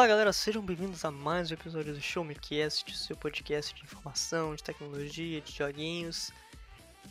Fala 0.00 0.08
galera, 0.08 0.32
sejam 0.32 0.64
bem-vindos 0.64 1.04
a 1.04 1.10
mais 1.10 1.50
um 1.50 1.54
episódio 1.54 1.92
do 1.92 2.00
Show 2.00 2.24
Me 2.24 2.34
Cast, 2.34 2.96
seu 2.96 3.14
podcast 3.14 3.74
de 3.74 3.82
informação, 3.82 4.54
de 4.54 4.62
tecnologia, 4.62 5.42
de 5.42 5.52
joguinhos 5.52 6.30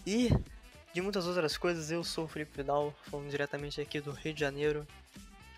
e 0.08 0.32
de 0.92 1.00
muitas 1.00 1.28
outras 1.28 1.56
coisas. 1.56 1.92
Eu 1.92 2.04
sou 2.04 2.26
o 2.26 2.28
Felipe 2.28 2.58
Vidal, 2.58 2.92
falando 3.04 3.30
diretamente 3.30 3.80
aqui 3.80 4.02
do 4.02 4.10
Rio 4.10 4.34
de 4.34 4.40
Janeiro. 4.40 4.88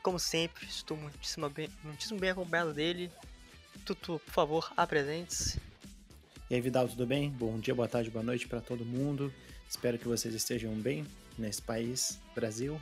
Como 0.03 0.19
sempre, 0.19 0.65
estou 0.65 0.97
muitíssimo 0.97 1.49
bem, 1.49 1.69
muitíssimo 1.85 2.19
bem 2.19 2.31
acompanhado 2.31 2.73
dele. 2.73 3.09
Tutu, 3.85 4.19
por 4.25 4.33
favor, 4.33 4.73
apresente-se. 4.75 5.57
E 6.49 6.55
aí, 6.55 6.59
Vidal, 6.59 6.89
tudo 6.89 7.07
bem? 7.07 7.29
Bom 7.29 7.57
dia, 7.59 7.73
boa 7.73 7.87
tarde, 7.87 8.09
boa 8.09 8.25
noite 8.25 8.45
para 8.45 8.59
todo 8.59 8.83
mundo. 8.83 9.33
Espero 9.69 9.97
que 9.97 10.05
vocês 10.05 10.35
estejam 10.35 10.73
bem 10.73 11.07
nesse 11.37 11.61
país, 11.61 12.19
Brasil. 12.35 12.77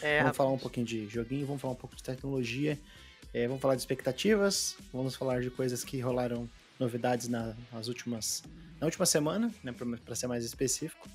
É, 0.00 0.22
vamos 0.22 0.36
falar 0.36 0.52
um 0.52 0.58
pouquinho 0.58 0.86
de 0.86 1.08
joguinho, 1.08 1.44
vamos 1.44 1.60
falar 1.60 1.74
um 1.74 1.76
pouco 1.76 1.96
de 1.96 2.04
tecnologia 2.04 2.78
é, 3.34 3.48
vamos 3.48 3.60
falar 3.60 3.74
de 3.74 3.82
expectativas, 3.82 4.76
vamos 4.92 5.16
falar 5.16 5.42
de 5.42 5.50
coisas 5.50 5.82
que 5.82 5.98
rolaram 5.98 6.48
novidades 6.78 7.28
na, 7.28 7.54
nas 7.72 7.88
últimas, 7.88 8.44
na 8.80 8.86
última 8.86 9.04
semana, 9.04 9.52
né, 9.62 9.74
para 10.04 10.14
ser 10.14 10.28
mais 10.28 10.44
específico. 10.44 11.08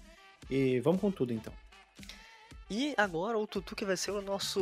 E 0.50 0.82
vamos 0.82 1.00
com 1.00 1.10
tudo 1.10 1.32
então. 1.32 1.54
E 2.70 2.94
agora 2.98 3.38
o 3.38 3.48
Tutu 3.48 3.76
que 3.76 3.86
vai 3.86 3.96
ser 3.96 4.12
o 4.12 4.22
nosso 4.22 4.62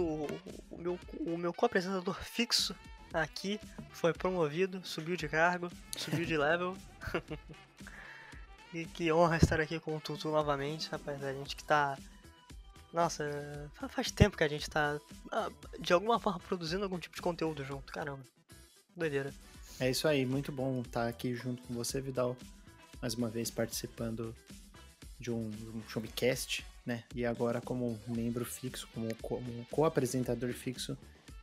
o 0.72 0.78
meu, 0.78 1.00
o 1.20 1.38
meu 1.38 1.52
co-apresentador 1.52 2.16
fixo 2.24 2.76
aqui 3.12 3.60
foi 3.90 4.14
promovido, 4.14 4.80
subiu 4.86 5.18
de 5.18 5.28
cargo, 5.28 5.70
subiu 5.98 6.26
de 6.26 6.38
level. 6.38 6.78
e 8.74 8.86
que 8.86 9.12
honra 9.12 9.38
estar 9.38 9.60
aqui 9.60 9.80
com 9.80 9.98
o 9.98 10.00
Tutu 10.00 10.30
novamente, 10.30 10.90
rapaz, 10.90 11.24
a 11.24 11.34
gente 11.34 11.56
que 11.56 11.64
tá 11.64 11.98
nossa, 12.94 13.70
faz 13.90 14.12
tempo 14.12 14.38
que 14.38 14.44
a 14.44 14.48
gente 14.48 14.70
tá, 14.70 15.00
ah, 15.32 15.50
de 15.80 15.94
alguma 15.94 16.20
forma, 16.20 16.40
produzindo 16.40 16.84
algum 16.84 17.00
tipo 17.00 17.16
de 17.16 17.22
conteúdo 17.22 17.64
junto. 17.64 17.92
Caramba, 17.92 18.24
doideira. 18.96 19.34
É 19.80 19.90
isso 19.90 20.08
aí, 20.08 20.26
muito 20.26 20.52
bom 20.52 20.82
estar 20.82 21.08
aqui 21.08 21.36
junto 21.36 21.62
com 21.64 21.74
você, 21.74 22.02
Vidal. 22.02 22.36
Mais 23.02 23.14
uma 23.14 23.30
vez 23.30 23.52
participando 23.52 24.36
de 25.20 25.32
um, 25.32 25.52
um 25.76 25.82
showcast, 25.88 26.66
né? 26.86 27.04
E 27.14 27.26
agora 27.26 27.62
como 27.62 28.00
membro 28.08 28.46
fixo, 28.46 28.88
como, 28.94 29.14
como 29.16 29.66
co-apresentador 29.70 30.52
fixo. 30.54 30.98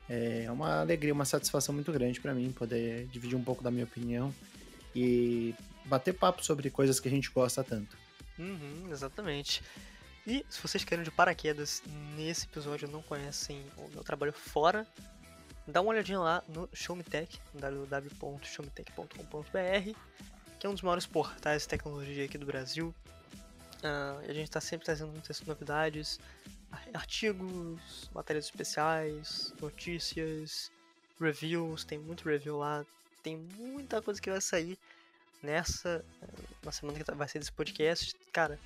É 0.09 0.51
uma 0.51 0.81
alegria, 0.81 1.13
uma 1.13 1.25
satisfação 1.25 1.75
muito 1.75 1.91
grande 1.93 2.21
para 2.21 2.35
mim 2.35 2.51
poder 2.53 3.07
dividir 3.07 3.37
um 3.37 3.45
pouco 3.45 3.63
da 3.63 3.71
minha 3.71 3.85
opinião 3.85 4.35
e 4.95 5.55
bater 5.85 6.13
papo 6.13 6.45
sobre 6.45 6.71
coisas 6.71 7.01
que 7.01 7.09
a 7.09 7.11
gente 7.11 7.31
gosta 7.31 7.63
tanto. 7.65 7.97
Uhum, 8.39 8.89
exatamente. 8.91 9.63
E 10.27 10.45
se 10.49 10.59
vocês 10.61 10.83
querem 10.85 11.05
de 11.05 11.11
paraquedas 11.11 11.83
nesse 12.17 12.47
episódio 12.47 12.89
não 12.89 13.03
conhecem 13.03 13.63
o 13.77 13.87
meu 13.91 14.03
trabalho 14.03 14.33
fora, 14.33 14.87
dá 15.67 15.83
uma 15.83 15.91
olhadinha 15.91 16.19
lá 16.19 16.43
no 16.49 16.67
Showmetech, 16.73 17.39
www.showmetech.com.br, 17.53 19.99
que 20.59 20.67
é 20.67 20.71
um 20.71 20.73
dos 20.73 20.83
maiores 20.83 21.07
portais 21.07 21.63
de 21.63 21.69
tecnologia 21.69 22.25
aqui 22.25 22.39
do 22.39 22.47
Brasil. 22.47 22.95
Uh, 23.83 24.21
a 24.27 24.33
gente 24.33 24.45
está 24.45 24.63
sempre 24.63 24.87
trazendo 24.87 25.13
muitas 25.13 25.43
novidades, 25.43 26.19
artigos, 26.95 28.11
matérias 28.15 28.47
especiais, 28.47 29.53
notícias, 29.61 30.73
reviews, 31.21 31.85
tem 31.85 31.99
muito 31.99 32.27
review 32.27 32.57
lá, 32.59 32.85
tem 33.23 33.37
muita 33.37 34.01
coisa 34.01 34.19
que 34.21 34.31
vai 34.31 34.41
sair 34.41 34.79
nessa, 35.43 36.03
na 36.63 36.73
semana 36.73 36.99
que 36.99 37.13
vai 37.13 37.29
ser 37.29 37.39
desse 37.39 37.53
podcast. 37.53 38.17
Cara, 38.33 38.59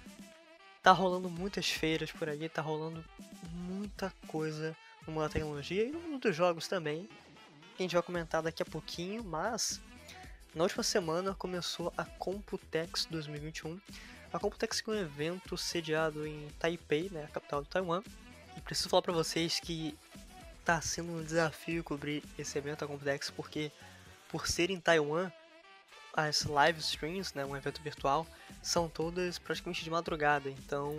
tá 0.88 0.92
rolando 0.92 1.28
muitas 1.28 1.68
feiras 1.68 2.10
por 2.10 2.30
aí, 2.30 2.48
tá 2.48 2.62
rolando 2.62 3.04
muita 3.52 4.10
coisa 4.26 4.74
no 5.06 5.12
mundo 5.12 5.24
da 5.24 5.28
tecnologia 5.28 5.84
e 5.84 5.92
no 5.92 6.00
mundo 6.00 6.22
dos 6.22 6.34
jogos 6.34 6.66
também. 6.66 7.06
Que 7.76 7.82
a 7.82 7.84
gente 7.84 7.92
vai 7.92 8.02
comentar 8.02 8.42
daqui 8.42 8.62
a 8.62 8.64
pouquinho, 8.64 9.22
mas 9.22 9.82
na 10.54 10.62
última 10.62 10.82
semana 10.82 11.34
começou 11.34 11.92
a 11.94 12.06
Computex 12.06 13.04
2021. 13.04 13.78
A 14.32 14.38
Computex 14.38 14.82
é 14.86 14.90
um 14.90 14.94
evento 14.94 15.58
sediado 15.58 16.26
em 16.26 16.48
Taipei, 16.58 17.10
né, 17.10 17.24
a 17.24 17.28
capital 17.28 17.60
do 17.60 17.68
Taiwan. 17.68 18.02
E 18.56 18.60
preciso 18.62 18.88
falar 18.88 19.02
para 19.02 19.12
vocês 19.12 19.60
que 19.60 19.94
tá 20.64 20.80
sendo 20.80 21.12
um 21.12 21.22
desafio 21.22 21.84
cobrir 21.84 22.24
esse 22.38 22.56
evento, 22.56 22.86
a 22.86 22.88
Computex, 22.88 23.28
porque 23.28 23.70
por 24.30 24.46
ser 24.46 24.70
em 24.70 24.80
Taiwan, 24.80 25.30
as 26.14 26.44
live 26.44 26.80
streams, 26.80 27.34
né, 27.34 27.44
um 27.44 27.54
evento 27.54 27.82
virtual, 27.82 28.26
são 28.62 28.88
todas 28.88 29.38
praticamente 29.38 29.84
de 29.84 29.90
madrugada. 29.90 30.48
Então, 30.50 30.96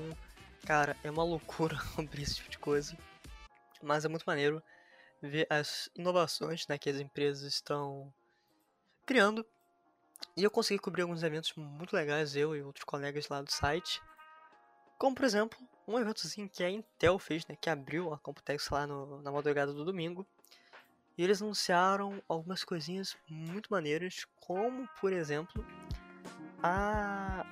cara, 0.66 0.96
é 1.04 1.12
uma 1.12 1.24
loucura 1.24 1.78
abrir 1.98 2.24
esse 2.24 2.36
tipo 2.36 2.50
de 2.50 2.60
coisa. 2.60 2.98
Mas 3.82 4.06
é 4.06 4.08
muito 4.08 4.26
maneiro 4.26 4.62
ver 5.22 5.48
as 5.50 5.90
inovações 5.96 6.68
né, 6.68 6.78
que 6.78 6.90
as 6.90 6.98
empresas 6.98 7.44
estão 7.44 8.14
criando. 9.06 9.46
E 10.36 10.44
eu 10.44 10.52
consegui 10.52 10.80
cobrir 10.80 11.04
alguns 11.04 11.24
eventos 11.24 11.54
muito 11.56 11.96
legais, 11.96 12.36
eu 12.36 12.56
e 12.56 12.62
outros 12.62 12.84
colegas 12.84 13.28
lá 13.30 13.42
do 13.42 13.52
site. 13.52 14.02
Como, 14.98 15.16
por 15.16 15.26
exemplo, 15.26 15.58
um 15.88 15.98
eventozinho 15.98 16.50
que 16.50 16.64
a 16.64 16.70
Intel 16.70 17.18
fez, 17.18 17.46
né, 17.48 17.58
que 17.60 17.70
abriu 17.70 18.14
a 18.14 18.20
Computex 18.20 18.70
lá 18.70 18.86
no, 18.86 19.22
na 19.22 19.32
madrugada 19.32 19.74
do 19.74 19.86
domingo. 19.86 20.28
E 21.18 21.24
eles 21.24 21.42
anunciaram 21.42 22.22
algumas 22.30 22.64
coisinhas 22.64 23.18
muito 23.30 23.72
maneiras, 23.72 24.26
como, 24.40 24.88
por 25.02 25.12
exemplo, 25.12 25.66
a, 26.62 27.46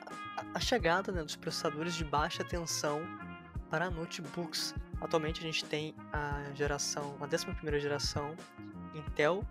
a 0.53 0.59
chegada 0.59 1.11
né, 1.11 1.23
dos 1.23 1.35
processadores 1.35 1.95
de 1.95 2.03
baixa 2.03 2.43
tensão 2.43 3.01
para 3.69 3.89
notebooks. 3.89 4.73
Atualmente 5.01 5.39
a 5.39 5.43
gente 5.43 5.63
tem 5.65 5.93
a 6.11 6.43
geração, 6.53 7.15
a 7.19 7.25
11 7.25 7.79
geração 7.79 8.35
Intel, 8.95 9.45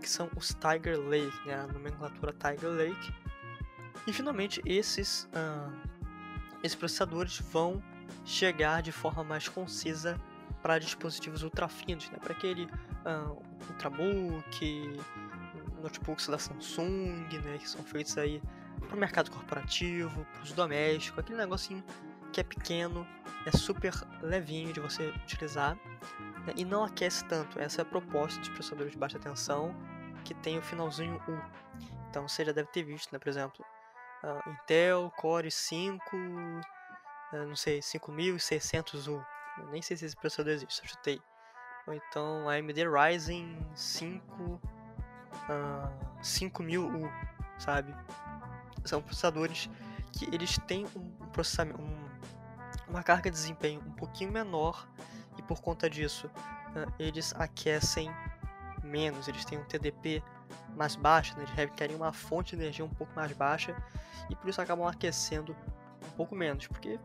que 0.00 0.08
são 0.08 0.30
os 0.36 0.54
Tiger 0.54 0.98
Lake, 1.00 1.46
né, 1.46 1.54
a 1.54 1.66
nomenclatura 1.66 2.32
Tiger 2.32 2.70
Lake. 2.70 3.14
E 4.06 4.12
finalmente 4.12 4.60
esses, 4.64 5.28
uh, 5.34 5.72
esses 6.62 6.76
processadores 6.76 7.38
vão 7.38 7.82
chegar 8.24 8.82
de 8.82 8.92
forma 8.92 9.24
mais 9.24 9.48
concisa 9.48 10.18
para 10.62 10.78
dispositivos 10.78 11.42
ultra 11.42 11.68
finos, 11.68 12.08
né, 12.10 12.18
para 12.18 12.32
aquele 12.32 12.64
uh, 12.64 13.42
Ultrabook, 13.68 15.00
notebooks 15.82 16.28
da 16.28 16.38
Samsung, 16.38 17.26
né, 17.44 17.58
que 17.58 17.68
são 17.68 17.82
feitos 17.82 18.16
aí 18.16 18.40
para 18.92 18.96
o 18.98 19.00
mercado 19.00 19.30
corporativo, 19.30 20.26
para 20.34 20.42
os 20.42 20.52
domésticos, 20.52 21.18
aquele 21.18 21.38
negocinho 21.38 21.82
que 22.30 22.40
é 22.40 22.44
pequeno, 22.44 23.06
é 23.46 23.50
super 23.50 23.92
levinho 24.20 24.70
de 24.70 24.80
você 24.80 25.08
utilizar 25.08 25.76
né, 26.46 26.52
e 26.56 26.64
não 26.64 26.84
aquece 26.84 27.24
tanto. 27.24 27.58
Essa 27.58 27.80
é 27.80 27.82
a 27.82 27.86
proposta 27.86 28.38
dos 28.40 28.50
processadores 28.50 28.92
de 28.92 28.98
baixa 28.98 29.18
tensão 29.18 29.74
que 30.24 30.34
tem 30.34 30.58
o 30.58 30.62
finalzinho 30.62 31.16
U. 31.26 31.40
Então 32.10 32.28
você 32.28 32.44
já 32.44 32.52
deve 32.52 32.68
ter 32.68 32.82
visto, 32.82 33.10
né, 33.12 33.18
por 33.18 33.28
exemplo, 33.28 33.64
uh, 34.24 34.50
Intel 34.50 35.10
Core 35.16 35.50
5, 35.50 35.98
uh, 36.14 37.46
não 37.46 37.56
sei, 37.56 37.80
5600U. 37.80 39.24
Eu 39.58 39.66
nem 39.68 39.80
sei 39.80 39.96
se 39.96 40.04
esse 40.04 40.16
processador 40.16 40.52
existe, 40.52 40.82
eu 40.82 40.88
chutei. 40.88 41.20
Ou 41.86 41.94
então 41.94 42.46
AMD 42.46 42.84
Ryzen 42.88 43.56
5 43.74 44.42
uh, 44.42 44.60
5000U, 46.22 47.10
sabe? 47.58 47.94
São 48.88 49.02
processadores 49.02 49.68
que 50.12 50.26
eles 50.34 50.58
têm 50.66 50.86
um 50.96 51.26
processamento, 51.28 51.80
um, 51.80 52.08
uma 52.88 53.02
carga 53.02 53.30
de 53.30 53.36
desempenho 53.36 53.80
um 53.80 53.92
pouquinho 53.92 54.30
menor 54.30 54.86
e 55.38 55.42
por 55.42 55.60
conta 55.60 55.88
disso 55.88 56.30
eles 56.98 57.34
aquecem 57.36 58.10
menos, 58.82 59.28
eles 59.28 59.44
têm 59.44 59.58
um 59.58 59.64
TDP 59.64 60.22
mais 60.76 60.96
baixo, 60.96 61.36
né? 61.36 61.44
eles 61.44 61.54
requerem 61.54 61.96
uma 61.96 62.12
fonte 62.12 62.56
de 62.56 62.62
energia 62.62 62.84
um 62.84 62.88
pouco 62.88 63.12
mais 63.14 63.32
baixa 63.32 63.74
e 64.28 64.36
por 64.36 64.48
isso 64.48 64.60
acabam 64.60 64.86
aquecendo 64.86 65.56
um 66.06 66.10
pouco 66.16 66.34
menos, 66.34 66.66
porque 66.66 66.98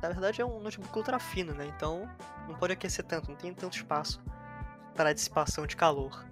na 0.00 0.08
verdade 0.08 0.40
é 0.40 0.44
um 0.44 0.60
notebook 0.60 0.96
ultra 0.96 1.18
fino, 1.18 1.54
né? 1.54 1.66
então 1.74 2.08
não 2.46 2.54
pode 2.54 2.72
aquecer 2.72 3.04
tanto, 3.04 3.30
não 3.30 3.36
tem 3.36 3.52
tanto 3.52 3.76
espaço 3.76 4.22
para 4.94 5.12
dissipação 5.12 5.66
de 5.66 5.76
calor. 5.76 6.24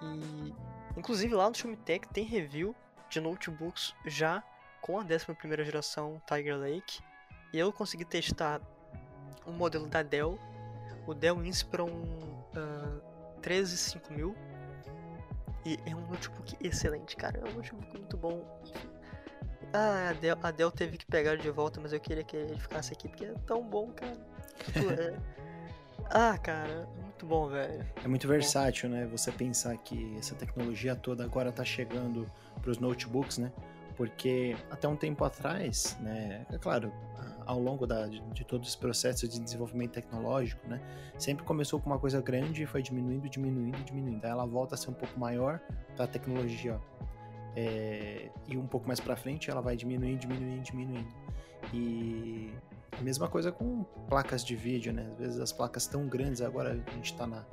E 0.00 0.54
inclusive 0.96 1.34
lá 1.34 1.48
no 1.48 1.54
Shumitech 1.54 2.08
tem 2.08 2.24
review 2.24 2.74
de 3.08 3.20
notebooks 3.20 3.94
já 4.04 4.42
com 4.80 4.98
a 4.98 5.02
11 5.02 5.64
geração 5.64 6.20
Tiger 6.26 6.56
Lake. 6.56 7.00
E 7.52 7.58
eu 7.58 7.72
consegui 7.72 8.04
testar 8.04 8.60
um 9.46 9.52
modelo 9.52 9.86
da 9.86 10.02
Dell, 10.02 10.38
o 11.06 11.14
Dell 11.14 11.44
Inspiron 11.44 11.90
uh, 11.90 13.40
13500. 13.40 14.34
E 15.64 15.78
é 15.84 15.94
um 15.94 16.06
notebook 16.06 16.56
excelente, 16.60 17.16
cara. 17.16 17.40
É 17.40 17.50
um 17.50 17.54
notebook 17.54 17.98
muito 17.98 18.16
bom. 18.16 18.44
Ah, 19.72 20.10
a 20.10 20.12
Dell, 20.12 20.38
a 20.42 20.50
Dell 20.50 20.70
teve 20.70 20.96
que 20.96 21.06
pegar 21.06 21.36
de 21.36 21.50
volta, 21.50 21.80
mas 21.80 21.92
eu 21.92 22.00
queria 22.00 22.22
que 22.22 22.36
ele 22.36 22.58
ficasse 22.58 22.92
aqui 22.92 23.08
porque 23.08 23.24
é 23.24 23.34
tão 23.46 23.62
bom, 23.62 23.90
cara. 23.90 24.16
é... 25.00 25.18
Ah, 26.10 26.38
cara, 26.38 26.88
muito 27.16 27.26
bom, 27.26 27.48
velho. 27.48 27.86
É 28.04 28.08
muito 28.08 28.28
versátil, 28.28 28.90
né? 28.90 29.06
Você 29.06 29.32
pensar 29.32 29.74
que 29.78 30.14
essa 30.18 30.34
tecnologia 30.34 30.94
toda 30.94 31.24
agora 31.24 31.50
tá 31.50 31.64
chegando 31.64 32.30
para 32.60 32.70
os 32.70 32.78
notebooks, 32.78 33.38
né? 33.38 33.50
Porque 33.96 34.54
até 34.70 34.86
um 34.86 34.96
tempo 34.96 35.24
atrás, 35.24 35.96
né? 36.00 36.44
É 36.52 36.58
claro, 36.58 36.92
ao 37.46 37.58
longo 37.58 37.86
da, 37.86 38.06
de, 38.06 38.20
de 38.20 38.44
todo 38.44 38.64
esse 38.64 38.76
processo 38.76 39.26
de 39.26 39.40
desenvolvimento 39.40 39.92
tecnológico, 39.92 40.68
né? 40.68 40.78
Sempre 41.16 41.42
começou 41.44 41.80
com 41.80 41.88
uma 41.88 41.98
coisa 41.98 42.20
grande 42.20 42.64
e 42.64 42.66
foi 42.66 42.82
diminuindo, 42.82 43.28
diminuindo, 43.30 43.82
diminuindo. 43.82 44.22
Aí 44.22 44.30
ela 44.30 44.44
volta 44.44 44.74
a 44.74 44.78
ser 44.78 44.90
um 44.90 44.94
pouco 44.94 45.18
maior 45.18 45.58
para 45.94 46.04
a 46.04 46.08
tecnologia 46.08 46.78
é, 47.56 48.28
e 48.46 48.58
um 48.58 48.66
pouco 48.66 48.86
mais 48.86 49.00
para 49.00 49.16
frente 49.16 49.50
ela 49.50 49.62
vai 49.62 49.74
diminuindo, 49.74 50.18
diminuindo, 50.18 50.62
diminuindo. 50.62 51.08
E 51.72 52.52
mesma 53.02 53.28
coisa 53.28 53.52
com 53.52 53.84
placas 54.08 54.44
de 54.44 54.56
vídeo, 54.56 54.92
né? 54.92 55.08
Às 55.12 55.18
vezes 55.18 55.40
as 55.40 55.52
placas 55.52 55.86
tão 55.86 56.08
grandes, 56.08 56.40
agora 56.40 56.72
a 56.72 56.90
gente 56.92 57.12
está 57.12 57.26
na, 57.26 57.44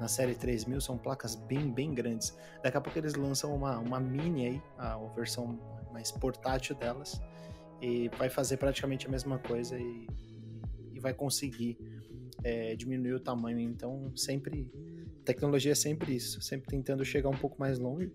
na 0.00 0.08
série 0.08 0.34
3000, 0.34 0.80
são 0.80 0.98
placas 0.98 1.34
bem, 1.34 1.70
bem 1.70 1.94
grandes. 1.94 2.36
Daqui 2.62 2.76
a 2.76 2.80
pouco 2.80 2.98
eles 2.98 3.14
lançam 3.14 3.54
uma, 3.54 3.78
uma 3.78 4.00
mini 4.00 4.46
aí, 4.46 4.62
a 4.78 4.96
versão 5.14 5.58
mais 5.92 6.10
portátil 6.10 6.74
delas, 6.74 7.20
e 7.80 8.08
vai 8.18 8.30
fazer 8.30 8.56
praticamente 8.56 9.06
a 9.06 9.10
mesma 9.10 9.38
coisa 9.38 9.78
e, 9.78 10.06
e 10.92 11.00
vai 11.00 11.12
conseguir 11.12 11.78
é, 12.42 12.74
diminuir 12.76 13.14
o 13.14 13.20
tamanho. 13.20 13.60
Então, 13.60 14.12
sempre. 14.16 14.70
Tecnologia 15.24 15.70
é 15.70 15.74
sempre 15.76 16.16
isso, 16.16 16.42
sempre 16.42 16.68
tentando 16.68 17.04
chegar 17.04 17.28
um 17.28 17.36
pouco 17.36 17.56
mais 17.60 17.78
longe 17.78 18.10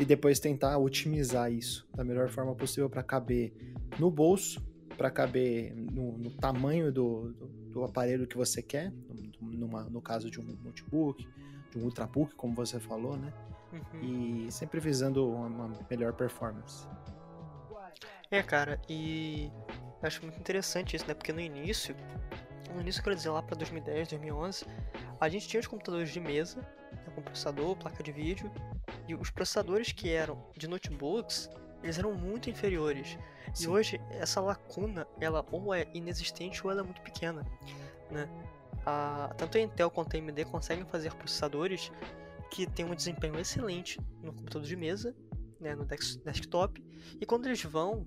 e 0.00 0.04
depois 0.04 0.40
tentar 0.40 0.78
otimizar 0.78 1.52
isso 1.52 1.86
da 1.94 2.02
melhor 2.02 2.30
forma 2.30 2.54
possível 2.54 2.88
para 2.88 3.02
caber 3.02 3.52
no 3.98 4.10
bolso, 4.10 4.66
para 4.96 5.10
caber 5.10 5.74
no, 5.74 6.16
no 6.16 6.30
tamanho 6.30 6.90
do, 6.90 7.32
do, 7.32 7.46
do, 7.46 7.84
aparelho 7.84 8.26
que 8.26 8.36
você 8.36 8.62
quer, 8.62 8.92
numa, 9.40 9.84
no 9.84 10.00
caso 10.00 10.30
de 10.30 10.40
um 10.40 10.44
notebook, 10.64 11.26
de 11.70 11.78
um 11.78 11.84
ultrabook, 11.84 12.34
como 12.34 12.54
você 12.54 12.80
falou, 12.80 13.16
né? 13.16 13.32
Uhum. 13.72 14.46
E 14.46 14.52
sempre 14.52 14.80
visando 14.80 15.28
uma 15.28 15.70
melhor 15.90 16.12
performance. 16.14 16.86
É, 18.30 18.42
cara, 18.42 18.80
e 18.88 19.50
eu 20.02 20.06
acho 20.06 20.22
muito 20.22 20.38
interessante 20.38 20.96
isso, 20.96 21.06
né? 21.06 21.14
Porque 21.14 21.32
no 21.32 21.40
início, 21.40 21.94
no 22.74 22.80
início, 22.80 23.02
quero 23.02 23.14
dizer, 23.14 23.30
lá 23.30 23.42
para 23.42 23.56
2010, 23.56 24.08
2011, 24.08 24.66
a 25.20 25.28
gente 25.28 25.46
tinha 25.48 25.60
os 25.60 25.66
computadores 25.66 26.10
de 26.10 26.20
mesa, 26.20 26.60
né, 26.92 27.12
com 27.14 27.22
processador, 27.22 27.76
placa 27.76 28.02
de 28.02 28.12
vídeo, 28.12 28.50
e 29.06 29.14
os 29.14 29.30
processadores 29.30 29.92
que 29.92 30.10
eram 30.10 30.42
de 30.56 30.66
notebooks, 30.66 31.50
eles 31.82 31.98
eram 31.98 32.14
muito 32.14 32.50
inferiores. 32.50 33.18
Sim. 33.54 33.64
E 33.64 33.68
hoje, 33.68 34.00
essa 34.10 34.40
lacuna, 34.40 35.06
ela 35.20 35.44
ou 35.50 35.74
é 35.74 35.86
inexistente 35.94 36.64
ou 36.64 36.70
ela 36.70 36.80
é 36.80 36.84
muito 36.84 37.00
pequena, 37.00 37.46
né? 38.10 38.28
A, 38.84 39.34
tanto 39.36 39.58
a 39.58 39.60
Intel 39.60 39.90
quanto 39.90 40.14
a 40.14 40.18
AMD 40.18 40.44
conseguem 40.44 40.84
fazer 40.84 41.12
processadores 41.14 41.90
que 42.50 42.66
têm 42.66 42.84
um 42.84 42.94
desempenho 42.94 43.38
excelente 43.38 43.98
no 44.22 44.32
computador 44.32 44.66
de 44.66 44.76
mesa 44.76 45.14
né, 45.60 45.74
no 45.74 45.84
desktop. 45.84 46.82
E 47.20 47.26
quando 47.26 47.46
eles 47.46 47.62
vão 47.62 48.06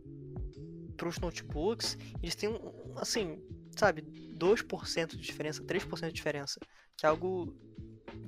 para 0.96 1.08
os 1.08 1.20
notebooks, 1.20 1.98
eles 2.22 2.36
têm, 2.36 2.50
assim, 2.98 3.42
sabe, 3.76 4.02
2% 4.02 5.08
de 5.08 5.18
diferença, 5.18 5.64
3% 5.64 6.08
de 6.08 6.14
diferença, 6.14 6.60
que 6.98 7.06
é 7.06 7.10
algo 7.10 7.56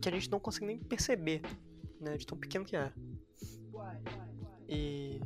que 0.02 0.10
a 0.10 0.12
gente 0.12 0.30
não 0.32 0.40
consegue 0.40 0.66
nem 0.66 0.80
perceber, 0.80 1.42
né, 2.00 2.18
de 2.18 2.26
tão 2.26 2.38
pequeno 2.38 2.66
que 2.66 2.76
é. 2.76 2.92
E 4.72 5.22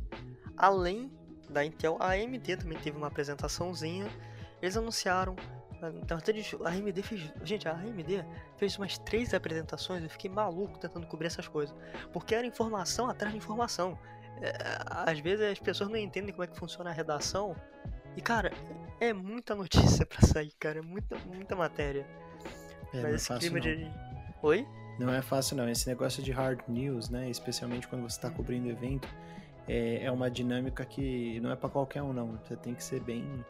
além 0.57 1.11
da 1.49 1.63
Intel, 1.63 1.97
a 1.99 2.09
AMD 2.13 2.57
também 2.57 2.77
teve 2.79 2.97
uma 2.97 3.07
apresentaçãozinha. 3.07 4.07
Eles 4.61 4.75
anunciaram 4.75 5.35
então, 6.01 6.17
a 6.65 6.69
AMD 6.69 7.01
fez. 7.03 7.33
Gente, 7.43 7.67
a 7.67 7.73
AMD 7.73 8.25
fez 8.57 8.77
umas 8.77 8.97
três 8.97 9.33
apresentações. 9.33 10.03
Eu 10.03 10.09
fiquei 10.09 10.29
maluco 10.29 10.79
tentando 10.79 11.05
cobrir 11.07 11.27
essas 11.27 11.47
coisas. 11.47 11.75
Porque 12.11 12.33
era 12.33 12.45
informação 12.45 13.09
atrás 13.09 13.31
de 13.31 13.37
informação. 13.37 13.97
É, 14.41 14.51
às 14.87 15.19
vezes 15.19 15.51
as 15.51 15.59
pessoas 15.59 15.89
não 15.89 15.97
entendem 15.97 16.31
como 16.31 16.43
é 16.43 16.47
que 16.47 16.57
funciona 16.57 16.89
a 16.89 16.93
redação. 16.93 17.55
E, 18.15 18.21
cara, 18.21 18.51
é 18.99 19.13
muita 19.13 19.53
notícia 19.53 20.05
pra 20.07 20.21
sair, 20.21 20.53
cara. 20.59 20.79
É 20.79 20.81
muita, 20.81 21.17
muita 21.25 21.55
matéria. 21.55 22.07
É, 22.93 23.01
Mas 23.01 23.15
esse 23.15 23.33
é 23.33 23.37
clima 23.37 23.59
não. 23.59 23.65
de. 23.65 23.91
Oi? 24.41 24.67
Não 24.99 25.13
é 25.13 25.21
fácil, 25.21 25.57
não. 25.57 25.69
Esse 25.69 25.87
negócio 25.87 26.23
de 26.23 26.31
hard 26.31 26.61
news, 26.67 27.09
né? 27.09 27.29
Especialmente 27.29 27.87
quando 27.87 28.03
você 28.03 28.17
está 28.17 28.29
cobrindo 28.29 28.69
evento, 28.69 29.07
é, 29.67 30.05
é 30.05 30.11
uma 30.11 30.29
dinâmica 30.29 30.85
que 30.85 31.39
não 31.41 31.51
é 31.51 31.55
para 31.55 31.69
qualquer 31.69 32.01
um, 32.01 32.13
não. 32.13 32.39
Você 32.43 32.55
tem 32.55 32.73
que 32.73 32.83
ser 32.83 33.01
bem 33.01 33.43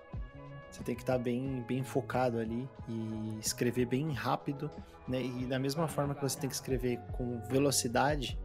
você 0.76 0.84
tem 0.84 0.94
que 0.96 1.04
estar 1.04 1.14
tá 1.14 1.20
bem, 1.20 1.64
bem 1.66 1.84
focado 1.84 2.38
ali 2.38 2.68
e 2.90 3.40
escrever 3.40 3.86
bem 3.86 4.12
rápido, 4.12 4.70
né? 5.08 5.22
E 5.22 5.46
da 5.46 5.58
mesma 5.58 5.88
forma 5.88 6.14
que 6.14 6.22
você 6.22 6.38
tem 6.38 6.50
que 6.50 6.56
escrever 6.56 7.00
com 7.14 7.40
velocidade 7.48 8.38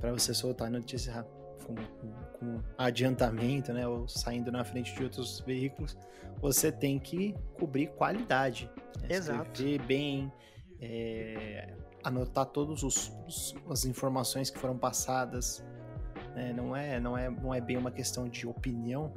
para 0.00 0.12
você 0.12 0.32
soltar 0.32 0.68
a 0.68 0.70
notícia 0.70 1.26
com, 1.66 1.74
com, 1.74 2.12
com, 2.38 2.62
adiantamento, 2.78 3.72
né? 3.72 3.84
Ou 3.88 4.06
saindo 4.06 4.52
na 4.52 4.62
frente 4.62 4.94
de 4.94 5.02
outros 5.02 5.40
veículos, 5.40 5.98
você 6.40 6.70
tem 6.70 7.00
que 7.00 7.34
cobrir 7.58 7.88
qualidade. 7.88 8.70
Né? 9.00 9.16
Exato. 9.16 9.50
Escrever 9.50 9.84
bem, 9.84 10.32
é, 10.80 11.74
anotar 12.04 12.46
todas 12.46 13.12
as 13.68 13.84
informações 13.84 14.50
que 14.50 14.58
foram 14.58 14.76
passadas. 14.76 15.64
Né? 16.34 16.52
Não, 16.52 16.74
é, 16.74 17.00
não, 17.00 17.16
é, 17.16 17.30
não 17.30 17.54
é 17.54 17.60
bem 17.60 17.76
uma 17.76 17.90
questão 17.90 18.28
de 18.28 18.46
opinião, 18.46 19.12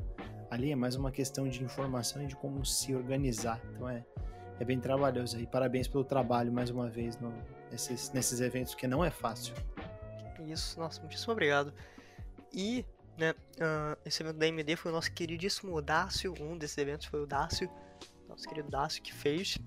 ali 0.50 0.72
é 0.72 0.76
mais 0.76 0.96
uma 0.96 1.12
questão 1.12 1.48
de 1.48 1.64
informação 1.64 2.24
e 2.24 2.28
de 2.28 2.36
como 2.36 2.66
se 2.66 2.96
organizar. 2.96 3.62
Então 3.74 3.90
é, 3.90 4.04
é 4.60 4.66
bem 4.66 4.80
trabalhoso. 4.80 5.40
E 5.40 5.46
parabéns 5.46 5.88
pelo 5.88 6.04
trabalho 6.04 6.52
mais 6.52 6.70
uma 6.70 6.90
vez 6.90 7.18
no, 7.18 7.34
nesses, 7.72 8.12
nesses 8.12 8.40
eventos, 8.42 8.76
que 8.76 8.88
não 8.88 9.04
é 9.04 9.10
fácil. 9.10 9.54
Isso, 10.48 10.80
nossa, 10.80 11.00
muitíssimo 11.02 11.34
obrigado. 11.34 11.74
E 12.54 12.86
né, 13.18 13.32
uh, 13.32 13.98
esse 14.06 14.22
evento 14.22 14.38
da 14.38 14.46
AMD 14.46 14.76
foi 14.76 14.92
o 14.92 14.96
nosso 14.96 15.12
queridíssimo 15.12 15.82
Dácio, 15.82 16.34
um 16.40 16.58
desses 16.58 16.78
eventos 16.78 17.08
foi 17.08 17.22
o 17.22 17.26
Dácio, 17.26 17.70
nosso 18.28 18.48
querido 18.48 18.70
Dácio 18.70 19.02
que 19.02 19.14
fez. 19.14 19.58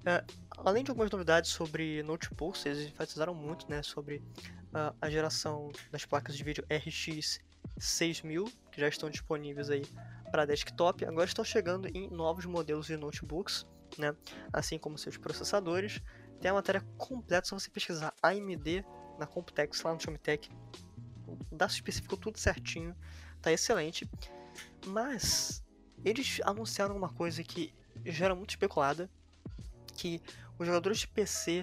Uh, 0.00 0.24
além 0.64 0.84
de 0.84 0.90
algumas 0.90 1.10
novidades 1.10 1.50
sobre 1.50 2.02
notebooks, 2.02 2.64
eles 2.66 2.88
enfatizaram 2.88 3.34
muito 3.34 3.68
né, 3.68 3.82
sobre 3.82 4.16
uh, 4.16 4.94
a 5.00 5.10
geração 5.10 5.70
das 5.90 6.04
placas 6.04 6.36
de 6.36 6.44
vídeo 6.44 6.64
RX 6.70 7.40
6000, 7.78 8.44
que 8.70 8.80
já 8.80 8.88
estão 8.88 9.10
disponíveis 9.10 9.70
aí 9.70 9.84
para 10.30 10.44
desktop, 10.44 11.04
agora 11.04 11.26
estão 11.26 11.44
chegando 11.44 11.88
em 11.88 12.08
novos 12.08 12.44
modelos 12.46 12.86
de 12.86 12.96
notebooks, 12.96 13.66
né? 13.98 14.14
assim 14.52 14.78
como 14.78 14.96
seus 14.96 15.16
processadores. 15.16 16.00
Tem 16.40 16.50
a 16.50 16.54
matéria 16.54 16.80
completa, 16.96 17.48
só 17.48 17.58
você 17.58 17.70
pesquisar 17.70 18.14
AMD 18.22 18.84
na 19.18 19.26
Computex, 19.26 19.82
lá 19.82 19.92
no 19.92 20.00
Showmetech. 20.00 20.50
O 21.26 21.56
DAS 21.56 21.72
especificou 21.72 22.16
tudo 22.16 22.38
certinho, 22.38 22.96
tá 23.42 23.52
excelente. 23.52 24.08
Mas 24.86 25.62
eles 26.04 26.40
anunciaram 26.44 26.96
uma 26.96 27.10
coisa 27.10 27.42
que 27.42 27.74
já 28.04 28.26
era 28.26 28.34
muito 28.34 28.50
especulada, 28.50 29.10
que 29.94 30.22
os 30.60 30.66
jogadores 30.66 30.98
de 30.98 31.08
PC 31.08 31.62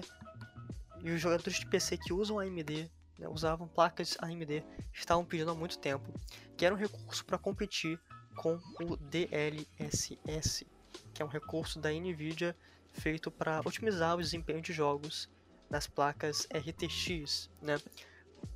e 1.00 1.10
os 1.10 1.20
jogadores 1.20 1.60
de 1.60 1.66
PC 1.66 1.96
que 1.96 2.12
usam 2.12 2.40
AMD 2.40 2.90
né, 3.18 3.28
usavam 3.28 3.68
placas 3.68 4.16
AMD, 4.20 4.64
estavam 4.92 5.24
pedindo 5.24 5.50
há 5.52 5.54
muito 5.54 5.78
tempo, 5.78 6.12
que 6.56 6.66
era 6.66 6.74
um 6.74 6.78
recurso 6.78 7.24
para 7.24 7.38
competir 7.38 8.00
com 8.36 8.58
o 8.80 8.96
DLSS, 8.96 10.66
que 11.14 11.22
é 11.22 11.24
um 11.24 11.28
recurso 11.28 11.80
da 11.80 11.90
NVIDIA 11.90 12.56
feito 12.92 13.30
para 13.30 13.60
otimizar 13.64 14.16
o 14.16 14.22
desempenho 14.22 14.60
de 14.60 14.72
jogos 14.72 15.28
nas 15.70 15.86
placas 15.86 16.48
RTX, 16.52 17.50
né? 17.62 17.78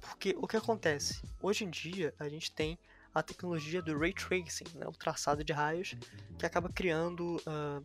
Porque 0.00 0.34
o 0.38 0.48
que 0.48 0.56
acontece? 0.56 1.22
Hoje 1.40 1.64
em 1.64 1.70
dia 1.70 2.14
a 2.18 2.28
gente 2.28 2.50
tem 2.52 2.78
a 3.14 3.22
tecnologia 3.22 3.82
do 3.82 3.98
Ray 3.98 4.12
Tracing, 4.12 4.64
né? 4.74 4.86
o 4.86 4.92
traçado 4.92 5.44
de 5.44 5.52
raios, 5.52 5.94
que 6.38 6.46
acaba 6.46 6.68
criando 6.68 7.36
uh, 7.46 7.84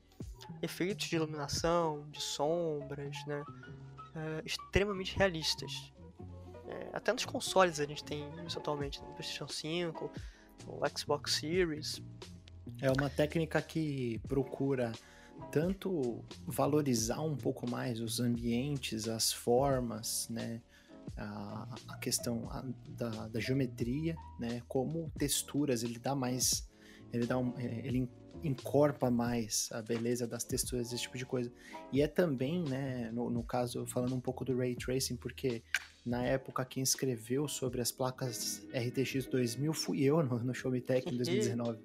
efeitos 0.62 1.08
de 1.08 1.16
iluminação, 1.16 2.06
de 2.10 2.22
sombras, 2.22 3.16
né? 3.26 3.44
Uh, 4.16 4.42
extremamente 4.46 5.16
realistas. 5.16 5.94
É, 6.68 6.90
até 6.94 7.14
nos 7.14 7.26
consoles 7.26 7.80
a 7.80 7.86
gente 7.86 8.04
tem 8.04 8.28
isso 8.46 8.58
atualmente, 8.58 9.02
no 9.02 9.08
PlayStation 9.14 9.48
5, 9.48 10.12
no 10.66 10.82
Xbox 10.98 11.36
Series. 11.36 12.02
É 12.82 12.92
uma 12.92 13.10
técnica 13.10 13.62
que 13.62 14.20
procura 14.28 14.92
tanto 15.52 16.24
valorizar 16.46 17.22
um 17.22 17.36
pouco 17.36 17.70
mais 17.70 18.00
os 18.00 18.20
ambientes, 18.20 19.08
as 19.08 19.32
formas, 19.32 20.28
né? 20.30 20.62
A, 21.16 21.68
a 21.90 21.98
questão 21.98 22.50
da, 22.90 23.28
da, 23.28 23.40
geometria, 23.40 24.16
né? 24.40 24.62
Como 24.68 25.12
texturas, 25.18 25.84
ele 25.84 25.98
dá 25.98 26.14
mais, 26.14 26.68
ele 27.12 27.26
dá 27.26 27.38
um, 27.38 27.58
é, 27.58 27.82
ele 27.86 28.10
encorpa 28.44 29.10
mais 29.10 29.70
a 29.72 29.82
beleza 29.82 30.28
das 30.28 30.44
texturas, 30.44 30.92
esse 30.92 31.04
tipo 31.04 31.18
de 31.18 31.26
coisa. 31.26 31.52
E 31.92 32.02
é 32.02 32.08
também, 32.08 32.64
né? 32.64 33.10
No, 33.12 33.30
no 33.30 33.44
caso, 33.44 33.86
falando 33.88 34.16
um 34.16 34.20
pouco 34.20 34.46
do 34.46 34.56
ray 34.56 34.76
tracing, 34.76 35.16
porque 35.16 35.64
na 36.08 36.24
época, 36.24 36.64
quem 36.64 36.82
escreveu 36.82 37.50
sobre 37.50 37.82
as 37.82 37.92
placas 37.92 38.66
RTX 38.74 39.26
2000 39.26 39.74
fui 39.74 40.04
eu 40.04 40.24
no, 40.24 40.40
no 40.40 40.54
Show 40.54 40.72
Me 40.72 40.80
Tech 40.80 41.08
em 41.08 41.16
2019, 41.18 41.80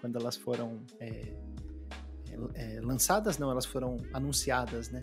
quando 0.00 0.16
elas 0.16 0.36
foram 0.36 0.80
é, 1.00 1.34
é, 2.30 2.76
é, 2.76 2.80
lançadas, 2.80 3.36
não, 3.36 3.50
elas 3.50 3.66
foram 3.66 3.96
anunciadas, 4.12 4.90
né? 4.90 5.00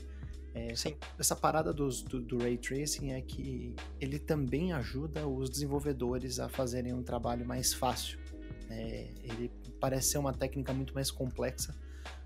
É, 0.56 0.72
essa, 0.72 0.90
essa, 1.20 1.36
parada 1.36 1.74
dos, 1.74 2.02
do, 2.02 2.22
do, 2.22 2.38
Ray 2.38 2.58
Tracing 2.58 3.12
é 3.12 3.22
que 3.22 3.76
ele 4.00 4.18
também 4.18 4.72
ajuda 4.72 5.28
os 5.28 5.50
desenvolvedores 5.50 6.40
a 6.40 6.48
fazerem 6.48 6.94
um 6.94 7.04
trabalho 7.04 7.46
mais 7.46 7.74
fácil. 7.74 8.18
É, 8.70 9.10
ele 9.22 9.52
parece 9.82 10.12
ser 10.12 10.18
uma 10.18 10.34
técnica 10.34 10.74
muito 10.74 10.96
mais 10.96 11.12
complexa, 11.12 11.76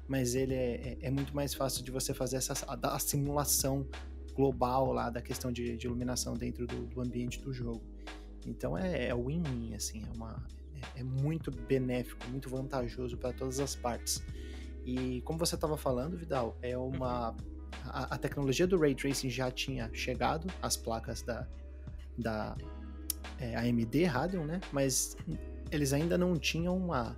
mas 0.08 0.36
ele 0.36 0.54
é, 0.54 0.98
é, 1.02 1.08
é 1.08 1.10
muito 1.10 1.36
mais 1.36 1.56
fácil 1.56 1.84
de 1.84 1.90
você 1.90 2.14
fazer 2.14 2.38
essa 2.38 2.54
a, 2.68 2.96
a 2.96 3.00
simulação 3.00 3.88
global 4.36 4.94
lá 4.94 5.10
da 5.10 5.24
questão 5.24 5.52
de, 5.52 5.76
de 5.76 5.88
iluminação 5.88 6.36
dentro 6.36 6.68
do, 6.68 6.86
do, 6.86 7.02
ambiente 7.02 7.42
do 7.42 7.52
jogo. 7.52 7.82
Então 8.46 8.78
é, 8.78 9.08
é 9.08 9.16
win-win, 9.16 9.74
assim, 9.74 10.04
é, 10.04 10.16
uma, 10.16 10.48
é, 10.96 11.00
é 11.00 11.04
muito 11.04 11.50
benéfico, 11.50 12.30
muito 12.30 12.48
vantajoso 12.48 13.18
para 13.18 13.34
todas 13.34 13.60
as 13.60 13.76
partes. 13.76 14.24
E 14.86 15.22
como 15.22 15.40
você 15.40 15.56
estava 15.56 15.76
falando, 15.76 16.16
Vidal, 16.16 16.56
é 16.62 16.78
uma 16.78 17.32
uhum. 17.32 17.59
A, 17.86 18.16
a, 18.16 18.18
tecnologia 18.18 18.68
do 18.68 18.78
ray 18.78 18.96
tracing 18.96 19.30
já 19.30 19.52
tinha 19.52 19.90
chegado 19.94 20.52
às 20.62 20.78
placas 20.78 21.22
da, 21.22 21.48
da 22.18 22.56
é, 23.40 23.56
AMD 23.56 24.04
Radeon, 24.06 24.46
né? 24.46 24.60
Mas 24.72 25.16
eles 25.72 25.94
ainda 25.94 26.18
não 26.18 26.38
tinham 26.38 26.78
uma, 26.78 27.16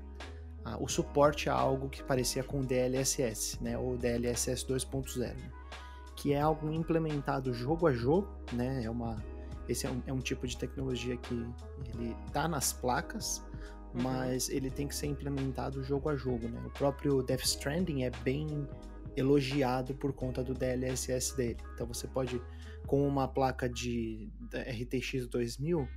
a, 0.64 0.78
o 0.78 0.88
suporte 0.88 1.50
a 1.50 1.54
algo 1.54 1.90
que 1.90 2.04
parecia 2.04 2.44
com 2.44 2.60
o 2.60 2.66
DLSS, 2.66 3.62
né? 3.62 3.78
Ou 3.78 3.98
DLSS 3.98 4.66
2.0, 4.66 5.20
né? 5.20 5.52
que 6.16 6.34
é 6.34 6.42
algo 6.42 6.72
implementado 6.72 7.54
jogo 7.54 7.88
a 7.88 7.94
jogo, 7.94 8.28
né? 8.54 8.84
É 8.84 8.90
uma 8.90 9.24
esse 9.68 9.86
é 9.86 9.90
um, 9.90 10.04
é 10.06 10.14
um 10.14 10.20
tipo 10.20 10.46
de 10.46 10.58
tecnologia 10.58 11.16
que 11.18 11.34
ele 11.94 12.16
tá 12.34 12.48
nas 12.48 12.74
placas, 12.74 13.42
uhum. 13.94 14.04
mas 14.04 14.50
ele 14.50 14.70
tem 14.70 14.88
que 14.88 14.96
ser 14.96 15.08
implementado 15.08 15.84
jogo 15.84 16.10
a 16.10 16.16
jogo, 16.16 16.48
né? 16.48 16.62
O 16.66 16.70
próprio 16.72 17.24
Death 17.24 17.44
Stranding 17.44 18.04
é 18.04 18.12
bem 18.24 18.68
elogiado 19.16 19.94
por 19.94 20.14
conta 20.14 20.44
do 20.44 20.54
DLSS 20.54 21.36
dele. 21.36 21.58
Então 21.74 21.88
você 21.88 22.08
pode 22.08 22.42
com 22.88 23.08
uma 23.08 23.28
placa 23.28 23.70
de 23.70 24.30
RTX 24.54 25.28
2000, 25.28 25.88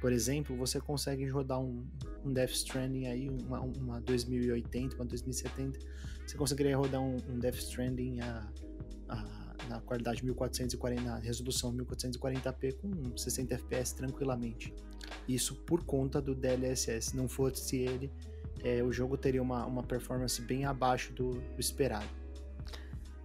por 0.00 0.12
exemplo, 0.12 0.56
você 0.56 0.80
consegue 0.80 1.26
rodar 1.28 1.60
um, 1.60 1.86
um 2.24 2.32
Death 2.32 2.50
Stranding 2.50 3.06
aí, 3.06 3.30
uma, 3.30 3.60
uma 3.60 4.00
2080, 4.00 4.96
uma 4.96 5.04
2070, 5.06 5.78
você 6.26 6.36
conseguiria 6.36 6.76
rodar 6.76 7.00
um, 7.00 7.16
um 7.28 7.38
Death 7.38 7.56
Stranding 7.56 8.20
a, 8.20 8.46
a 9.08 9.44
na 9.68 9.80
qualidade 9.80 10.24
1440, 10.24 11.02
na 11.02 11.18
resolução 11.18 11.72
1440p 11.74 12.74
com 12.74 13.16
60 13.16 13.58
fps 13.58 13.92
tranquilamente. 13.92 14.74
Isso 15.28 15.54
por 15.64 15.84
conta 15.84 16.20
do 16.20 16.34
DLSS. 16.34 17.16
Não 17.16 17.28
fosse 17.28 17.78
ele, 17.78 18.12
é, 18.62 18.82
o 18.82 18.92
jogo 18.92 19.16
teria 19.16 19.42
uma, 19.42 19.64
uma 19.66 19.82
performance 19.82 20.40
bem 20.42 20.64
abaixo 20.64 21.12
do, 21.12 21.32
do 21.32 21.60
esperado. 21.60 22.08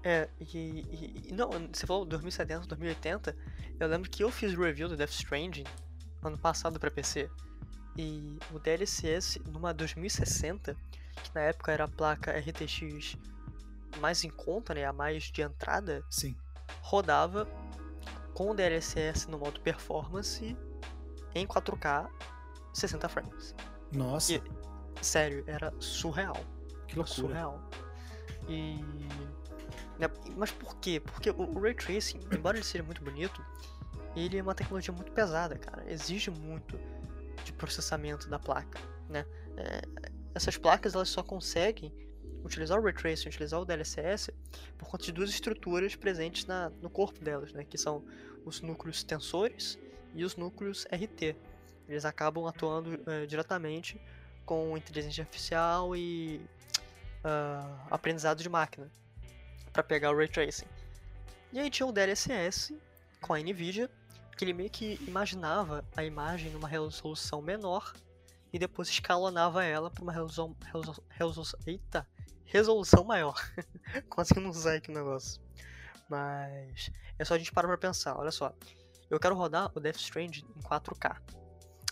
É, 0.03 0.29
e, 0.39 1.27
e, 1.27 1.33
Não, 1.33 1.49
você 1.71 1.85
falou 1.85 2.05
2070, 2.05 2.67
2080. 2.67 3.35
Eu 3.79 3.87
lembro 3.87 4.09
que 4.09 4.23
eu 4.23 4.31
fiz 4.31 4.53
o 4.53 4.61
review 4.61 4.87
do 4.87 4.95
Death 4.95 5.11
Stranding 5.11 5.65
ano 6.23 6.37
passado 6.37 6.79
para 6.79 6.91
PC. 6.91 7.29
E 7.97 8.37
o 8.51 8.59
DLSS 8.59 9.41
numa 9.45 9.73
2060, 9.73 10.75
que 11.23 11.35
na 11.35 11.41
época 11.41 11.71
era 11.71 11.83
a 11.83 11.87
placa 11.87 12.31
RTX 12.31 13.17
mais 13.99 14.23
em 14.23 14.29
conta, 14.29 14.73
né, 14.73 14.85
a 14.85 14.93
mais 14.93 15.23
de 15.23 15.41
entrada, 15.41 16.03
Sim. 16.09 16.35
rodava 16.81 17.47
com 18.33 18.51
o 18.51 18.53
DLSS 18.53 19.29
no 19.29 19.37
modo 19.37 19.59
performance 19.59 20.55
em 21.35 21.45
4K 21.45 22.07
60 22.73 23.09
frames. 23.09 23.55
Nossa. 23.91 24.33
E, 24.33 24.43
sério, 25.01 25.43
era 25.47 25.73
surreal. 25.79 26.37
Que 26.87 26.95
loucura. 26.95 27.05
Surreal. 27.05 27.69
E 28.47 28.79
né, 29.99 30.09
mas 30.37 30.49
por 30.49 30.77
quê? 30.77 31.01
Porque 31.01 31.29
o 31.29 31.59
Ray 31.59 31.73
Tracing, 31.73 32.21
embora 32.33 32.57
ele 32.57 32.65
seja 32.65 32.83
muito 32.83 33.03
bonito, 33.03 33.45
ele 34.15 34.37
é 34.37 34.41
uma 34.41 34.55
tecnologia 34.55 34.93
muito 34.93 35.11
pesada, 35.11 35.57
cara. 35.57 35.83
Exige 35.91 36.31
muito 36.31 36.79
de 37.43 37.51
processamento 37.51 38.29
da 38.29 38.39
placa, 38.39 38.79
né? 39.09 39.25
É, 39.57 39.81
essas 40.33 40.57
placas 40.57 40.95
elas 40.95 41.09
só 41.09 41.21
conseguem 41.21 41.93
utilizar 42.45 42.79
o 42.79 42.81
Ray 42.81 42.93
Tracing, 42.93 43.27
utilizar 43.27 43.59
o 43.59 43.65
DLSS, 43.65 44.33
por 44.77 44.87
conta 44.87 45.03
de 45.03 45.11
duas 45.11 45.29
estruturas 45.29 45.97
presentes 45.97 46.45
na, 46.45 46.69
no 46.81 46.89
corpo 46.89 47.21
delas, 47.21 47.51
né? 47.51 47.65
Que 47.65 47.77
são 47.77 48.05
os 48.45 48.61
núcleos 48.61 49.03
tensores 49.03 49.77
e 50.15 50.23
os 50.23 50.37
núcleos 50.37 50.85
RT. 50.85 51.35
Eles 51.89 52.05
acabam 52.05 52.45
atuando 52.47 52.93
uh, 52.93 53.27
diretamente 53.27 53.99
com 54.45 54.77
inteligência 54.77 55.23
artificial 55.23 55.93
e 55.93 56.39
uh, 57.25 57.79
aprendizado 57.91 58.41
de 58.41 58.47
máquina 58.47 58.89
para 59.71 59.83
pegar 59.83 60.11
o 60.11 60.17
ray 60.17 60.27
tracing. 60.27 60.67
E 61.51 61.59
aí 61.59 61.69
tinha 61.69 61.87
o 61.87 61.91
DLSS 61.91 62.77
com 63.21 63.33
a 63.33 63.39
Nvidia, 63.39 63.89
que 64.37 64.45
ele 64.45 64.53
meio 64.53 64.69
que 64.69 64.99
imaginava 65.07 65.83
a 65.95 66.03
imagem 66.03 66.51
numa 66.51 66.67
resolução 66.67 67.41
menor 67.41 67.93
e 68.53 68.59
depois 68.59 68.87
escalonava 68.87 69.63
ela 69.63 69.89
para 69.89 70.03
uma 70.03 70.11
resolução, 70.11 70.55
resolução, 70.63 71.03
resolução, 71.09 71.59
eita, 71.65 72.07
resolução 72.45 73.03
maior. 73.03 73.35
Consegui 74.09 74.39
não 74.39 74.49
usar 74.49 74.75
aqui 74.75 74.91
o 74.91 74.93
negócio. 74.93 75.41
Mas 76.07 76.91
é 77.17 77.25
só 77.25 77.33
a 77.33 77.37
gente 77.37 77.51
parar 77.51 77.67
pra 77.67 77.77
pensar, 77.77 78.17
olha 78.17 78.31
só. 78.31 78.53
Eu 79.09 79.19
quero 79.19 79.35
rodar 79.35 79.71
o 79.75 79.79
Death 79.79 79.97
Stranding 79.97 80.45
em 80.55 80.61
4K. 80.61 81.17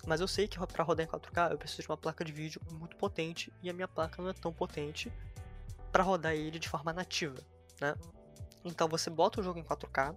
Mas 0.05 0.21
eu 0.21 0.27
sei 0.27 0.47
que 0.47 0.57
para 0.67 0.83
rodar 0.83 1.05
em 1.05 1.09
4K 1.09 1.51
eu 1.51 1.57
preciso 1.57 1.81
de 1.81 1.89
uma 1.89 1.97
placa 1.97 2.23
de 2.23 2.31
vídeo 2.31 2.61
muito 2.71 2.95
potente 2.95 3.51
e 3.61 3.69
a 3.69 3.73
minha 3.73 3.87
placa 3.87 4.21
não 4.21 4.29
é 4.29 4.33
tão 4.33 4.53
potente 4.53 5.11
para 5.91 6.03
rodar 6.03 6.33
ele 6.33 6.59
de 6.59 6.69
forma 6.69 6.93
nativa 6.93 7.43
né? 7.79 7.95
Então 8.63 8.87
você 8.87 9.09
bota 9.09 9.39
o 9.39 9.43
jogo 9.43 9.59
em 9.59 9.63
4K 9.63 10.15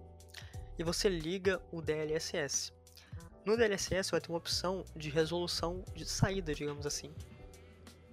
e 0.77 0.83
você 0.83 1.09
liga 1.09 1.61
o 1.71 1.81
DLSS. 1.81 2.73
No 3.45 3.57
DLSS 3.57 4.11
vai 4.11 4.21
ter 4.21 4.29
uma 4.29 4.37
opção 4.37 4.85
de 4.95 5.09
resolução 5.09 5.83
de 5.95 6.05
saída, 6.05 6.53
digamos 6.53 6.85
assim. 6.85 7.13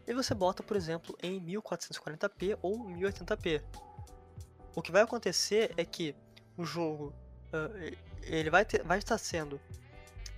E 0.07 0.15
você 0.15 0.35
bota, 0.35 0.63
por 0.63 0.77
exemplo, 0.77 1.17
em 1.23 1.39
1440p 1.41 2.59
ou 2.63 2.79
1080p. 2.79 3.63
O 4.75 4.81
que 4.81 4.91
vai 4.91 5.03
acontecer 5.03 5.75
é 5.77 5.85
que 5.85 6.15
o 6.57 6.65
jogo 6.65 7.13
uh, 7.53 7.97
ele 8.23 8.49
vai, 8.49 8.65
ter, 8.65 8.83
vai 8.83 8.99
estar 8.99 9.19
sendo 9.19 9.61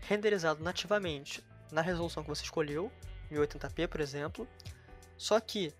renderizado 0.03 0.63
nativamente 0.63 1.45
na 1.71 1.81
resolução 1.81 2.23
que 2.23 2.29
você 2.29 2.43
escolheu, 2.43 2.91
1080p, 3.31 3.87
por 3.87 4.01
exemplo. 4.01 4.49
Só 5.17 5.39
que 5.39 5.73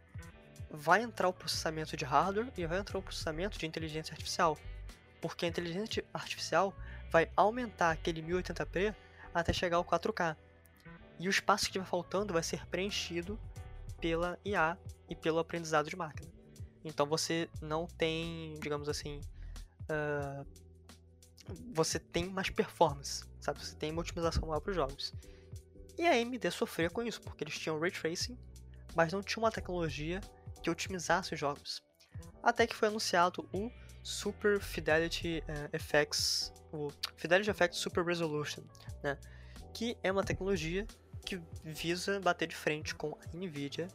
vai 0.71 1.03
entrar 1.03 1.29
o 1.29 1.33
processamento 1.33 1.97
de 1.97 2.05
hardware 2.05 2.53
e 2.57 2.67
vai 2.67 2.79
entrar 2.79 2.99
o 2.99 3.03
processamento 3.03 3.59
de 3.59 3.67
inteligência 3.67 4.13
artificial. 4.13 4.57
Porque 5.21 5.45
a 5.45 5.49
inteligência 5.49 6.05
artificial 6.15 6.75
vai 7.11 7.31
aumentar 7.37 7.91
aquele 7.91 8.23
1080p 8.23 8.95
até 9.35 9.53
chegar 9.53 9.79
ao 9.79 9.85
4K. 9.85 10.37
E 11.19 11.29
o 11.29 11.31
espaço 11.31 11.65
que 11.65 11.71
estiver 11.71 11.85
faltando 11.85 12.33
vai 12.33 12.43
ser 12.43 12.65
preenchido 12.67 13.39
pela 14.01 14.39
IA 14.45 14.79
e 15.09 15.15
pelo 15.15 15.39
aprendizado 15.39 15.91
de 15.91 15.97
máquina. 15.97 16.31
Então 16.85 17.07
você 17.07 17.49
não 17.61 17.87
tem, 17.87 18.59
digamos 18.61 18.89
assim, 18.89 19.21
uh, 19.91 20.47
você 21.75 21.99
tem 21.99 22.31
mais 22.31 22.49
performance, 22.49 23.25
sabe? 23.41 23.65
Você 23.65 23.75
tem 23.75 23.91
uma 23.91 24.01
otimização 24.01 24.49
maior 24.49 24.61
para 24.61 24.71
os 24.71 24.77
jogos. 24.77 25.13
E 25.99 26.07
a 26.07 26.13
AMD 26.13 26.51
sofria 26.51 26.89
com 26.89 27.03
isso, 27.03 27.21
porque 27.21 27.45
eles 27.45 27.59
tinham 27.59 27.79
ray 27.79 27.91
tracing, 27.91 28.39
mas 28.95 29.13
não 29.13 29.23
tinha 29.23 29.43
uma 29.43 29.51
tecnologia 29.51 30.21
que 30.63 30.71
otimizasse 30.71 31.35
os 31.35 31.41
jogos. 31.41 31.83
Até 32.43 32.67
que 32.67 32.75
foi 32.75 32.89
anunciado 32.89 33.49
o 33.53 33.71
Super 34.03 34.61
Fidelity 34.61 35.43
uh, 35.49 35.79
FX, 35.79 36.53
o 36.73 36.91
Fidelity 37.17 37.53
FX 37.53 37.77
Super 37.77 38.05
Resolution, 38.05 38.63
né? 39.03 39.19
que 39.73 39.97
é 40.03 40.11
uma 40.11 40.25
tecnologia 40.25 40.87
que 41.25 41.41
visa 41.63 42.19
bater 42.21 42.49
de 42.49 42.57
frente 42.57 42.95
com 42.95 43.17
a 43.21 43.37
Nvidia, 43.37 43.89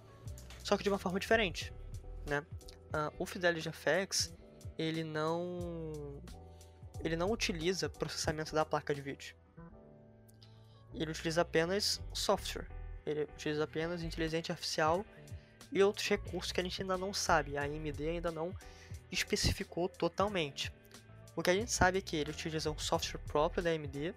só 0.63 0.77
que 0.77 0.83
de 0.83 0.89
uma 0.89 0.99
forma 0.99 1.19
diferente. 1.19 1.73
Né? 2.27 2.39
Uh, 2.39 3.13
o 3.19 3.25
Fidelity 3.25 3.69
FX 3.71 4.33
ele 4.77 5.03
não 5.03 6.21
ele 7.03 7.15
não 7.15 7.31
utiliza 7.31 7.87
processamento 7.87 8.53
da 8.53 8.65
placa 8.65 8.93
de 8.93 9.01
vídeo. 9.01 9.35
Ele 10.93 11.11
utiliza 11.11 11.41
apenas 11.41 12.01
software. 12.13 12.67
Ele 13.05 13.23
utiliza 13.23 13.63
apenas 13.63 14.01
inteligência 14.01 14.53
artificial 14.53 15.05
e 15.75 15.83
outros 15.83 16.07
recursos 16.07 16.53
que 16.53 16.61
a 16.61 16.63
gente 16.63 16.81
ainda 16.81 16.97
não 16.97 17.13
sabe, 17.13 17.57
a 17.57 17.63
AMD 17.63 18.07
ainda 18.07 18.31
não 18.31 18.55
especificou 19.11 19.89
totalmente. 19.89 20.71
O 21.35 21.43
que 21.43 21.49
a 21.49 21.53
gente 21.53 21.69
sabe 21.69 21.97
é 21.97 22.01
que 22.01 22.15
ele 22.15 22.31
utiliza 22.31 22.71
um 22.71 22.79
software 22.79 23.19
próprio 23.27 23.61
da 23.61 23.71
AMD, 23.71 24.15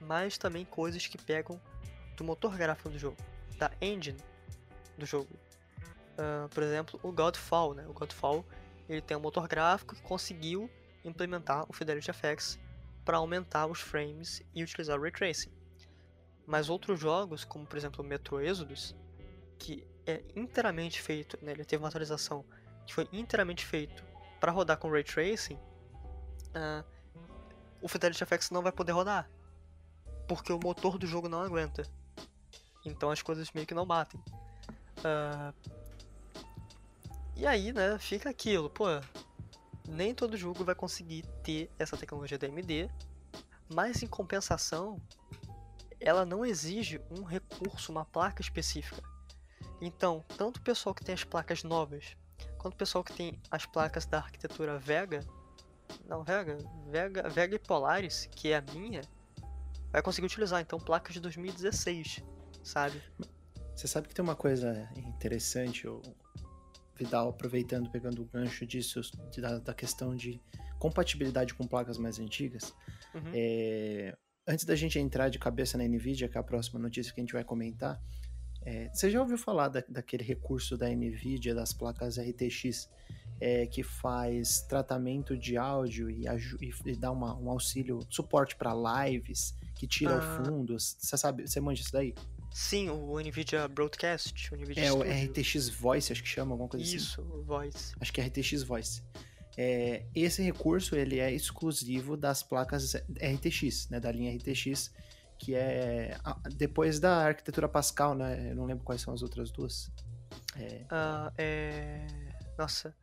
mas 0.00 0.36
também 0.36 0.64
coisas 0.64 1.06
que 1.06 1.16
pegam 1.16 1.60
do 2.16 2.24
motor 2.24 2.56
gráfico 2.56 2.90
do 2.90 2.98
jogo, 2.98 3.16
da 3.56 3.70
engine 3.80 4.18
do 4.98 5.06
jogo. 5.06 5.30
Uh, 6.18 6.48
por 6.48 6.64
exemplo, 6.64 6.98
o 7.00 7.12
Godfall, 7.12 7.74
né? 7.74 7.86
O 7.86 7.92
Godfall 7.92 8.44
ele 8.88 9.00
tem 9.00 9.16
um 9.16 9.20
motor 9.20 9.46
gráfico 9.46 9.94
que 9.94 10.02
conseguiu 10.02 10.68
implementar 11.04 11.64
o 11.68 11.72
Fidelity 11.72 12.10
FX 12.12 12.58
para 13.04 13.18
aumentar 13.18 13.66
os 13.66 13.80
frames 13.80 14.42
e 14.52 14.64
utilizar 14.64 14.98
o 14.98 15.02
Ray 15.02 15.12
Tracing. 15.12 15.52
Mas 16.44 16.68
outros 16.68 16.98
jogos, 16.98 17.44
como 17.44 17.64
por 17.64 17.76
exemplo 17.76 18.04
o 18.04 18.06
Metro 18.06 18.40
Exodus, 18.40 18.96
que 19.58 19.86
é 20.06 20.22
inteiramente 20.34 21.00
feito, 21.00 21.38
né, 21.42 21.52
ele 21.52 21.64
teve 21.64 21.82
uma 21.82 21.88
atualização 21.88 22.44
que 22.86 22.94
foi 22.94 23.08
inteiramente 23.12 23.64
feito 23.66 24.04
para 24.40 24.52
rodar 24.52 24.78
com 24.78 24.90
Ray 24.90 25.02
Tracing, 25.02 25.54
uh, 25.54 26.84
o 27.80 27.88
Fidelity 27.88 28.24
FX 28.24 28.50
não 28.50 28.62
vai 28.62 28.72
poder 28.72 28.92
rodar, 28.92 29.28
porque 30.28 30.52
o 30.52 30.58
motor 30.58 30.98
do 30.98 31.06
jogo 31.06 31.28
não 31.28 31.40
aguenta. 31.40 31.82
Então 32.84 33.10
as 33.10 33.22
coisas 33.22 33.50
meio 33.52 33.66
que 33.66 33.74
não 33.74 33.86
batem. 33.86 34.20
Uh, 34.98 35.54
e 37.34 37.46
aí, 37.46 37.72
né, 37.72 37.98
fica 37.98 38.30
aquilo, 38.30 38.70
pô, 38.70 38.86
nem 39.88 40.14
todo 40.14 40.36
jogo 40.36 40.64
vai 40.64 40.74
conseguir 40.74 41.24
ter 41.42 41.70
essa 41.78 41.96
tecnologia 41.96 42.38
da 42.38 42.46
AMD, 42.46 42.90
mas 43.68 44.02
em 44.02 44.06
compensação, 44.06 45.00
ela 46.00 46.24
não 46.24 46.46
exige 46.46 47.00
um 47.10 47.22
recurso, 47.24 47.92
uma 47.92 48.04
placa 48.04 48.40
específica. 48.40 49.02
Então, 49.80 50.24
tanto 50.36 50.58
o 50.58 50.62
pessoal 50.62 50.94
que 50.94 51.04
tem 51.04 51.14
as 51.14 51.24
placas 51.24 51.62
novas, 51.62 52.16
quanto 52.58 52.74
o 52.74 52.76
pessoal 52.76 53.04
que 53.04 53.12
tem 53.12 53.40
as 53.50 53.66
placas 53.66 54.06
da 54.06 54.18
arquitetura 54.18 54.78
Vega, 54.78 55.20
não 56.06 56.24
Vega, 56.24 56.58
Vega, 56.88 57.28
Vega 57.28 57.56
e 57.56 57.58
Polaris, 57.58 58.28
que 58.32 58.48
é 58.48 58.56
a 58.56 58.62
minha, 58.72 59.02
vai 59.92 60.02
conseguir 60.02 60.26
utilizar 60.26 60.60
então 60.60 60.78
placas 60.78 61.14
de 61.14 61.20
2016, 61.20 62.22
sabe? 62.62 63.02
Você 63.74 63.86
sabe 63.86 64.08
que 64.08 64.14
tem 64.14 64.22
uma 64.22 64.36
coisa 64.36 64.88
interessante, 64.96 65.86
Vidal, 66.94 67.28
aproveitando, 67.28 67.90
pegando 67.90 68.22
o 68.22 68.24
gancho 68.24 68.66
disso, 68.66 69.02
da, 69.36 69.58
da 69.58 69.74
questão 69.74 70.16
de 70.16 70.40
compatibilidade 70.78 71.54
com 71.54 71.66
placas 71.66 71.98
mais 71.98 72.18
antigas. 72.18 72.74
Uhum. 73.14 73.32
É, 73.34 74.16
antes 74.46 74.64
da 74.64 74.74
gente 74.74 74.98
entrar 74.98 75.28
de 75.28 75.38
cabeça 75.38 75.76
na 75.76 75.84
NVIDIA, 75.84 76.28
que 76.28 76.38
é 76.38 76.40
a 76.40 76.44
próxima 76.44 76.80
notícia 76.80 77.12
que 77.12 77.20
a 77.20 77.22
gente 77.22 77.34
vai 77.34 77.44
comentar, 77.44 78.00
é, 78.66 78.90
você 78.92 79.08
já 79.08 79.20
ouviu 79.20 79.38
falar 79.38 79.68
da, 79.68 79.82
daquele 79.88 80.24
recurso 80.24 80.76
da 80.76 80.88
NVIDIA, 80.88 81.54
das 81.54 81.72
placas 81.72 82.18
RTX, 82.18 82.90
é, 83.40 83.64
que 83.66 83.84
faz 83.84 84.60
tratamento 84.62 85.36
de 85.36 85.56
áudio 85.56 86.10
e, 86.10 86.24
e, 86.84 86.96
dá 86.96 87.12
uma, 87.12 87.36
um 87.36 87.48
auxílio, 87.48 88.00
suporte 88.10 88.56
para 88.56 88.72
lives, 89.06 89.54
que 89.76 89.86
tira 89.86 90.16
ah. 90.16 90.18
o 90.18 90.44
fundo? 90.44 90.80
Você 90.80 91.16
sabe, 91.16 91.46
você 91.46 91.60
manja 91.60 91.80
isso 91.80 91.92
daí? 91.92 92.12
Sim, 92.50 92.90
o 92.90 93.20
NVIDIA 93.20 93.68
Broadcast. 93.68 94.52
O 94.52 94.56
NVIDIA 94.56 94.84
é, 94.84 94.90
Studio. 94.90 95.12
o 95.12 95.24
RTX 95.30 95.68
Voice, 95.68 96.12
acho 96.12 96.22
que 96.22 96.28
chama, 96.28 96.52
alguma 96.52 96.68
coisa 96.68 96.84
Isso, 96.84 97.20
assim. 97.20 97.28
Isso, 97.28 97.42
Voice. 97.44 97.94
Acho 98.00 98.12
que 98.12 98.20
é 98.20 98.26
RTX 98.26 98.62
Voice. 98.64 99.02
É, 99.56 100.02
esse 100.12 100.42
recurso 100.42 100.96
ele 100.96 101.20
é 101.20 101.32
exclusivo 101.32 102.16
das 102.16 102.42
placas 102.42 102.94
RTX, 102.94 103.88
né, 103.90 104.00
da 104.00 104.10
linha 104.10 104.36
RTX, 104.36 104.90
que 105.38 105.54
é 105.54 106.16
depois 106.56 106.98
da 106.98 107.26
arquitetura 107.26 107.68
Pascal, 107.68 108.14
né? 108.14 108.50
Eu 108.50 108.56
não 108.56 108.64
lembro 108.64 108.84
quais 108.84 109.00
são 109.00 109.12
as 109.12 109.22
outras 109.22 109.50
duas. 109.50 109.90
É... 110.56 110.82
Uh, 110.84 111.32
é... 111.36 112.06
Nossa, 112.58 112.94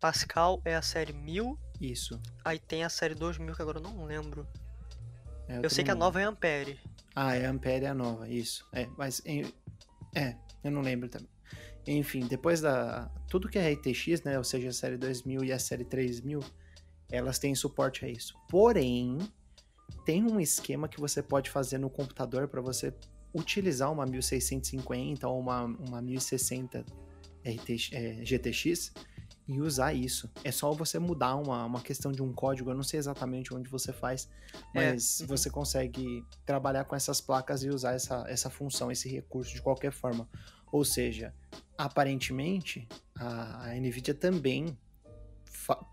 Pascal 0.00 0.60
é 0.64 0.74
a 0.74 0.82
série 0.82 1.12
1000. 1.12 1.58
Isso. 1.80 2.20
Aí 2.44 2.58
tem 2.58 2.84
a 2.84 2.88
série 2.88 3.14
2000 3.14 3.54
que 3.54 3.62
agora 3.62 3.78
eu 3.78 3.82
não 3.82 4.04
lembro. 4.04 4.46
É, 5.48 5.58
eu, 5.58 5.62
eu 5.62 5.70
sei 5.70 5.84
que 5.84 5.90
a 5.90 5.94
nova 5.94 6.20
é 6.20 6.24
Ampere. 6.24 6.80
Ah, 7.14 7.36
é 7.36 7.46
Ampere 7.46 7.84
é 7.84 7.88
a 7.88 7.94
nova, 7.94 8.28
isso. 8.28 8.66
É, 8.72 8.88
mas. 8.96 9.22
É, 10.14 10.36
eu 10.64 10.70
não 10.70 10.80
lembro 10.80 11.08
também. 11.08 11.28
Enfim, 11.86 12.26
depois 12.26 12.60
da. 12.60 13.10
Tudo 13.28 13.48
que 13.48 13.58
é 13.58 13.72
RTX, 13.72 14.22
né? 14.24 14.38
Ou 14.38 14.44
seja, 14.44 14.68
a 14.68 14.72
série 14.72 14.96
2000 14.96 15.44
e 15.44 15.52
a 15.52 15.58
série 15.58 15.84
3000, 15.84 16.40
elas 17.10 17.38
têm 17.38 17.54
suporte 17.54 18.04
a 18.04 18.08
isso. 18.08 18.34
Porém, 18.48 19.18
tem 20.04 20.22
um 20.24 20.40
esquema 20.40 20.88
que 20.88 21.00
você 21.00 21.22
pode 21.22 21.50
fazer 21.50 21.78
no 21.78 21.90
computador 21.90 22.48
para 22.48 22.60
você 22.60 22.92
utilizar 23.34 23.90
uma 23.90 24.04
1650 24.04 25.26
ou 25.26 25.40
uma, 25.40 25.64
uma 25.64 26.02
1060 26.02 26.84
RTX, 27.44 27.90
é, 27.92 28.24
GTX 28.24 28.92
e 29.48 29.60
usar 29.60 29.92
isso. 29.92 30.30
É 30.44 30.52
só 30.52 30.72
você 30.72 30.98
mudar 30.98 31.36
uma, 31.36 31.64
uma 31.64 31.80
questão 31.80 32.12
de 32.12 32.22
um 32.22 32.32
código, 32.32 32.70
eu 32.70 32.74
não 32.74 32.82
sei 32.82 32.98
exatamente 32.98 33.54
onde 33.54 33.68
você 33.68 33.92
faz, 33.92 34.28
é, 34.74 34.92
mas 34.92 35.20
é. 35.20 35.26
você 35.26 35.50
consegue 35.50 36.24
trabalhar 36.44 36.84
com 36.84 36.94
essas 36.94 37.20
placas 37.20 37.62
e 37.62 37.68
usar 37.68 37.92
essa, 37.92 38.24
essa 38.28 38.50
função, 38.50 38.90
esse 38.90 39.08
recurso 39.08 39.54
de 39.54 39.62
qualquer 39.62 39.92
forma. 39.92 40.28
Ou 40.70 40.84
seja, 40.84 41.34
aparentemente 41.76 42.88
a, 43.14 43.70
a 43.70 43.74
Nvidia 43.74 44.14
também 44.14 44.76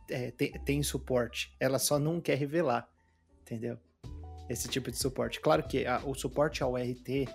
é, 0.10 0.32
tem, 0.32 0.52
tem 0.52 0.84
suporte, 0.84 1.56
ela 1.60 1.80
só 1.80 2.00
não 2.00 2.20
quer 2.22 2.38
revelar, 2.38 2.90
entendeu? 3.42 3.78
Esse 4.50 4.68
tipo 4.68 4.90
de 4.90 4.98
suporte. 4.98 5.40
Claro 5.40 5.64
que 5.64 5.86
a, 5.86 6.02
o 6.04 6.16
suporte 6.16 6.64
ao 6.64 6.76
RT, 6.76 7.28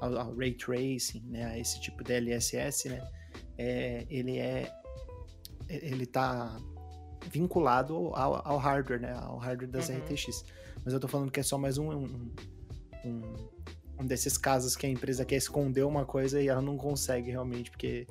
ao, 0.00 0.16
ao 0.16 0.36
Ray 0.36 0.52
Tracing, 0.52 1.24
né, 1.26 1.58
esse 1.58 1.80
tipo 1.80 2.04
de 2.04 2.12
LSS, 2.14 2.88
né, 2.88 3.06
é, 3.58 4.06
ele 4.08 4.38
é 4.38 4.72
ele 5.68 6.04
tá 6.04 6.56
vinculado 7.28 7.94
ao, 8.14 8.46
ao, 8.46 8.58
hardware, 8.58 9.00
né? 9.00 9.12
Ao 9.12 9.36
hardware 9.36 9.70
das 9.70 9.88
uhum. 9.88 9.98
RTX. 9.98 10.44
Mas 10.84 10.92
eu 10.92 11.00
tô 11.00 11.06
falando 11.06 11.30
que 11.30 11.40
é 11.40 11.42
só 11.42 11.58
mais 11.58 11.78
um, 11.78 11.90
um, 11.90 12.32
um, 13.04 13.48
um, 14.00 14.06
desses 14.06 14.36
casos 14.36 14.74
que 14.74 14.86
a 14.86 14.88
empresa 14.88 15.24
quer 15.24 15.36
esconder 15.36 15.84
uma 15.84 16.04
coisa 16.04 16.40
e 16.40 16.48
ela 16.48 16.62
não 16.62 16.76
consegue 16.76 17.30
realmente, 17.30 17.70
porque 17.70 18.06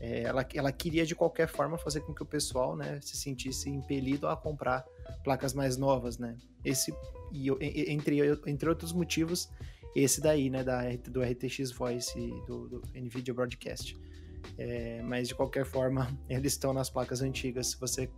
é, 0.00 0.22
ela, 0.22 0.46
ela 0.54 0.72
queria 0.72 1.04
de 1.04 1.14
qualquer 1.14 1.48
forma 1.48 1.76
fazer 1.76 2.00
com 2.00 2.14
que 2.14 2.22
o 2.22 2.26
pessoal 2.26 2.76
né, 2.76 2.98
se 3.02 3.16
sentisse 3.16 3.68
impelido 3.68 4.28
a 4.28 4.36
comprar 4.36 4.84
placas 5.22 5.52
mais 5.52 5.76
novas, 5.76 6.16
né? 6.18 6.36
Esse, 6.64 6.94
e, 7.32 7.50
entre, 7.90 8.20
entre 8.46 8.68
outros 8.68 8.92
motivos, 8.92 9.50
esse 9.94 10.20
daí, 10.20 10.48
né, 10.48 10.62
da, 10.62 10.82
do 11.08 11.22
RTX 11.22 11.72
Voice 11.72 12.14
do, 12.46 12.68
do 12.68 12.82
NVIDIA 12.94 13.34
Broadcast. 13.34 13.96
É, 14.58 15.02
mas 15.02 15.28
de 15.28 15.34
qualquer 15.34 15.64
forma, 15.64 16.08
eles 16.28 16.52
estão 16.52 16.72
nas 16.72 16.90
placas 16.90 17.22
antigas, 17.22 17.68
se 17.68 17.80
você 17.80 18.10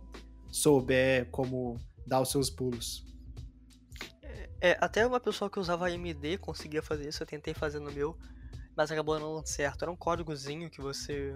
souber 0.51 1.29
como 1.31 1.77
dar 2.05 2.21
os 2.21 2.31
seus 2.31 2.49
pulos. 2.49 3.05
É, 4.61 4.77
até 4.79 5.05
uma 5.05 5.19
pessoa 5.19 5.49
que 5.49 5.59
usava 5.59 5.87
AMD 5.87 6.37
conseguia 6.39 6.81
fazer 6.81 7.09
isso, 7.09 7.21
eu 7.21 7.27
tentei 7.27 7.53
fazer 7.53 7.79
no 7.79 7.91
meu, 7.91 8.17
mas 8.75 8.91
acabou 8.91 9.19
não 9.19 9.35
dando 9.35 9.47
certo. 9.47 9.83
Era 9.83 9.91
um 9.91 9.95
códigozinho 9.95 10.69
que 10.69 10.81
você 10.81 11.35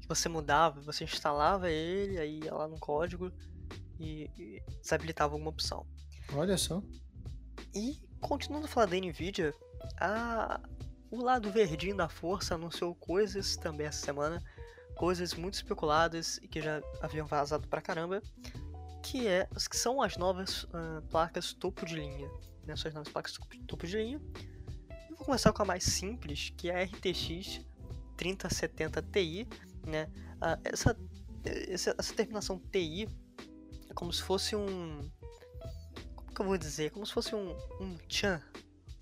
que 0.00 0.08
você 0.08 0.28
mudava, 0.28 0.80
você 0.82 1.04
instalava 1.04 1.70
ele, 1.70 2.18
aí 2.18 2.40
ia 2.44 2.54
lá 2.54 2.68
no 2.68 2.78
código 2.78 3.32
e, 3.98 4.30
e 4.36 4.62
desabilitava 4.80 5.34
alguma 5.34 5.50
opção. 5.50 5.86
Olha 6.32 6.56
só. 6.56 6.82
E 7.74 7.98
continuando 8.20 8.66
a 8.66 8.68
falar 8.68 8.86
da 8.86 8.96
Nvidia, 8.96 9.54
a, 10.00 10.60
o 11.10 11.22
lado 11.22 11.50
verdinho 11.50 11.96
da 11.96 12.08
força 12.08 12.54
anunciou 12.54 12.94
coisas 12.94 13.56
também 13.56 13.86
essa 13.86 14.04
semana, 14.04 14.42
coisas 14.96 15.34
muito 15.34 15.54
especuladas 15.54 16.38
e 16.38 16.48
que 16.48 16.60
já 16.60 16.82
haviam 17.00 17.26
vazado 17.26 17.68
pra 17.68 17.80
caramba, 17.80 18.22
que, 19.02 19.26
é, 19.26 19.46
que 19.70 19.76
são 19.76 20.00
as 20.00 20.16
novas 20.16 20.64
uh, 20.64 21.02
placas 21.10 21.52
topo 21.52 21.84
de 21.84 21.94
linha. 21.94 22.28
Né, 22.66 22.74
novas 22.92 23.08
placas 23.08 23.38
topo 23.66 23.86
de 23.86 23.96
linha. 23.96 24.20
Eu 25.10 25.16
vou 25.16 25.26
começar 25.26 25.52
com 25.52 25.62
a 25.62 25.66
mais 25.66 25.84
simples, 25.84 26.52
que 26.56 26.70
é 26.70 26.82
a 26.82 26.84
RTX 26.84 27.60
3070 28.16 29.02
Ti. 29.02 29.48
Né? 29.86 30.04
Uh, 30.36 30.60
essa, 30.64 30.96
essa, 31.44 31.94
essa 31.98 32.14
terminação 32.14 32.58
TI 32.72 33.06
como 33.94 34.12
se 34.12 34.22
fosse 34.22 34.56
um. 34.56 35.10
Como 36.14 36.34
que 36.34 36.40
eu 36.40 36.46
vou 36.46 36.58
dizer? 36.58 36.90
Como 36.90 37.06
se 37.06 37.12
fosse 37.12 37.34
um, 37.34 37.56
um 37.80 37.96
chan, 38.08 38.42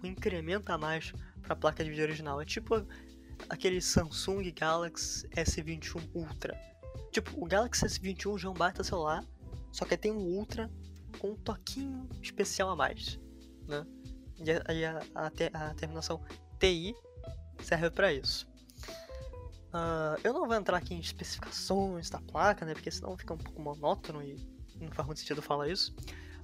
um 0.03 0.07
incremento 0.07 0.71
a 0.71 0.79
mais 0.79 1.13
para 1.41 1.55
a 1.55 1.57
placa 1.57 1.83
de 1.83 1.91
vídeo 1.91 2.05
original. 2.05 2.41
É 2.41 2.45
tipo 2.45 2.87
aquele 3.49 3.81
Samsung 3.81 4.51
Galaxy 4.53 5.27
S21 5.29 6.11
Ultra. 6.15 6.59
Tipo, 7.11 7.43
o 7.43 7.47
Galaxy 7.47 7.85
S21 7.87 8.39
já 8.39 8.49
é 8.49 8.51
um 8.51 8.55
baita 8.55 8.85
celular, 8.85 9.25
só 9.71 9.85
que 9.85 9.97
tem 9.97 10.13
um 10.13 10.21
Ultra 10.21 10.71
com 11.19 11.33
um 11.33 11.37
toquinho 11.37 12.09
especial 12.21 12.71
a 12.71 12.77
mais, 12.77 13.19
né? 13.67 13.87
E 14.39 14.85
a, 14.85 15.03
a, 15.15 15.27
a, 15.27 15.71
a 15.71 15.75
terminação 15.75 16.23
TI 16.59 16.95
serve 17.63 17.91
para 17.91 18.13
isso. 18.13 18.51
Uh, 19.73 20.21
eu 20.23 20.35
não 20.35 20.47
vou 20.47 20.55
entrar 20.55 20.77
aqui 20.77 20.95
em 20.95 21.01
especificações 21.01 22.11
da 22.11 22.21
placa, 22.21 22.67
né? 22.67 22.75
Porque 22.75 22.91
senão 22.91 23.17
fica 23.17 23.33
um 23.33 23.39
pouco 23.39 23.61
monótono 23.61 24.23
e 24.23 24.37
não 24.87 24.93
faz 24.93 25.07
muito 25.07 25.21
sentido 25.21 25.43
falar 25.43 25.69
isso. 25.69 25.95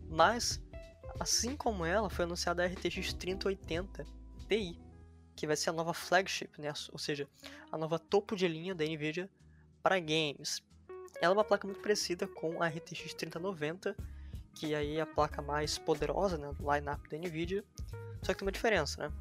Mas, 0.09 0.62
assim 1.20 1.57
como 1.57 1.85
ela, 1.85 2.09
foi 2.09 2.24
anunciada 2.24 2.62
a 2.62 2.66
RTX 2.66 3.12
3080 3.12 4.05
Ti, 4.48 4.81
que 5.37 5.46
vai 5.46 5.57
ser 5.57 5.70
a 5.70 5.72
nova 5.72 5.92
flagship, 5.94 6.61
né? 6.61 6.72
ou 6.92 6.98
seja, 6.98 7.29
a 7.70 7.79
nova 7.79 7.98
topo 7.98 8.35
de 8.35 8.48
linha 8.48 8.74
da 8.74 8.85
Nvidia 8.85 9.31
para 9.83 9.98
games. 10.01 10.62
Ela 11.20 11.33
é 11.33 11.37
uma 11.37 11.44
placa 11.44 11.66
muito 11.66 11.81
parecida 11.81 12.27
com 12.27 12.62
a 12.62 12.68
RTX 12.68 13.14
3090, 13.14 13.96
que 14.55 14.74
aí 14.74 14.96
é 14.96 15.01
a 15.01 15.07
placa 15.07 15.40
mais 15.42 15.79
poderosa 15.79 16.37
né, 16.37 16.53
do 16.53 16.72
lineup 16.72 17.07
da 17.09 17.16
Nvidia, 17.16 17.64
só 18.22 18.33
que 18.33 18.38
tem 18.38 18.46
uma 18.46 18.53
diferença, 18.53 19.03
né? 19.03 19.12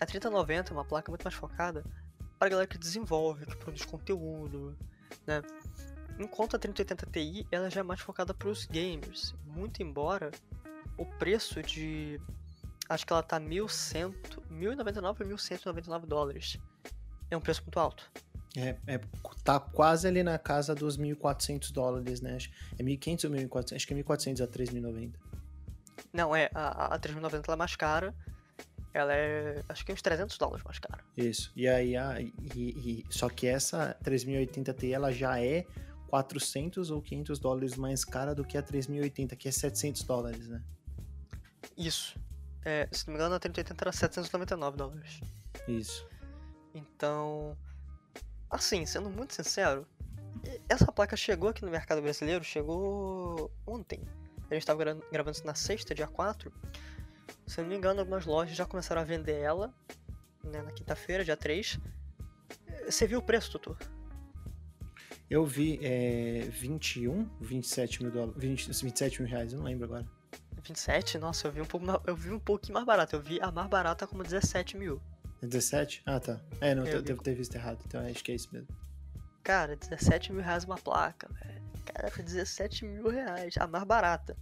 A 0.00 0.06
3090 0.06 0.70
é 0.70 0.74
uma 0.74 0.84
placa 0.84 1.10
muito 1.10 1.22
mais 1.22 1.34
focada 1.34 1.84
para 2.38 2.46
a 2.46 2.50
galera 2.50 2.68
que 2.68 2.78
desenvolve, 2.78 3.46
que 3.46 3.56
produz 3.56 3.84
conteúdo, 3.84 4.76
né? 5.26 5.42
Enquanto 6.18 6.56
a 6.56 6.58
3080 6.58 7.06
Ti 7.06 7.46
ela 7.50 7.70
já 7.70 7.80
é 7.80 7.82
mais 7.82 8.00
focada 8.00 8.32
para 8.32 8.48
os 8.48 8.66
gamers, 8.66 9.34
muito 9.46 9.82
embora 9.82 10.30
o 10.96 11.04
preço 11.04 11.62
de 11.62 12.20
Acho 12.88 13.06
que 13.06 13.12
ela 13.12 13.22
tá 13.22 13.40
1.100, 13.40 14.14
1.099 14.50 15.04
ou 15.04 15.14
1.199 15.14 16.06
dólares. 16.06 16.58
É 17.30 17.36
um 17.36 17.40
preço 17.40 17.62
muito 17.62 17.78
alto. 17.80 18.10
É, 18.54 18.76
é, 18.86 19.00
tá 19.42 19.58
quase 19.58 20.06
ali 20.06 20.22
na 20.22 20.38
casa 20.38 20.74
dos 20.74 20.98
1.400 20.98 21.72
dólares, 21.72 22.20
né? 22.20 22.36
É 22.78 22.82
1.500 22.82 23.24
ou 23.24 23.30
1.400? 23.30 23.76
Acho 23.76 23.86
que 23.86 23.94
é 23.94 23.96
1.400 23.96 24.44
a 24.44 24.46
3.090. 24.46 25.12
Não, 26.12 26.36
é, 26.36 26.50
a, 26.54 26.94
a 26.94 26.98
3.090 26.98 27.50
é 27.50 27.56
mais 27.56 27.74
cara. 27.76 28.14
ela 28.92 29.14
é, 29.14 29.62
acho 29.70 29.86
que 29.86 29.92
é 29.92 29.94
uns 29.94 30.02
300 30.02 30.36
dólares 30.36 30.62
mais 30.62 30.78
cara. 30.78 31.02
Isso. 31.16 31.50
E 31.56 31.66
aí, 31.66 31.96
a, 31.96 32.20
e, 32.20 32.32
e, 32.54 33.04
só 33.08 33.30
que 33.30 33.46
essa 33.46 33.96
3080 34.02 34.74
Ti, 34.74 34.92
ela 34.92 35.10
já 35.10 35.40
é 35.40 35.64
400 36.12 36.90
ou 36.90 37.00
500 37.00 37.38
dólares 37.38 37.74
mais 37.74 38.04
cara 38.04 38.34
do 38.34 38.44
que 38.44 38.58
a 38.58 38.62
3080, 38.62 39.34
que 39.34 39.48
é 39.48 39.50
700 39.50 40.02
dólares, 40.02 40.46
né? 40.46 40.62
Isso. 41.74 42.20
É, 42.66 42.86
se 42.92 43.06
não 43.06 43.14
me 43.14 43.18
engano, 43.18 43.34
a 43.34 43.40
3080 43.40 43.82
era 43.82 43.92
799 43.92 44.76
dólares. 44.76 45.20
Isso. 45.66 46.06
Então, 46.74 47.56
assim, 48.50 48.84
sendo 48.84 49.08
muito 49.08 49.32
sincero, 49.32 49.86
essa 50.68 50.92
placa 50.92 51.16
chegou 51.16 51.48
aqui 51.48 51.64
no 51.64 51.70
mercado 51.70 52.02
brasileiro, 52.02 52.44
chegou 52.44 53.50
ontem. 53.66 54.02
A 54.50 54.54
gente 54.54 54.64
estava 54.64 54.84
gravando 55.10 55.34
isso 55.34 55.46
na 55.46 55.54
sexta, 55.54 55.94
dia 55.94 56.06
4. 56.06 56.52
Se 57.46 57.62
não 57.62 57.68
me 57.70 57.74
engano, 57.74 58.00
algumas 58.00 58.26
lojas 58.26 58.54
já 58.54 58.66
começaram 58.66 59.00
a 59.00 59.04
vender 59.04 59.40
ela 59.40 59.74
né, 60.44 60.60
na 60.60 60.72
quinta-feira, 60.72 61.24
dia 61.24 61.38
3. 61.38 61.80
Você 62.84 63.06
viu 63.06 63.20
o 63.20 63.22
preço, 63.22 63.58
Tutu? 63.58 64.01
Eu 65.30 65.46
vi 65.46 65.78
é, 65.82 66.46
21, 66.50 67.28
27 67.40 68.02
mil 68.02 68.12
dólares, 68.12 68.34
20, 68.36 68.68
27 68.68 69.22
mil 69.22 69.30
reais, 69.30 69.52
eu 69.52 69.58
não 69.58 69.64
lembro 69.64 69.84
agora. 69.84 70.06
27? 70.62 71.18
Nossa, 71.18 71.48
eu 71.48 71.52
vi 71.52 71.60
um 71.60 71.64
pouco 71.66 71.86
eu 72.06 72.14
vi 72.14 72.30
um 72.30 72.38
pouquinho 72.38 72.74
mais 72.74 72.86
barato. 72.86 73.16
Eu 73.16 73.20
vi 73.20 73.40
a 73.40 73.50
mais 73.50 73.68
barata 73.68 74.06
como 74.06 74.22
17 74.22 74.76
mil. 74.76 75.00
17? 75.40 76.02
Ah, 76.06 76.20
tá. 76.20 76.40
É, 76.60 76.74
não, 76.74 76.86
eu 76.86 77.02
devo 77.02 77.20
ter 77.22 77.34
visto 77.34 77.54
errado, 77.56 77.82
então 77.84 78.00
acho 78.06 78.22
que 78.22 78.30
é 78.30 78.34
isso 78.34 78.48
mesmo. 78.52 78.68
Cara, 79.42 79.74
17 79.74 80.32
mil 80.32 80.42
reais 80.42 80.64
uma 80.64 80.76
placa, 80.76 81.28
velho. 81.32 81.62
Cara, 81.84 82.10
17 82.10 82.84
mil 82.84 83.08
reais, 83.08 83.54
a 83.58 83.66
mais 83.66 83.84
barata. 83.84 84.36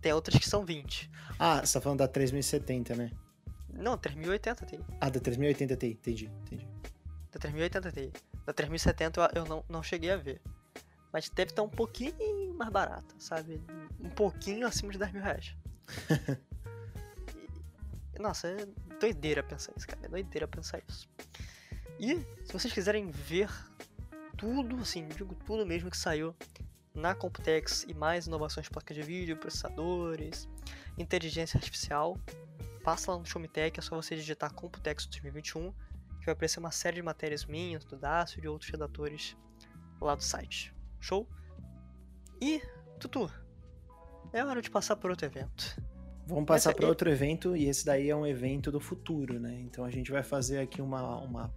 Tem 0.00 0.12
outras 0.12 0.38
que 0.38 0.48
são 0.48 0.64
20. 0.64 1.10
Ah, 1.38 1.64
você 1.64 1.74
tá 1.74 1.80
falando 1.80 1.98
da 1.98 2.08
3070, 2.08 2.96
né? 2.96 3.10
Não, 3.72 3.98
3080 3.98 4.64
tem. 4.64 4.80
Ah, 4.98 5.10
da 5.10 5.20
3080 5.20 5.76
tem, 5.76 5.90
entendi, 5.92 6.30
entendi. 6.46 6.66
Da 7.30 7.38
3080 7.38 7.92
tem. 7.92 8.12
Da 8.46 8.52
3070 8.52 9.32
eu 9.34 9.44
não, 9.44 9.64
não 9.68 9.82
cheguei 9.82 10.10
a 10.10 10.16
ver. 10.16 10.40
Mas 11.12 11.28
deve 11.28 11.50
estar 11.50 11.62
um 11.62 11.68
pouquinho 11.68 12.54
mais 12.54 12.70
barata, 12.70 13.14
sabe? 13.18 13.60
Um 14.00 14.08
pouquinho 14.08 14.66
acima 14.66 14.92
de 14.92 14.98
10 14.98 15.12
mil 15.12 15.22
reais. 15.22 15.54
e, 18.14 18.22
nossa, 18.22 18.48
é 18.48 18.66
doideira 19.00 19.42
pensar 19.42 19.72
isso, 19.76 19.86
cara. 19.86 20.00
É 20.04 20.08
doideira 20.08 20.46
pensar 20.46 20.80
isso. 20.88 21.08
E 21.98 22.16
se 22.44 22.52
vocês 22.52 22.72
quiserem 22.72 23.10
ver 23.10 23.50
tudo, 24.36 24.76
assim, 24.76 25.08
digo 25.08 25.34
tudo 25.34 25.66
mesmo 25.66 25.90
que 25.90 25.96
saiu 25.96 26.34
na 26.94 27.14
Computex 27.14 27.84
e 27.88 27.94
mais 27.94 28.26
inovações 28.26 28.64
de 28.64 28.70
placa 28.70 28.94
de 28.94 29.02
vídeo, 29.02 29.36
processadores, 29.36 30.48
inteligência 30.96 31.58
artificial, 31.58 32.18
passa 32.84 33.12
lá 33.12 33.18
no 33.18 33.26
Showmetech, 33.26 33.80
é 33.80 33.82
só 33.82 33.96
você 33.96 34.14
digitar 34.14 34.52
Computex 34.52 35.06
2021, 35.06 35.74
que 36.26 36.30
vai 36.30 36.32
aparecer 36.32 36.58
uma 36.58 36.72
série 36.72 36.96
de 36.96 37.02
matérias 37.02 37.44
minhas, 37.44 37.84
do 37.84 37.96
Dácio 37.96 38.38
e 38.38 38.42
de 38.42 38.48
outros 38.48 38.68
redatores 38.68 39.36
lá 40.00 40.16
do 40.16 40.22
site. 40.24 40.74
Show? 40.98 41.28
E, 42.40 42.60
Tutu, 42.98 43.30
é 44.32 44.44
hora 44.44 44.60
de 44.60 44.68
passar 44.68 44.96
por 44.96 45.10
outro 45.10 45.24
evento. 45.24 45.80
Vamos 46.26 46.46
passar 46.46 46.74
para 46.74 46.86
é... 46.86 46.88
outro 46.88 47.08
evento 47.08 47.56
e 47.56 47.66
esse 47.66 47.86
daí 47.86 48.10
é 48.10 48.16
um 48.16 48.26
evento 48.26 48.72
do 48.72 48.80
futuro, 48.80 49.38
né? 49.38 49.60
Então 49.60 49.84
a 49.84 49.90
gente 49.90 50.10
vai 50.10 50.24
fazer 50.24 50.58
aqui 50.58 50.82
uma, 50.82 51.20
uma, 51.20 51.54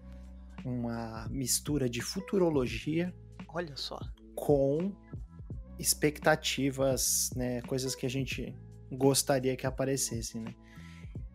uma 0.63 1.27
mistura 1.29 1.89
de 1.89 2.01
futurologia. 2.01 3.11
Olha 3.47 3.75
só. 3.75 3.99
Com 4.35 4.95
expectativas, 5.79 7.31
né? 7.35 7.63
Coisas 7.63 7.95
que 7.95 8.05
a 8.05 8.09
gente 8.09 8.55
gostaria 8.91 9.55
que 9.55 9.65
aparecessem, 9.65 10.41
né? 10.41 10.53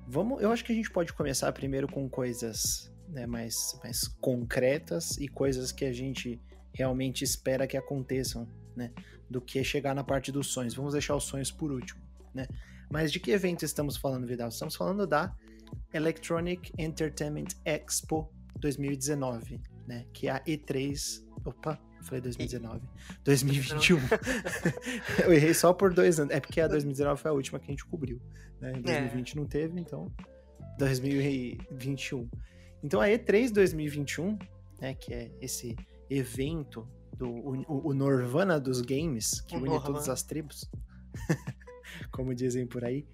Vamos, 0.07 0.41
eu 0.41 0.53
acho 0.53 0.65
que 0.65 0.71
a 0.71 0.75
gente 0.75 0.91
pode 0.91 1.13
começar 1.13 1.51
primeiro 1.53 1.89
com 1.89 2.09
coisas 2.09 2.94
né, 3.09 3.27
mais, 3.27 3.79
mais 3.83 4.09
concretas 4.21 5.17
e 5.19 5.29
coisas 5.29 5.73
que 5.73 5.85
a 5.85 5.93
gente 5.93 6.41
realmente 6.73 7.23
espera 7.23 7.67
que 7.67 7.77
aconteçam, 7.77 8.49
né? 8.77 8.93
Do 9.31 9.41
que 9.41 9.63
chegar 9.65 9.95
na 9.95 10.05
parte 10.05 10.31
dos 10.31 10.49
sonhos. 10.49 10.75
Vamos 10.75 10.93
deixar 10.93 11.15
os 11.15 11.25
sonhos 11.25 11.51
por 11.51 11.71
último, 11.71 12.03
né? 12.35 12.47
Mas 12.91 13.11
de 13.13 13.19
que 13.19 13.31
evento 13.31 13.65
estamos 13.65 13.97
falando, 13.97 14.27
Vidal? 14.27 14.49
Estamos 14.49 14.77
falando 14.77 15.07
da 15.07 15.35
Electronic 15.93 16.73
Entertainment 16.79 17.49
Expo 17.65 18.31
2019, 18.59 19.61
né? 19.87 20.07
Que 20.13 20.29
é 20.29 20.33
a 20.33 20.45
E3. 20.45 21.25
Opa, 21.45 21.79
falei 22.03 22.21
2019. 22.21 22.81
2021. 23.25 23.99
eu 25.25 25.33
errei 25.33 25.55
só 25.55 25.73
por 25.73 25.93
dois 25.93 26.21
anos. 26.21 26.35
É 26.35 26.41
porque 26.41 26.61
a 26.61 26.69
2019 26.69 27.21
foi 27.21 27.31
a 27.31 27.35
última 27.35 27.59
que 27.59 27.67
a 27.67 27.71
gente 27.71 27.85
cobriu. 27.85 28.21
Né? 28.61 28.73
Em 28.77 28.83
2020 28.83 29.33
é. 29.33 29.37
não 29.37 29.47
teve, 29.47 29.81
então 29.81 30.13
2021. 30.79 32.29
Então 32.85 33.01
a 33.01 33.07
E3 33.09 33.51
2021, 33.51 34.39
né, 34.81 34.95
que 34.95 35.13
é 35.13 35.33
esse 35.41 35.75
evento 36.09 36.87
do 37.17 37.29
o, 37.29 37.89
o 37.89 37.95
Norvana 37.95 38.61
dos 38.61 38.81
games, 38.81 39.41
que 39.41 39.57
o 39.57 39.61
une 39.61 39.83
todas 39.83 40.09
as 40.09 40.23
tribos. 40.23 40.71
como 42.11 42.35
dizem 42.35 42.67
por 42.67 42.85
aí. 42.85 43.07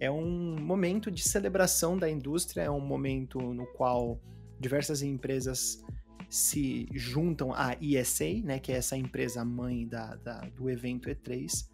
É 0.00 0.10
um 0.10 0.56
momento 0.60 1.10
de 1.10 1.22
celebração 1.22 1.96
da 1.96 2.10
indústria, 2.10 2.62
é 2.62 2.70
um 2.70 2.80
momento 2.80 3.38
no 3.38 3.66
qual 3.66 4.20
diversas 4.58 5.02
empresas 5.02 5.84
se 6.28 6.88
juntam 6.92 7.52
à 7.52 7.76
ESA, 7.80 8.40
né, 8.42 8.58
que 8.58 8.72
é 8.72 8.76
essa 8.76 8.96
empresa 8.96 9.44
mãe 9.44 9.86
da, 9.86 10.16
da 10.16 10.40
do 10.56 10.70
evento 10.70 11.08
E3, 11.08 11.68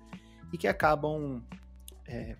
e 0.52 0.58
que 0.58 0.66
acabam 0.66 1.42
é, 2.06 2.36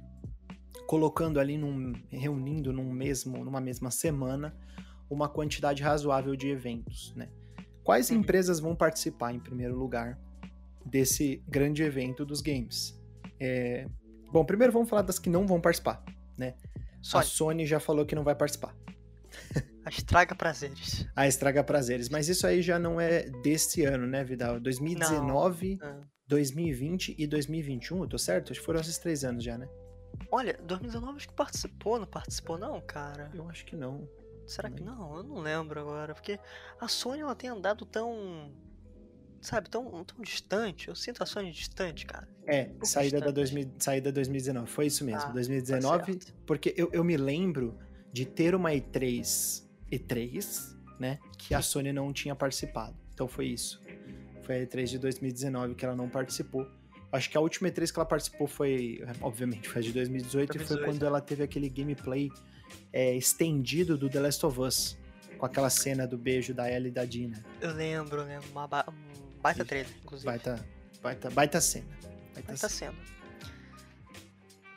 colocando 0.87 1.39
ali, 1.39 1.57
num, 1.57 1.93
reunindo 2.11 2.73
num 2.73 2.91
mesmo, 2.93 3.45
numa 3.45 3.61
mesma 3.61 3.91
semana, 3.91 4.55
uma 5.11 5.29
quantidade 5.29 5.83
razoável 5.83 6.37
de 6.37 6.49
eventos. 6.49 7.13
Né? 7.17 7.29
Quais 7.83 8.11
uhum. 8.11 8.19
empresas 8.19 8.61
vão 8.61 8.75
participar, 8.75 9.33
em 9.33 9.41
primeiro 9.41 9.77
lugar, 9.77 10.19
desse 10.85 11.43
grande 11.49 11.83
evento 11.83 12.25
dos 12.25 12.41
games? 12.41 12.99
É, 13.41 13.87
Bom, 14.31 14.45
primeiro 14.45 14.73
vamos 14.73 14.89
falar 14.89 15.03
das 15.03 15.19
que 15.19 15.31
não 15.31 15.47
vão 15.47 15.61
participar, 15.61 16.05
né? 16.37 16.55
Sony. 17.01 17.23
A 17.23 17.27
Sony 17.27 17.67
já 17.67 17.81
falou 17.81 18.05
que 18.05 18.15
não 18.15 18.25
vai 18.25 18.35
participar. 18.35 18.75
A 19.85 19.89
Estraga 19.89 20.35
Prazeres. 20.35 21.07
A 21.17 21.27
Estraga 21.27 21.65
Prazeres. 21.65 22.11
Mas 22.11 22.29
isso 22.29 22.47
aí 22.47 22.61
já 22.61 22.79
não 22.79 23.01
é 23.01 23.23
deste 23.43 23.85
ano, 23.85 24.07
né, 24.07 24.23
Vidal? 24.23 24.61
2019, 24.61 25.79
não. 25.81 26.01
2020 26.27 27.15
e 27.19 27.27
2021, 27.27 28.03
eu 28.03 28.07
tô 28.07 28.19
certo? 28.19 28.53
Acho 28.53 28.61
que 28.61 28.67
foram 28.67 28.81
esses 28.81 28.99
três 28.99 29.25
anos 29.25 29.43
já, 29.43 29.57
né? 29.57 29.67
Olha, 30.31 30.59
2019 30.63 31.17
acho 31.17 31.29
que 31.29 31.35
participou, 31.35 31.99
não 31.99 32.07
participou 32.07 32.59
não, 32.59 32.79
cara? 32.83 33.31
Eu 33.33 33.49
acho 33.49 33.65
que 33.65 33.77
não. 33.77 34.07
Será 34.49 34.71
que 34.71 34.83
não? 34.83 35.17
Eu 35.17 35.23
não 35.23 35.41
lembro 35.41 35.79
agora, 35.79 36.15
porque 36.15 36.41
a 36.81 36.89
Sony 36.89 37.21
ela 37.21 37.35
tem 37.35 37.51
andado 37.51 37.85
tão 37.85 38.51
sabe, 39.41 39.69
tão, 39.69 40.05
tão 40.05 40.21
distante. 40.23 40.89
Eu 40.89 40.95
sinto 40.95 41.23
a 41.23 41.27
Sony 41.27 41.53
distante, 41.53 42.07
cara. 42.07 42.29
É, 42.47 42.71
um 42.83 42.85
saída, 42.85 43.21
da 43.21 43.31
2000, 43.31 43.73
saída 43.79 44.11
2019. 44.13 44.69
Foi 44.69 44.87
isso 44.87 45.05
mesmo. 45.05 45.29
Ah, 45.29 45.33
2019, 45.33 46.17
tá 46.17 46.33
porque 46.47 46.75
eu, 46.77 46.91
eu 46.93 47.05
me 47.05 47.17
lembro 47.17 47.79
de 48.13 48.25
ter 48.25 48.55
uma 48.55 48.71
E3, 48.71 49.65
E3, 49.93 50.77
né? 50.99 51.19
Que 51.37 51.55
a 51.55 51.63
Sony 51.63 51.93
não 51.93 52.13
tinha 52.13 52.35
participado. 52.35 52.97
Então 53.13 53.29
foi 53.29 53.47
isso. 53.47 53.81
Foi 54.43 54.63
a 54.63 54.67
E3 54.67 54.85
de 54.87 54.99
2019 54.99 55.75
que 55.75 55.85
ela 55.85 55.95
não 55.95 56.09
participou. 56.09 56.67
Acho 57.11 57.31
que 57.31 57.39
a 57.39 57.41
última 57.41 57.69
E3 57.69 57.93
que 57.93 57.99
ela 57.99 58.07
participou 58.07 58.47
foi, 58.47 59.03
obviamente, 59.21 59.69
foi 59.69 59.81
a 59.81 59.85
de 59.85 59.93
2018, 59.93 60.53
2018 60.53 60.57
e 60.57 60.67
foi 60.67 60.85
quando 60.85 61.07
ela 61.07 61.21
teve 61.21 61.43
aquele 61.43 61.69
gameplay 61.69 62.31
é, 62.93 63.15
estendido 63.15 63.97
do 63.97 64.09
The 64.09 64.21
Last 64.21 64.47
of 64.47 64.61
Us. 64.61 64.99
Com 65.39 65.47
aquela 65.47 65.71
cena 65.71 66.05
do 66.05 66.19
beijo 66.19 66.53
da 66.53 66.69
Ellie 66.69 66.89
e 66.89 66.91
da 66.91 67.05
Dina. 67.05 67.45
Eu 67.61 67.73
lembro, 67.73 68.25
lembro. 68.25 68.49
Uma, 68.51 68.67
Baita 69.41 69.65
trailer, 69.65 69.93
inclusive. 70.03 70.27
Baita, 70.27 70.67
baita, 71.01 71.31
baita 71.31 71.61
cena. 71.61 71.87
Baita, 72.35 72.49
baita 72.49 72.69
cena. 72.69 72.93
cena. 72.93 73.19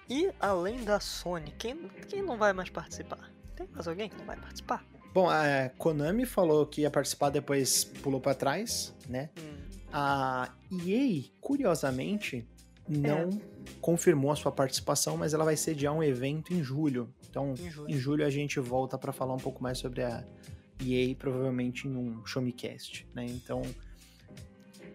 E 0.08 0.30
além 0.40 0.84
da 0.84 1.00
Sony, 1.00 1.52
quem, 1.58 1.90
quem 2.08 2.22
não 2.22 2.38
vai 2.38 2.54
mais 2.54 2.70
participar? 2.70 3.32
Tem 3.56 3.68
mais 3.68 3.88
alguém 3.88 4.10
que 4.10 4.18
não 4.18 4.26
vai 4.26 4.38
participar? 4.38 4.86
Bom, 5.14 5.30
a 5.30 5.70
Konami 5.78 6.26
falou 6.26 6.66
que 6.66 6.82
ia 6.82 6.92
participar, 6.92 7.30
depois 7.30 7.84
pulou 7.84 8.22
para 8.22 8.36
trás, 8.36 8.94
né? 9.08 9.30
Hum. 9.40 9.58
A 9.92 10.54
EA, 10.86 11.24
curiosamente, 11.42 12.48
não 12.88 13.30
é. 13.30 13.30
confirmou 13.82 14.32
a 14.32 14.36
sua 14.36 14.52
participação, 14.52 15.18
mas 15.18 15.34
ela 15.34 15.44
vai 15.44 15.58
sediar 15.58 15.94
um 15.94 16.04
evento 16.04 16.54
em 16.54 16.64
julho. 16.64 17.14
Então, 17.32 17.54
em 17.58 17.70
julho, 17.70 17.90
em 17.90 17.98
julho 17.98 18.26
a 18.26 18.30
gente 18.30 18.60
volta 18.60 18.98
para 18.98 19.14
falar 19.14 19.34
um 19.34 19.40
pouco 19.40 19.64
mais 19.64 19.78
sobre 19.78 20.04
a 20.04 20.24
EA, 20.86 21.16
provavelmente 21.16 21.88
em 21.88 21.96
um 21.96 22.26
Showmecast, 22.26 23.08
né? 23.16 23.26
Então, 23.26 23.62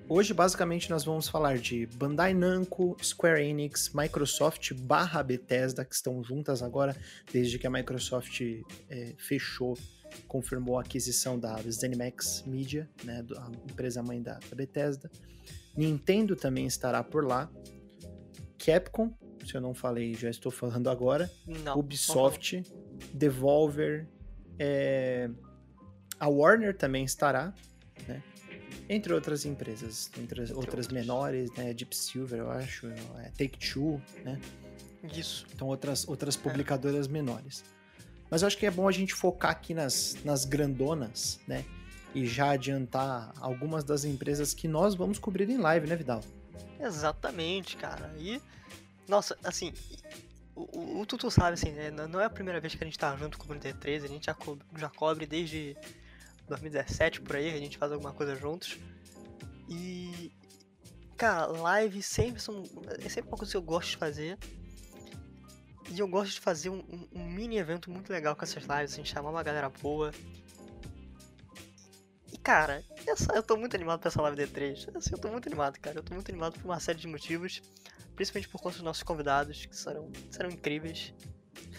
Hoje, 0.09 0.33
basicamente, 0.33 0.89
nós 0.89 1.03
vamos 1.05 1.29
falar 1.29 1.59
de 1.59 1.85
Bandai 1.85 2.33
Namco, 2.33 2.97
Square 3.03 3.43
Enix, 3.43 3.91
Microsoft 3.93 4.73
barra 4.73 5.21
Bethesda, 5.21 5.85
que 5.85 5.97
estão 5.97 6.23
juntas 6.23 6.63
agora, 6.63 6.97
desde 7.33 7.59
que 7.59 7.67
a 7.67 7.71
Microsoft 7.71 8.41
é, 8.89 9.15
fechou, 9.19 9.77
confirmou 10.29 10.79
a 10.79 10.83
aquisição 10.83 11.37
da 11.37 11.61
ZeniMax 11.61 12.45
Media, 12.47 12.89
né, 13.03 13.25
a 13.37 13.51
empresa 13.69 14.01
mãe 14.01 14.23
da, 14.23 14.35
da 14.35 14.55
Bethesda. 14.55 15.11
Nintendo 15.77 16.37
também 16.37 16.67
estará 16.67 17.03
por 17.03 17.27
lá. 17.27 17.51
Capcom, 18.65 19.13
se 19.47 19.55
eu 19.55 19.61
não 19.61 19.75
falei, 19.75 20.15
já 20.15 20.29
estou 20.29 20.51
falando 20.53 20.91
agora. 20.91 21.31
Não, 21.47 21.79
Ubisoft, 21.79 22.57
não 22.57 23.09
Devolver, 23.13 24.07
é... 24.59 25.31
a 26.19 26.29
Warner 26.29 26.77
também 26.77 27.05
estará, 27.05 27.53
né? 28.07 28.23
Entre 28.89 29.13
outras 29.13 29.45
empresas, 29.45 30.11
entre, 30.19 30.43
entre 30.43 30.55
outras, 30.55 30.89
menores, 30.89 31.51
né? 31.57 31.75
Deep 31.75 31.95
Silver, 31.97 32.39
eu 32.39 32.51
acho, 32.51 32.87
é 32.89 33.31
Take-Two, 33.37 34.01
né? 34.25 34.41
Isso. 35.15 35.47
Então, 35.55 35.69
outras, 35.69 36.07
outras 36.09 36.37
é. 36.37 36.41
publicadoras 36.41 37.07
é. 37.07 37.11
menores. 37.11 37.65
Mas 38.31 38.43
eu 38.43 38.49
acho 38.49 38.59
que 38.59 38.67
é 38.67 38.71
bom 38.71 38.89
a 38.89 38.93
gente 38.93 39.15
focar 39.15 39.51
aqui 39.51 39.75
nas, 39.75 40.17
nas 40.25 40.45
grandonas, 40.45 41.41
né? 41.47 41.65
E 42.15 42.27
já 42.27 42.51
adiantar 42.51 43.33
algumas 43.41 43.85
das 43.85 44.05
empresas 44.05 44.55
que 44.55 44.67
nós 44.67 44.95
vamos 44.95 45.19
cobrir 45.19 45.49
em 45.51 45.59
live, 45.59 45.87
né, 45.87 45.97
Vidal? 45.97 46.23
Exatamente, 46.81 47.77
cara. 47.77 48.13
E, 48.19 48.41
nossa, 49.09 49.37
assim, 49.45 49.73
o, 50.55 51.01
o, 51.01 51.07
Tutu 51.07 51.31
sabe, 51.31 51.55
assim, 51.55 51.71
né? 51.71 51.91
Não 51.91 52.21
é 52.21 52.25
a 52.25 52.31
primeira 52.31 52.61
vez 52.61 52.75
que 52.75 52.83
a 52.83 52.87
gente 52.87 52.99
tá 52.99 53.15
junto 53.17 53.39
com 53.39 53.53
o 53.53 53.57
T13, 53.57 54.05
a 54.05 54.09
gente 54.09 54.27
já, 54.27 54.35
co 54.35 54.59
já 54.77 54.89
cobre 54.89 55.27
desde 55.27 55.77
2017 56.49 57.21
por 57.21 57.37
aí, 57.37 57.51
a 57.51 57.59
gente 57.59 57.79
faz 57.79 57.93
alguma 57.93 58.13
coisa 58.13 58.35
juntos. 58.35 58.79
E, 59.69 60.33
cara, 61.17 61.47
live 61.47 62.03
sempre 62.03 62.41
são, 62.41 62.63
é 62.99 63.09
sempre 63.09 63.31
uma 63.31 63.37
coisa 63.37 63.51
que 63.51 63.57
eu 63.57 63.63
gosto 63.63 63.91
de 63.91 63.97
fazer. 63.97 64.39
E 65.91 65.99
eu 65.99 66.09
gosto 66.09 66.33
de 66.33 66.41
fazer 66.41 66.71
um, 66.71 66.79
um, 66.79 67.21
um 67.21 67.31
mini 67.31 67.59
evento 67.59 67.91
muito 67.91 68.13
legal 68.13 68.35
com 68.35 68.43
essas 68.43 68.65
lives, 68.65 68.93
assim, 68.93 69.05
chamar 69.05 69.31
uma 69.31 69.43
galera 69.43 69.69
boa. 69.69 70.11
E 72.47 72.49
cara, 72.49 72.85
essa, 73.09 73.33
eu 73.35 73.43
tô 73.43 73.57
muito 73.57 73.75
animado 73.75 73.99
pra 73.99 74.07
essa 74.07 74.23
live 74.23 74.41
D3. 74.41 74.97
Assim, 74.97 75.11
eu 75.11 75.19
tô 75.19 75.29
muito 75.29 75.49
animado, 75.49 75.81
cara. 75.81 75.99
Eu 75.99 76.03
tô 76.05 76.15
muito 76.15 76.31
animado 76.31 76.53
por 76.53 76.65
uma 76.65 76.79
série 76.79 76.97
de 76.97 77.09
motivos. 77.09 77.61
Principalmente 78.15 78.49
por 78.49 78.61
conta 78.61 78.77
dos 78.77 78.85
nossos 78.85 79.03
convidados, 79.03 79.67
que 79.67 79.77
serão, 79.77 80.13
serão 80.31 80.49
incríveis. 80.49 81.13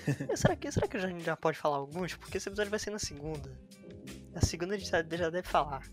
será, 0.36 0.58
que, 0.58 0.70
será 0.70 0.86
que 0.86 0.98
a 0.98 1.08
gente 1.08 1.24
já 1.24 1.38
pode 1.38 1.58
falar 1.58 1.78
alguns? 1.78 2.16
Porque 2.16 2.36
esse 2.36 2.50
episódio 2.50 2.70
vai 2.70 2.80
ser 2.80 2.92
na 2.92 3.00
segunda. 3.00 3.50
Na 4.34 4.42
segunda 4.42 4.76
a 4.76 4.78
gente 4.78 4.90
já 4.90 5.30
deve 5.30 5.48
falar. 5.48 5.90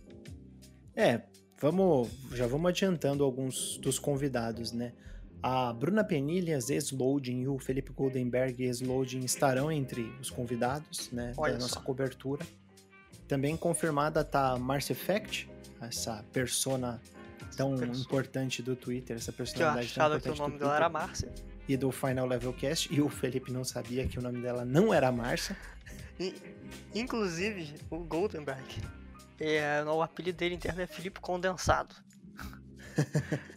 É, 0.97 1.23
vamos. 1.61 2.09
Já 2.33 2.49
vamos 2.49 2.69
adiantando 2.69 3.23
alguns 3.23 3.79
dos 3.79 4.01
convidados, 4.01 4.73
né? 4.73 4.93
A 5.41 5.73
Bruna 5.73 6.03
Penilhas, 6.03 6.69
ex-loading, 6.69 7.43
e 7.43 7.49
o 7.49 7.61
Felipe 7.61 7.93
Goldenberg, 7.93 8.65
ex-loading, 8.65 9.21
estarão 9.21 9.71
entre 9.71 10.03
os 10.21 10.31
convidados 10.31 11.13
né, 11.13 11.33
Olha 11.37 11.53
da 11.53 11.61
nossa 11.61 11.79
cobertura. 11.79 12.45
Também 13.29 13.57
confirmada 13.57 14.23
tá 14.23 14.59
Mars 14.59 14.91
Effect, 14.91 15.51
essa 15.81 16.25
persona 16.33 17.01
tão 17.57 17.77
persona. 17.77 17.99
importante 17.99 18.63
do 18.63 18.77
Twitter, 18.77 19.17
essa 19.17 19.33
personalidade 19.33 19.93
que 19.93 19.99
eu 19.99 20.05
achava 20.05 20.21
que 20.21 20.29
o 20.29 20.35
nome 20.35 20.59
dela 20.59 20.77
era 20.77 20.89
Márcia. 20.89 21.33
E 21.67 21.77
do 21.77 21.91
Final 21.91 22.27
Level 22.27 22.53
Cast, 22.53 22.93
e 22.95 23.01
o 23.01 23.09
Felipe 23.09 23.51
não 23.51 23.65
sabia 23.65 24.07
que 24.07 24.19
o 24.19 24.23
nome 24.23 24.41
dela 24.41 24.65
não 24.65 24.93
era 24.93 25.11
Márcia. 25.11 25.57
Inclusive, 26.95 27.75
o 27.91 27.99
Goldenberg, 28.01 28.83
é, 29.41 29.83
o 29.85 30.03
apelido 30.03 30.37
dele 30.39 30.55
interno 30.55 30.83
é 30.83 30.87
Felipe 30.87 31.21
Condensado. 31.21 31.95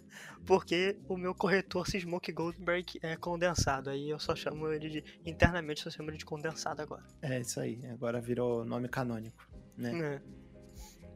porque 0.47 0.97
o 1.10 1.17
meu 1.17 1.36
corretor 1.36 1.86
cismou 1.86 2.21
que 2.21 2.32
Goldenberg 2.32 2.97
é 3.03 3.17
condensado. 3.17 3.89
Aí 3.89 4.10
eu 4.10 4.17
só 4.17 4.34
chamo 4.34 4.71
ele 4.71 4.89
de. 4.89 5.03
Internamente 5.25 5.82
só 5.82 5.91
chamo 5.91 6.10
ele 6.10 6.17
de 6.17 6.25
condensado 6.25 6.82
agora. 6.82 7.03
É 7.21 7.39
isso 7.41 7.60
aí, 7.60 7.86
agora 7.91 8.21
virou 8.21 8.63
nome 8.63 8.88
canônico, 8.88 9.45
né? 9.77 10.15
É. 10.15 10.21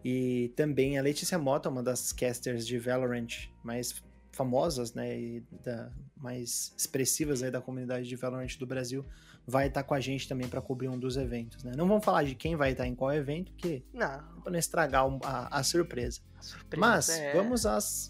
E 0.03 0.51
também 0.55 0.97
a 0.97 1.01
Letícia 1.01 1.37
Mota, 1.37 1.69
uma 1.69 1.83
das 1.83 2.11
casters 2.11 2.65
de 2.65 2.77
Valorant 2.79 3.49
mais 3.63 4.03
famosas, 4.31 4.93
né, 4.93 5.19
e 5.19 5.43
da, 5.63 5.91
mais 6.15 6.73
expressivas 6.77 7.43
aí 7.43 7.51
da 7.51 7.61
comunidade 7.61 8.07
de 8.07 8.15
Valorant 8.15 8.57
do 8.57 8.65
Brasil, 8.65 9.05
vai 9.45 9.67
estar 9.67 9.83
com 9.83 9.93
a 9.93 9.99
gente 9.99 10.27
também 10.27 10.47
para 10.47 10.61
cobrir 10.61 10.87
um 10.87 10.97
dos 10.97 11.17
eventos, 11.17 11.63
né? 11.63 11.73
Não 11.75 11.87
vamos 11.87 12.05
falar 12.05 12.23
de 12.23 12.35
quem 12.35 12.55
vai 12.55 12.71
estar 12.71 12.87
em 12.87 12.95
qual 12.95 13.11
evento, 13.13 13.51
porque 13.51 13.83
não, 13.93 14.41
para 14.41 14.51
não 14.51 14.59
estragar 14.59 15.05
a, 15.23 15.59
a, 15.59 15.63
surpresa. 15.63 16.21
a, 16.37 16.41
surpresa. 16.41 16.79
Mas 16.79 17.09
é... 17.09 17.33
vamos 17.33 17.65
às 17.65 18.07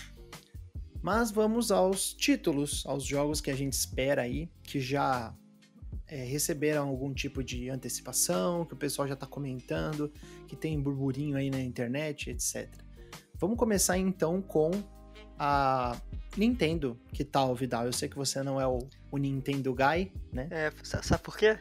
mas 1.02 1.32
vamos 1.32 1.72
aos 1.72 2.14
títulos, 2.14 2.86
aos 2.86 3.04
jogos 3.04 3.42
que 3.42 3.50
a 3.50 3.56
gente 3.56 3.74
espera 3.74 4.22
aí, 4.22 4.48
que 4.62 4.80
já 4.80 5.36
é, 6.12 6.26
receberam 6.26 6.90
algum 6.90 7.14
tipo 7.14 7.42
de 7.42 7.70
antecipação, 7.70 8.66
que 8.66 8.74
o 8.74 8.78
pessoal 8.78 9.08
já 9.08 9.14
está 9.14 9.26
comentando, 9.26 10.12
que 10.46 10.58
tem 10.58 10.78
burburinho 10.78 11.38
aí 11.38 11.50
na 11.50 11.62
internet, 11.62 12.30
etc. 12.30 12.70
Vamos 13.36 13.58
começar 13.58 13.98
então 13.98 14.42
com 14.42 14.72
a 15.40 15.98
Nintendo. 16.36 17.00
Que 17.14 17.24
tal, 17.24 17.56
Vidal? 17.56 17.86
Eu 17.86 17.94
sei 17.94 18.10
que 18.10 18.18
você 18.18 18.44
não 18.44 18.60
é 18.60 18.68
o, 18.68 18.80
o 19.10 19.18
Nintendo 19.18 19.74
Guy, 19.74 20.12
né? 20.34 20.50
É, 20.52 20.70
sabe 20.84 21.24
por 21.24 21.38
quê? 21.38 21.58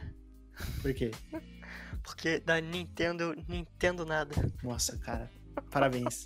Por 0.81 0.93
quê? 0.93 1.11
Porque 2.03 2.39
da 2.39 2.59
Nintendo, 2.59 3.33
Nintendo 3.47 4.05
nada. 4.05 4.35
Nossa, 4.61 4.97
cara. 4.97 5.31
Parabéns. 5.69 6.25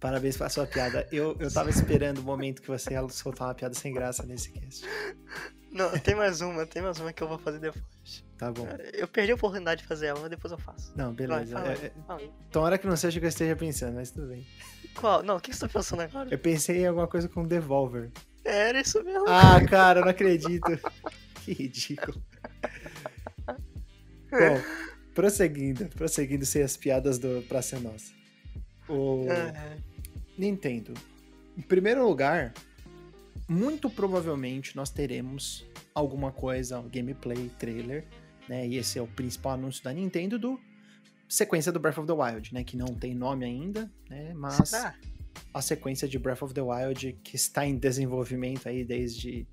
Parabéns 0.00 0.36
pela 0.36 0.48
sua 0.48 0.66
piada. 0.66 1.06
Eu, 1.12 1.36
eu 1.38 1.52
tava 1.52 1.70
esperando 1.70 2.18
o 2.18 2.22
momento 2.22 2.60
que 2.60 2.68
você 2.68 2.94
ia 2.94 3.08
soltar 3.08 3.48
uma 3.48 3.54
piada 3.54 3.74
sem 3.74 3.92
graça 3.92 4.24
nesse 4.24 4.50
cast. 4.50 4.84
Não, 5.74 5.90
tem 5.98 6.14
mais 6.14 6.40
uma, 6.40 6.64
tem 6.64 6.80
mais 6.80 7.00
uma 7.00 7.12
que 7.12 7.20
eu 7.20 7.26
vou 7.26 7.36
fazer 7.36 7.58
depois. 7.58 8.24
Tá 8.38 8.52
bom. 8.52 8.64
Eu 8.92 9.08
perdi 9.08 9.32
a 9.32 9.34
oportunidade 9.34 9.82
de 9.82 9.88
fazer 9.88 10.06
ela, 10.06 10.20
mas 10.20 10.30
depois 10.30 10.52
eu 10.52 10.58
faço. 10.58 10.92
Não, 10.96 11.12
beleza. 11.12 11.52
Vai, 11.52 11.74
fala, 11.74 11.86
é, 11.86 11.92
fala 12.06 12.22
é, 12.22 12.30
Tomara 12.52 12.78
que 12.78 12.86
não 12.86 12.96
seja 12.96 13.18
o 13.18 13.20
que 13.20 13.26
eu 13.26 13.28
esteja 13.28 13.56
pensando, 13.56 13.96
mas 13.96 14.12
tudo 14.12 14.28
bem. 14.28 14.46
Qual? 14.94 15.24
Não, 15.24 15.36
o 15.36 15.40
que 15.40 15.52
você 15.52 15.66
tá 15.66 15.68
pensando 15.68 16.02
agora? 16.02 16.28
Eu 16.30 16.38
pensei 16.38 16.82
em 16.82 16.86
alguma 16.86 17.08
coisa 17.08 17.28
com 17.28 17.44
Devolver. 17.44 18.12
É, 18.44 18.68
era 18.68 18.80
isso 18.80 19.02
mesmo. 19.02 19.24
Ah, 19.26 19.60
cara, 19.68 19.98
eu 19.98 20.04
não 20.04 20.10
acredito. 20.12 20.78
que 21.44 21.52
ridículo. 21.52 22.22
Bom, 24.30 24.60
prosseguindo, 25.12 25.86
prosseguindo 25.88 26.46
sem 26.46 26.62
as 26.62 26.76
piadas 26.76 27.18
do 27.18 27.42
Praça 27.48 27.80
Nossa. 27.80 28.12
O 28.88 29.26
Nintendo. 30.38 30.94
Em 31.58 31.62
primeiro 31.62 32.06
lugar, 32.06 32.52
muito 33.48 33.90
provavelmente 33.90 34.76
nós 34.76 34.90
teremos 34.90 35.66
alguma 35.94 36.32
coisa, 36.32 36.78
um 36.78 36.88
gameplay, 36.88 37.50
trailer, 37.58 38.06
né? 38.48 38.66
E 38.66 38.76
esse 38.76 38.98
é 38.98 39.02
o 39.02 39.06
principal 39.06 39.52
anúncio 39.52 39.82
da 39.82 39.92
Nintendo 39.92 40.38
do 40.38 40.60
sequência 41.28 41.72
do 41.72 41.80
Breath 41.80 41.98
of 41.98 42.06
the 42.06 42.12
Wild, 42.12 42.54
né? 42.54 42.64
Que 42.64 42.76
não 42.76 42.94
tem 42.94 43.14
nome 43.14 43.44
ainda, 43.44 43.90
né? 44.08 44.32
Mas 44.34 44.72
a 45.52 45.62
sequência 45.62 46.06
de 46.06 46.18
Breath 46.18 46.42
of 46.42 46.54
the 46.54 46.62
Wild 46.62 47.18
que 47.24 47.36
está 47.36 47.66
em 47.66 47.76
desenvolvimento 47.76 48.68
aí 48.68 48.84
desde 48.84 49.46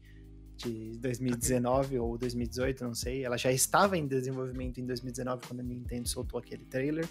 de 0.58 0.97
2019 0.99 1.97
ou 1.97 2.17
2018, 2.17 2.84
não 2.84 2.93
sei. 2.93 3.25
Ela 3.25 3.38
já 3.38 3.51
estava 3.51 3.97
em 3.97 4.06
desenvolvimento 4.06 4.80
em 4.80 4.86
2019 4.86 5.47
quando 5.47 5.60
a 5.62 5.63
Nintendo 5.63 6.08
soltou 6.08 6.39
aquele 6.39 6.65
trailer 6.65 7.08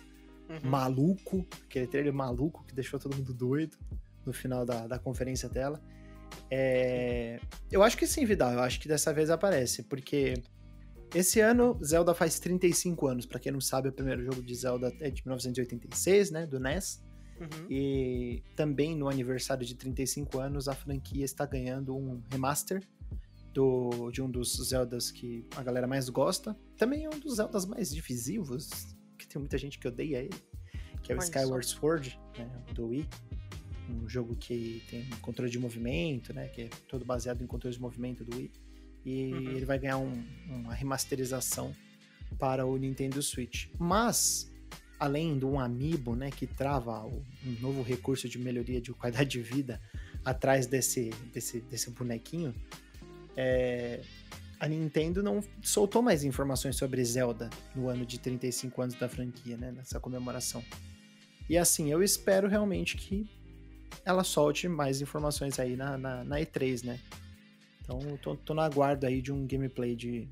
uhum. 0.48 0.70
maluco, 0.70 1.46
aquele 1.64 1.86
trailer 1.86 2.12
maluco 2.12 2.64
que 2.64 2.74
deixou 2.74 2.98
todo 3.00 3.16
mundo 3.16 3.34
doido 3.34 3.76
no 4.24 4.32
final 4.32 4.64
da, 4.64 4.86
da 4.86 4.98
conferência 4.98 5.48
dela. 5.48 5.82
É... 6.50 7.40
Eu 7.70 7.82
acho 7.82 7.96
que 7.96 8.06
sim, 8.06 8.24
Vidal, 8.24 8.52
eu 8.52 8.60
acho 8.60 8.80
que 8.80 8.88
dessa 8.88 9.12
vez 9.12 9.30
aparece, 9.30 9.82
porque 9.84 10.34
esse 11.14 11.40
ano 11.40 11.78
Zelda 11.84 12.14
faz 12.14 12.38
35 12.38 13.06
anos, 13.06 13.26
para 13.26 13.40
quem 13.40 13.52
não 13.52 13.60
sabe, 13.60 13.88
o 13.88 13.92
primeiro 13.92 14.22
jogo 14.24 14.42
de 14.42 14.54
Zelda 14.54 14.92
é 15.00 15.10
de 15.10 15.22
1986, 15.24 16.30
né, 16.30 16.46
do 16.46 16.60
NES. 16.60 17.02
Uhum. 17.40 17.66
E 17.70 18.42
também 18.54 18.94
no 18.94 19.08
aniversário 19.08 19.64
de 19.64 19.74
35 19.74 20.38
anos, 20.38 20.68
a 20.68 20.74
franquia 20.74 21.24
está 21.24 21.46
ganhando 21.46 21.96
um 21.96 22.22
remaster 22.30 22.82
do, 23.52 24.10
de 24.10 24.22
um 24.22 24.30
dos 24.30 24.56
Zeldas 24.68 25.10
que 25.10 25.46
a 25.56 25.62
galera 25.62 25.86
mais 25.86 26.08
gosta. 26.08 26.56
Também 26.76 27.04
é 27.04 27.08
um 27.08 27.18
dos 27.18 27.36
Zeldas 27.36 27.64
mais 27.64 27.90
divisivos 27.90 28.68
que 29.18 29.26
tem 29.26 29.40
muita 29.40 29.58
gente 29.58 29.78
que 29.78 29.88
odeia 29.88 30.18
ele, 30.18 30.42
que 31.02 31.12
é 31.12 31.16
o 31.16 31.18
Skyward 31.18 31.66
Sword, 31.66 32.20
né, 32.38 32.48
do 32.74 32.88
Wii. 32.88 33.08
Um 33.90 34.08
jogo 34.08 34.36
que 34.36 34.82
tem 34.88 35.04
controle 35.20 35.50
de 35.50 35.58
movimento, 35.58 36.32
né, 36.32 36.48
que 36.48 36.62
é 36.62 36.68
todo 36.88 37.04
baseado 37.04 37.42
em 37.42 37.46
controle 37.46 37.74
de 37.74 37.80
movimento 37.80 38.24
do 38.24 38.36
Wii. 38.36 38.50
E 39.04 39.32
uhum. 39.32 39.50
ele 39.50 39.64
vai 39.64 39.78
ganhar 39.78 39.98
um, 39.98 40.24
uma 40.48 40.74
remasterização 40.74 41.74
para 42.38 42.66
o 42.66 42.76
Nintendo 42.76 43.22
Switch. 43.22 43.68
Mas, 43.78 44.52
além 44.98 45.38
de 45.38 45.44
um 45.44 45.58
amiibo, 45.58 46.14
né, 46.14 46.30
que 46.30 46.46
trava 46.46 47.04
um 47.06 47.22
novo 47.60 47.82
recurso 47.82 48.28
de 48.28 48.38
melhoria 48.38 48.80
de 48.80 48.92
qualidade 48.92 49.30
de 49.30 49.42
vida 49.42 49.80
atrás 50.24 50.66
desse, 50.66 51.10
desse, 51.32 51.60
desse 51.60 51.90
bonequinho, 51.90 52.54
é, 53.36 54.00
a 54.60 54.68
Nintendo 54.68 55.22
não 55.22 55.42
soltou 55.62 56.02
mais 56.02 56.22
informações 56.22 56.76
sobre 56.76 57.02
Zelda 57.02 57.48
no 57.74 57.88
ano 57.88 58.04
de 58.04 58.20
35 58.20 58.82
anos 58.82 58.94
da 58.94 59.08
franquia, 59.08 59.56
né? 59.56 59.72
Nessa 59.72 59.98
comemoração. 59.98 60.62
E 61.48 61.56
assim, 61.56 61.90
eu 61.90 62.02
espero 62.02 62.46
realmente 62.46 62.96
que 62.96 63.26
ela 64.04 64.24
solte 64.24 64.68
mais 64.68 65.00
informações 65.00 65.58
aí 65.58 65.76
na, 65.76 65.96
na, 65.98 66.24
na 66.24 66.36
E3, 66.36 66.84
né? 66.84 66.98
Então, 67.82 67.98
tô, 68.18 68.36
tô 68.36 68.54
no 68.54 68.60
aguardo 68.60 69.06
aí 69.06 69.20
de 69.20 69.32
um 69.32 69.46
gameplay 69.46 69.96
de, 69.96 70.28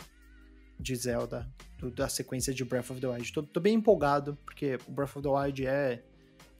de 0.79 0.95
Zelda, 0.95 1.49
do, 1.79 1.91
da 1.91 2.09
sequência 2.09 2.55
de 2.55 2.65
Breath 2.65 2.91
of 2.91 3.01
the 3.01 3.07
Wild. 3.07 3.33
Tô, 3.33 3.43
tô, 3.43 3.61
bem 3.61 3.75
empolgado, 3.75 4.37
porque 4.45 4.79
o 4.87 4.93
Breath 4.93 5.17
of 5.17 5.23
the 5.23 5.29
Wild 5.29 5.67
é 5.67 6.03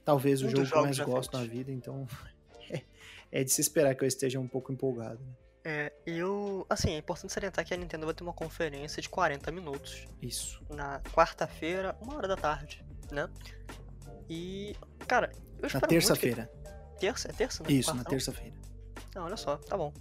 talvez 0.03 0.41
um 0.41 0.47
o 0.47 0.49
jogo 0.49 0.67
que 0.67 0.75
eu 0.75 0.81
mais 0.81 0.99
gosto 0.99 1.37
na 1.37 1.43
vida, 1.43 1.71
então 1.71 2.07
é, 2.69 2.81
é, 3.31 3.43
de 3.43 3.51
se 3.51 3.61
esperar 3.61 3.95
que 3.95 4.03
eu 4.03 4.07
esteja 4.07 4.39
um 4.39 4.47
pouco 4.47 4.71
empolgado. 4.71 5.19
Né? 5.19 5.33
É, 5.63 5.93
eu 6.05 6.65
assim, 6.69 6.91
é 6.91 6.97
importante 6.97 7.31
salientar 7.31 7.65
que 7.65 7.73
a 7.73 7.77
Nintendo 7.77 8.05
vai 8.05 8.15
ter 8.15 8.23
uma 8.23 8.33
conferência 8.33 9.01
de 9.01 9.09
40 9.09 9.51
minutos. 9.51 10.07
Isso. 10.21 10.61
Na 10.69 10.99
quarta-feira, 11.13 11.95
uma 12.01 12.15
hora 12.15 12.27
da 12.27 12.35
tarde, 12.35 12.83
né? 13.11 13.29
E, 14.29 14.75
cara, 15.07 15.31
eu 15.59 15.67
espero 15.67 15.81
Na 15.81 15.87
terça-feira. 15.87 16.49
Terça? 16.99 17.29
É 17.29 17.33
terça? 17.33 17.63
Né? 17.63 17.71
Isso, 17.71 17.91
quarta, 17.91 18.03
na 18.03 18.09
terça-feira. 18.09 18.55
Não, 19.15 19.23
olha 19.23 19.37
só, 19.37 19.57
tá 19.57 19.77
bom. 19.77 19.93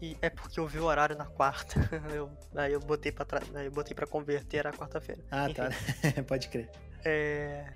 E 0.00 0.16
é 0.20 0.28
porque 0.28 0.60
eu 0.60 0.66
vi 0.66 0.78
o 0.78 0.84
horário 0.84 1.16
na 1.16 1.26
quarta. 1.26 1.78
eu, 2.14 2.30
aí 2.54 2.72
eu 2.72 2.80
botei 2.80 3.10
pra, 3.10 3.24
tra... 3.24 3.40
eu 3.62 3.70
botei 3.70 3.94
pra 3.94 4.06
converter 4.06 4.66
a 4.66 4.72
quarta-feira. 4.72 5.22
Ah, 5.30 5.48
tá. 5.52 5.68
Enfim. 5.68 6.10
tá. 6.12 6.22
Pode 6.24 6.48
crer. 6.48 6.70
É... 7.04 7.72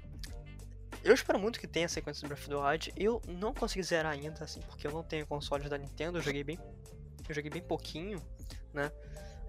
Eu 1.03 1.15
espero 1.15 1.39
muito 1.39 1.59
que 1.59 1.67
tenha 1.67 1.87
a 1.87 1.89
sequência 1.89 2.23
do 2.23 2.29
Breath 2.29 2.41
of 2.41 2.49
the 2.51 2.57
Wild. 2.57 2.93
Eu 2.97 3.23
não 3.27 3.55
consegui 3.55 3.83
zerar 3.83 4.13
ainda, 4.13 4.45
assim, 4.45 4.61
porque 4.61 4.87
eu 4.87 4.93
não 4.93 5.03
tenho 5.03 5.27
consoles 5.27 5.69
da 5.69 5.79
Nintendo. 5.79 6.19
Eu 6.19 6.23
joguei 6.23 6.45
bem, 6.45 6.59
eu 7.27 7.35
joguei 7.35 7.51
bem 7.51 7.63
pouquinho, 7.63 8.21
né? 8.75 8.93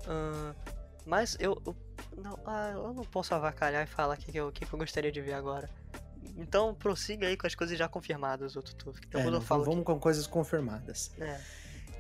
Uh, 0.08 0.56
mas 1.06 1.36
eu, 1.40 1.62
eu, 1.66 1.76
não, 2.18 2.40
ah, 2.46 2.72
eu 2.74 2.94
não 2.94 3.04
posso 3.04 3.36
avacalhar 3.36 3.84
e 3.84 3.88
falar 3.88 4.14
o 4.14 4.18
que, 4.18 4.32
que, 4.32 4.38
eu, 4.38 4.52
que, 4.52 4.66
que 4.66 4.74
eu 4.74 4.80
gostaria 4.80 5.12
de 5.12 5.20
ver 5.20 5.34
agora. 5.34 5.70
Então 6.38 6.74
prossiga 6.74 7.28
aí 7.28 7.38
com 7.38 7.48
as 7.48 7.56
coisas 7.56 7.78
já 7.78 7.88
confirmadas, 7.88 8.56
o 8.56 8.62
Tutu. 8.62 8.94
Então, 9.08 9.22
é, 9.22 9.30
não, 9.30 9.40
vamos 9.40 9.68
aqui. 9.70 9.84
com 9.84 10.00
coisas 10.00 10.28
confirmadas. 10.28 11.12
É. 11.20 11.40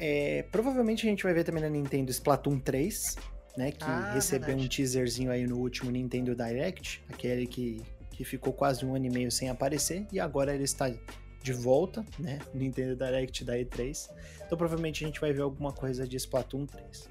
É, 0.03 0.43
provavelmente 0.51 1.05
a 1.05 1.09
gente 1.09 1.23
vai 1.23 1.33
ver 1.33 1.43
também 1.43 1.61
na 1.61 1.69
Nintendo 1.69 2.09
Splatoon 2.09 2.59
3, 2.59 3.15
né? 3.55 3.71
Que 3.71 3.83
ah, 3.83 4.13
recebeu 4.13 4.47
verdade. 4.47 4.65
um 4.65 4.69
teaserzinho 4.69 5.31
aí 5.31 5.45
no 5.45 5.57
último 5.57 5.91
Nintendo 5.91 6.35
Direct, 6.35 7.03
aquele 7.09 7.45
que 7.45 7.83
que 8.21 8.25
ficou 8.25 8.53
quase 8.53 8.85
um 8.85 8.93
ano 8.93 9.05
e 9.05 9.09
meio 9.09 9.31
sem 9.31 9.49
aparecer, 9.49 10.05
e 10.11 10.19
agora 10.19 10.53
ele 10.53 10.63
está 10.63 10.93
de 11.41 11.53
volta, 11.53 12.05
né? 12.19 12.37
Nintendo 12.53 12.95
Direct 12.95 13.43
da 13.43 13.57
E3. 13.57 14.09
Então 14.45 14.55
provavelmente 14.55 15.03
a 15.03 15.07
gente 15.07 15.19
vai 15.19 15.33
ver 15.33 15.41
alguma 15.41 15.73
coisa 15.73 16.07
de 16.07 16.17
Splatoon 16.17 16.67
3. 16.67 17.09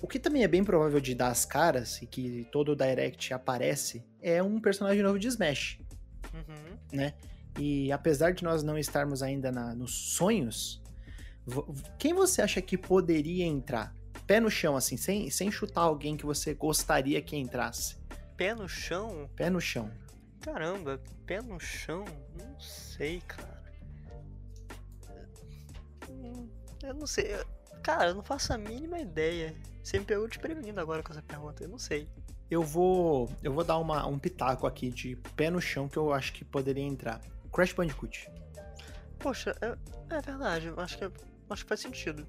O 0.00 0.08
que 0.08 0.18
também 0.18 0.42
é 0.42 0.48
bem 0.48 0.64
provável 0.64 1.00
de 1.00 1.14
dar 1.14 1.28
as 1.28 1.44
caras, 1.44 2.02
e 2.02 2.06
que 2.06 2.46
todo 2.50 2.72
o 2.72 2.76
Direct 2.76 3.32
aparece, 3.32 4.04
é 4.20 4.42
um 4.42 4.60
personagem 4.60 5.02
novo 5.02 5.18
de 5.18 5.28
Smash. 5.28 5.78
Uhum. 6.34 6.78
Né? 6.92 7.14
E 7.58 7.90
apesar 7.90 8.32
de 8.32 8.44
nós 8.44 8.62
não 8.62 8.78
estarmos 8.78 9.22
ainda 9.22 9.50
na, 9.50 9.74
nos 9.74 9.92
sonhos, 10.14 10.82
quem 11.98 12.14
você 12.14 12.42
acha 12.42 12.60
que 12.60 12.76
poderia 12.76 13.44
entrar? 13.44 13.94
Pé 14.26 14.40
no 14.40 14.50
chão, 14.50 14.76
assim, 14.76 14.96
sem, 14.96 15.30
sem 15.30 15.50
chutar 15.50 15.82
alguém 15.82 16.16
que 16.16 16.26
você 16.26 16.52
gostaria 16.52 17.20
que 17.22 17.36
entrasse 17.36 17.98
pé 18.38 18.54
no 18.54 18.68
chão? 18.68 19.28
Pé 19.34 19.50
no 19.50 19.60
chão. 19.60 19.90
Caramba, 20.40 21.02
pé 21.26 21.42
no 21.42 21.58
chão? 21.58 22.04
Não 22.38 22.58
sei, 22.60 23.20
cara. 23.22 23.64
Hum, 26.08 26.48
eu 26.84 26.94
não 26.94 27.06
sei. 27.06 27.30
Cara, 27.82 28.10
eu 28.10 28.14
não 28.14 28.22
faço 28.22 28.52
a 28.52 28.58
mínima 28.58 29.00
ideia. 29.00 29.52
Você 29.88 29.98
me 29.98 30.04
pegou 30.04 30.28
desprevenido 30.28 30.78
agora 30.82 31.02
com 31.02 31.10
essa 31.10 31.22
pergunta, 31.22 31.64
eu 31.64 31.68
não 31.70 31.78
sei. 31.78 32.06
Eu 32.50 32.62
vou. 32.62 33.26
Eu 33.42 33.54
vou 33.54 33.64
dar 33.64 33.78
uma, 33.78 34.06
um 34.06 34.18
pitaco 34.18 34.66
aqui 34.66 34.90
de 34.90 35.16
pé 35.34 35.48
no 35.48 35.62
chão 35.62 35.88
que 35.88 35.96
eu 35.96 36.12
acho 36.12 36.34
que 36.34 36.44
poderia 36.44 36.82
entrar. 36.82 37.22
Crash 37.50 37.72
Bandicoot. 37.72 38.30
Poxa, 39.18 39.56
é, 39.62 39.78
é 40.14 40.20
verdade, 40.20 40.70
acho 40.76 40.98
que, 40.98 41.10
acho 41.48 41.62
que 41.62 41.68
faz 41.70 41.80
sentido. 41.80 42.26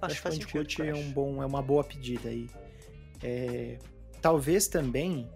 Crash 0.00 0.16
que 0.16 0.22
faz 0.22 0.38
Bandicoot 0.38 0.76
sentido, 0.76 0.96
é, 0.96 0.98
um 0.98 1.12
bom, 1.12 1.42
é 1.42 1.46
uma 1.46 1.60
boa 1.60 1.84
pedida 1.84 2.30
aí. 2.30 2.48
É, 3.22 3.78
Talvez 4.22 4.66
também 4.66 5.30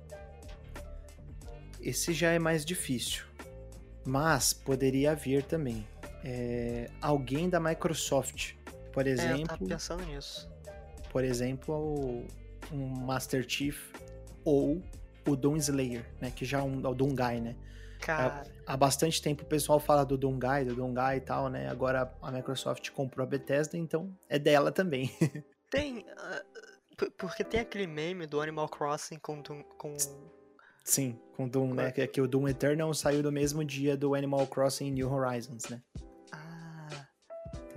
esse 1.83 2.15
já 2.15 2.31
é 2.31 2.39
mais 2.39 2.65
difícil, 2.65 3.27
mas 4.07 4.55
poderia 4.55 5.15
vir 5.15 5.43
também 5.43 5.87
é, 6.25 6.91
alguém 7.03 7.51
da 7.51 7.61
Microsoft, 7.61 8.55
por 8.91 9.07
exemplo. 9.07 9.37
É, 9.37 9.43
eu 9.43 9.47
tava 9.47 9.67
pensando 9.67 10.07
nisso. 10.07 10.58
Por 11.11 11.25
exemplo, 11.25 12.25
um 12.73 12.87
Master 12.87 13.45
Chief 13.49 13.93
ou 14.45 14.83
o 15.27 15.37
Doom 15.37 15.57
Slayer, 15.57 16.05
né? 16.21 16.31
Que 16.31 16.45
já 16.45 16.59
é 16.59 16.63
um, 16.63 16.79
o 16.87 16.95
Doomguy, 16.95 17.41
né? 17.41 17.57
Cara. 18.01 18.45
Há 18.67 18.77
bastante 18.77 19.21
tempo 19.21 19.43
o 19.43 19.47
pessoal 19.47 19.81
fala 19.81 20.05
do 20.05 20.17
Doomguy, 20.17 20.65
do 20.65 20.75
Doomguy 20.75 21.17
e 21.17 21.21
tal, 21.21 21.49
né? 21.49 21.69
Agora 21.69 22.13
a 22.23 22.31
Microsoft 22.31 22.91
comprou 22.91 23.25
a 23.25 23.29
Bethesda, 23.29 23.77
então 23.77 24.17
é 24.29 24.39
dela 24.39 24.71
também. 24.71 25.11
Tem. 25.71 25.99
Uh, 25.99 27.11
porque 27.17 27.45
tem 27.45 27.61
aquele 27.61 27.87
meme 27.87 28.27
do 28.27 28.41
Animal 28.41 28.69
Crossing 28.69 29.19
com. 29.19 29.43
com... 29.43 29.95
Sim, 30.85 31.19
com 31.37 31.47
Doom, 31.47 31.75
né? 31.75 31.93
Que, 31.93 32.07
que 32.07 32.21
o 32.21 32.27
Doom 32.27 32.49
Eternal 32.49 32.93
saiu 32.95 33.23
do 33.23 33.31
mesmo 33.31 33.63
dia 33.63 33.97
do 33.97 34.15
Animal 34.15 34.47
Crossing 34.47 34.91
New 34.91 35.13
Horizons, 35.13 35.69
né? 35.69 35.83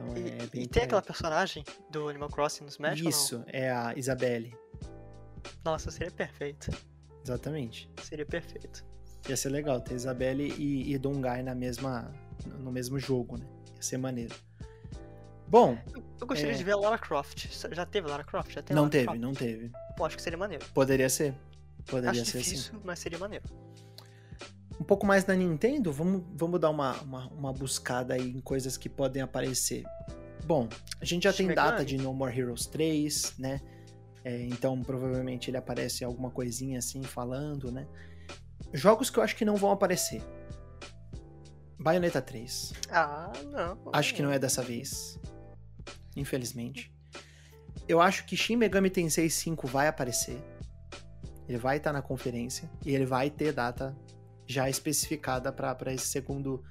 Então 0.09 0.17
e, 0.17 0.29
é 0.29 0.47
bem. 0.47 0.63
E 0.63 0.67
tem 0.67 0.83
aquela 0.83 1.01
personagem 1.01 1.63
do 1.89 2.07
Animal 2.09 2.29
Crossing 2.29 2.63
no 2.63 2.69
Smash? 2.69 3.01
Isso, 3.01 3.43
é 3.47 3.71
a 3.71 3.93
Isabelle. 3.95 4.55
Nossa, 5.63 5.91
seria 5.91 6.11
perfeito. 6.11 6.71
Exatamente. 7.23 7.89
Seria 8.03 8.25
perfeito. 8.25 8.85
Ia 9.29 9.37
ser 9.37 9.49
legal 9.49 9.79
ter 9.81 9.93
Isabelle 9.93 10.53
e, 10.57 10.93
e 10.93 10.97
Dongai 10.97 11.43
na 11.43 11.53
mesma, 11.53 12.11
no 12.45 12.71
mesmo 12.71 12.97
jogo, 12.99 13.37
né? 13.37 13.45
Ia 13.75 13.81
ser 13.81 13.97
maneiro. 13.97 14.35
Bom. 15.47 15.77
Eu 16.19 16.25
gostaria 16.25 16.53
é... 16.53 16.57
de 16.57 16.63
ver 16.63 16.71
a 16.71 16.77
Lara 16.77 16.97
Croft. 16.97 17.47
Já 17.71 17.85
teve 17.85 18.07
Lara 18.07 18.23
Croft? 18.23 18.53
Já 18.53 18.61
tem 18.61 18.73
não 18.73 18.83
Lara 18.83 18.91
teve, 18.91 19.05
Croft? 19.05 19.21
não 19.21 19.33
teve. 19.33 19.71
Pô, 19.97 20.05
acho 20.05 20.15
que 20.15 20.21
seria 20.21 20.37
maneiro. 20.37 20.65
Poderia 20.73 21.09
ser. 21.09 21.35
Poderia 21.85 22.21
acho 22.21 22.31
ser 22.31 22.37
difícil, 22.39 22.73
sim. 22.73 22.81
mas 22.83 22.99
seria 22.99 23.19
maneiro. 23.19 23.43
Um 24.81 24.83
pouco 24.83 25.05
mais 25.05 25.23
da 25.23 25.35
Nintendo, 25.35 25.91
vamos, 25.91 26.23
vamos 26.33 26.59
dar 26.59 26.71
uma, 26.71 26.99
uma, 27.01 27.27
uma 27.27 27.53
buscada 27.53 28.15
aí 28.15 28.31
em 28.31 28.41
coisas 28.41 28.77
que 28.77 28.89
podem 28.89 29.21
aparecer. 29.21 29.83
Bom, 30.43 30.67
a 30.99 31.05
gente 31.05 31.25
já 31.25 31.31
Shin 31.31 31.37
tem 31.37 31.47
Megami. 31.49 31.69
data 31.69 31.85
de 31.85 31.99
No 31.99 32.11
More 32.15 32.35
Heroes 32.35 32.65
3, 32.65 33.35
né? 33.37 33.61
É, 34.23 34.41
então 34.47 34.81
provavelmente 34.81 35.51
ele 35.51 35.57
aparece 35.57 36.03
alguma 36.03 36.31
coisinha 36.31 36.79
assim 36.79 37.03
falando, 37.03 37.71
né? 37.71 37.85
Jogos 38.73 39.11
que 39.11 39.19
eu 39.19 39.23
acho 39.23 39.35
que 39.35 39.45
não 39.45 39.55
vão 39.55 39.69
aparecer. 39.69 40.23
Bayonetta 41.77 42.19
3. 42.19 42.73
Ah, 42.89 43.31
não. 43.51 43.77
Acho 43.93 44.15
que 44.15 44.23
não 44.23 44.31
é 44.31 44.39
dessa 44.39 44.63
vez 44.63 45.19
infelizmente. 46.15 46.91
Eu 47.87 48.01
acho 48.01 48.25
que 48.25 48.35
Shin 48.35 48.55
Megami 48.55 48.89
Tensei 48.89 49.29
5 49.29 49.67
vai 49.67 49.87
aparecer. 49.87 50.41
Ele 51.47 51.59
vai 51.59 51.77
estar 51.77 51.93
na 51.93 52.01
conferência 52.01 52.67
e 52.83 52.95
ele 52.95 53.05
vai 53.05 53.29
ter 53.29 53.53
data 53.53 53.95
já 54.51 54.69
especificada 54.69 55.51
para 55.51 55.93
esse 55.93 56.05
segundo 56.05 56.63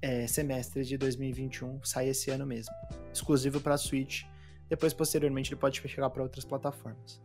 é, 0.00 0.26
semestre 0.26 0.84
de 0.84 0.96
2021, 0.96 1.82
sai 1.84 2.08
esse 2.08 2.30
ano 2.30 2.46
mesmo. 2.46 2.74
Exclusivo 3.12 3.60
para 3.60 3.76
Switch. 3.76 4.24
Depois, 4.68 4.92
posteriormente, 4.94 5.52
ele 5.52 5.60
pode 5.60 5.80
chegar 5.86 6.08
para 6.10 6.22
outras 6.22 6.44
plataformas. 6.44 7.20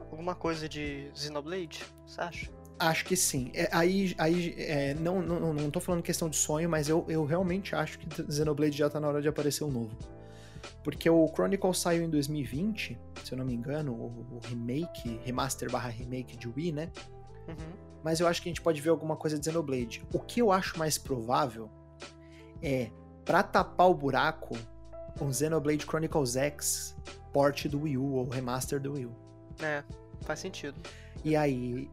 Alguma 0.00 0.34
coisa 0.34 0.68
de 0.68 1.10
Xenoblade, 1.14 1.84
você 2.06 2.20
acha? 2.20 2.50
Acho 2.78 3.04
que 3.04 3.16
sim. 3.16 3.50
É, 3.54 3.68
aí 3.72 4.14
aí 4.18 4.54
é, 4.58 4.94
não, 4.94 5.22
não, 5.22 5.54
não 5.54 5.70
tô 5.70 5.80
falando 5.80 6.02
questão 6.02 6.28
de 6.28 6.36
sonho, 6.36 6.68
mas 6.68 6.88
eu, 6.88 7.04
eu 7.08 7.24
realmente 7.24 7.74
acho 7.74 7.98
que 7.98 8.32
Xenoblade 8.32 8.76
já 8.76 8.90
tá 8.90 9.00
na 9.00 9.08
hora 9.08 9.22
de 9.22 9.28
aparecer 9.28 9.64
um 9.64 9.70
novo. 9.70 9.96
Porque 10.82 11.08
o 11.08 11.26
Chronicle 11.28 11.74
saiu 11.74 12.02
em 12.02 12.10
2020, 12.10 12.98
se 13.22 13.32
eu 13.32 13.38
não 13.38 13.44
me 13.44 13.54
engano, 13.54 13.92
o, 13.92 14.36
o 14.36 14.40
remake, 14.48 15.20
remaster 15.24 15.70
barra 15.70 15.88
remake 15.88 16.36
de 16.36 16.48
Wii, 16.48 16.72
né? 16.72 16.90
Uhum. 17.48 17.86
Mas 18.02 18.20
eu 18.20 18.26
acho 18.26 18.40
que 18.42 18.48
a 18.48 18.50
gente 18.50 18.62
pode 18.62 18.80
ver 18.80 18.90
alguma 18.90 19.16
coisa 19.16 19.38
de 19.38 19.44
Xenoblade. 19.44 20.04
O 20.12 20.18
que 20.18 20.40
eu 20.40 20.52
acho 20.52 20.78
mais 20.78 20.96
provável 20.96 21.70
é, 22.62 22.90
para 23.24 23.42
tapar 23.42 23.88
o 23.88 23.94
buraco, 23.94 24.56
um 25.20 25.32
Xenoblade 25.32 25.84
Chronicles 25.84 26.36
X 26.36 26.96
port 27.32 27.66
do 27.66 27.82
Wii 27.82 27.98
U 27.98 28.12
ou 28.14 28.28
remaster 28.28 28.80
do 28.80 28.92
Wii 28.94 29.06
U. 29.06 29.16
É, 29.62 29.82
faz 30.22 30.40
sentido. 30.40 30.80
E 31.24 31.36
aí, 31.36 31.90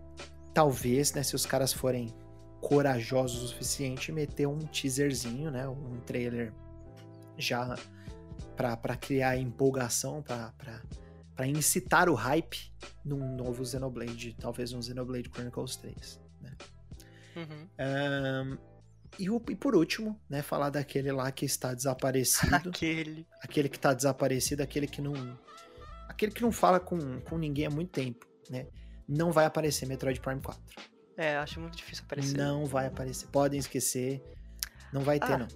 talvez, 0.53 1.13
né, 1.13 1.23
se 1.23 1.35
os 1.35 1.45
caras 1.45 1.73
forem 1.73 2.13
corajosos 2.61 3.43
o 3.43 3.47
suficiente, 3.47 4.11
meter 4.11 4.47
um 4.47 4.59
teaserzinho, 4.59 5.51
né, 5.51 5.67
um 5.67 5.99
trailer 6.05 6.53
já 7.37 7.75
para 8.55 8.95
criar 8.95 9.37
empolgação, 9.37 10.21
para 10.21 10.53
incitar 11.41 12.09
o 12.09 12.13
hype 12.13 12.71
num 13.03 13.35
novo 13.35 13.65
Xenoblade, 13.65 14.35
talvez 14.39 14.71
um 14.73 14.81
Xenoblade 14.81 15.29
Chronicles 15.29 15.75
3. 15.77 16.21
Né? 16.41 16.51
Uhum. 17.35 17.67
Um, 17.79 18.57
e, 19.17 19.29
o, 19.29 19.41
e, 19.49 19.55
por 19.55 19.75
último, 19.75 20.19
né, 20.29 20.41
falar 20.41 20.69
daquele 20.69 21.11
lá 21.11 21.31
que 21.31 21.45
está 21.45 21.73
desaparecido. 21.75 22.55
aquele. 22.55 23.27
Aquele 23.41 23.69
que 23.69 23.77
está 23.77 23.93
desaparecido, 23.93 24.61
aquele 24.61 24.87
que 24.87 25.01
não. 25.01 25.13
Aquele 26.07 26.31
que 26.31 26.41
não 26.41 26.51
fala 26.51 26.79
com, 26.79 27.19
com 27.21 27.37
ninguém 27.37 27.65
há 27.65 27.69
muito 27.69 27.91
tempo, 27.91 28.27
né? 28.49 28.67
Não 29.07 29.31
vai 29.31 29.45
aparecer 29.45 29.87
Metroid 29.87 30.19
Prime 30.19 30.41
4. 30.41 30.61
É, 31.17 31.35
acho 31.37 31.59
muito 31.59 31.77
difícil 31.77 32.03
aparecer. 32.05 32.37
Não 32.37 32.65
vai 32.65 32.87
aparecer. 32.87 33.27
Podem 33.27 33.59
esquecer. 33.59 34.23
Não 34.91 35.01
vai 35.01 35.19
ter, 35.19 35.33
ah, 35.33 35.37
não. 35.39 35.47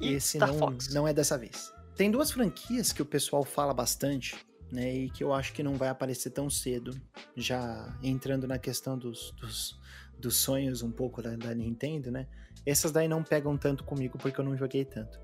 Esse 0.00 0.38
não, 0.38 0.76
não 0.92 1.08
é 1.08 1.12
dessa 1.12 1.36
vez. 1.36 1.72
Tem 1.96 2.10
duas 2.10 2.30
franquias 2.30 2.92
que 2.92 3.02
o 3.02 3.06
pessoal 3.06 3.44
fala 3.44 3.74
bastante, 3.74 4.36
né? 4.72 4.92
E 4.92 5.10
que 5.10 5.22
eu 5.22 5.32
acho 5.32 5.52
que 5.52 5.62
não 5.62 5.74
vai 5.74 5.88
aparecer 5.88 6.30
tão 6.30 6.48
cedo. 6.48 6.98
Já 7.36 7.96
entrando 8.02 8.46
na 8.46 8.58
questão 8.58 8.98
dos, 8.98 9.32
dos, 9.32 9.78
dos 10.18 10.36
sonhos 10.36 10.82
um 10.82 10.90
pouco 10.90 11.22
da, 11.22 11.36
da, 11.36 11.54
Nintendo, 11.54 12.10
né? 12.10 12.26
Essas 12.64 12.92
daí 12.92 13.08
não 13.08 13.22
pegam 13.22 13.56
tanto 13.56 13.84
comigo 13.84 14.18
porque 14.18 14.40
eu 14.40 14.44
não 14.44 14.56
joguei 14.56 14.84
tanto. 14.84 15.20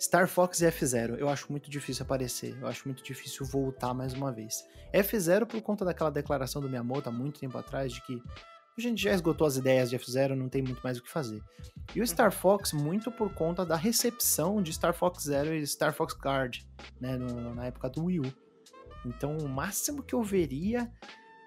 Star 0.00 0.28
Fox 0.28 0.60
e 0.60 0.66
F0, 0.66 1.18
eu 1.18 1.28
acho 1.28 1.50
muito 1.50 1.70
difícil 1.70 2.04
aparecer. 2.04 2.56
Eu 2.60 2.66
acho 2.66 2.86
muito 2.86 3.02
difícil 3.02 3.44
voltar 3.46 3.94
mais 3.94 4.12
uma 4.12 4.32
vez. 4.32 4.64
F0 4.92 5.46
por 5.46 5.60
conta 5.60 5.84
daquela 5.84 6.10
declaração 6.10 6.60
do 6.60 6.68
Miyamoto 6.68 7.08
há 7.08 7.12
muito 7.12 7.40
tempo 7.40 7.58
atrás 7.58 7.92
de 7.92 8.00
que 8.02 8.22
a 8.76 8.80
gente 8.80 9.00
já 9.00 9.12
esgotou 9.12 9.46
as 9.46 9.56
ideias 9.56 9.88
de 9.88 9.96
F0, 9.96 10.34
não 10.34 10.48
tem 10.48 10.60
muito 10.60 10.80
mais 10.82 10.98
o 10.98 11.02
que 11.02 11.08
fazer. 11.08 11.40
E 11.94 12.00
o 12.00 12.06
Star 12.06 12.32
Fox, 12.32 12.72
muito 12.72 13.10
por 13.10 13.32
conta 13.32 13.64
da 13.64 13.76
recepção 13.76 14.60
de 14.60 14.72
Star 14.72 14.92
Fox 14.92 15.24
Zero 15.24 15.54
e 15.54 15.64
Star 15.64 15.92
Fox 15.92 16.12
Guard, 16.14 16.58
né, 17.00 17.16
no, 17.16 17.54
na 17.54 17.66
época 17.66 17.88
do 17.88 18.04
Wii 18.06 18.20
U. 18.20 18.34
Então, 19.04 19.36
o 19.36 19.48
máximo 19.48 20.02
que 20.02 20.14
eu 20.14 20.22
veria 20.22 20.90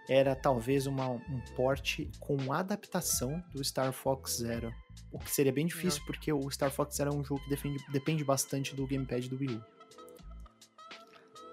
era 0.10 0.36
talvez 0.36 0.88
uma, 0.88 1.10
um 1.10 1.42
porte 1.56 2.10
com 2.20 2.54
adaptação 2.54 3.44
do 3.54 3.64
Star 3.64 3.92
Fox 3.92 4.38
Zero. 4.38 4.74
O 5.12 5.20
que 5.20 5.30
seria 5.30 5.52
bem 5.52 5.66
difícil, 5.66 6.02
porque 6.06 6.32
o 6.32 6.50
Star 6.50 6.72
Fox 6.72 6.96
Zero 6.96 7.12
é 7.12 7.16
um 7.16 7.24
jogo 7.24 7.44
que 7.44 7.50
defende, 7.50 7.84
depende 7.92 8.24
bastante 8.24 8.76
do 8.76 8.88
gamepad 8.88 9.28
do 9.28 9.38
Wii 9.38 9.56
U. 9.56 9.64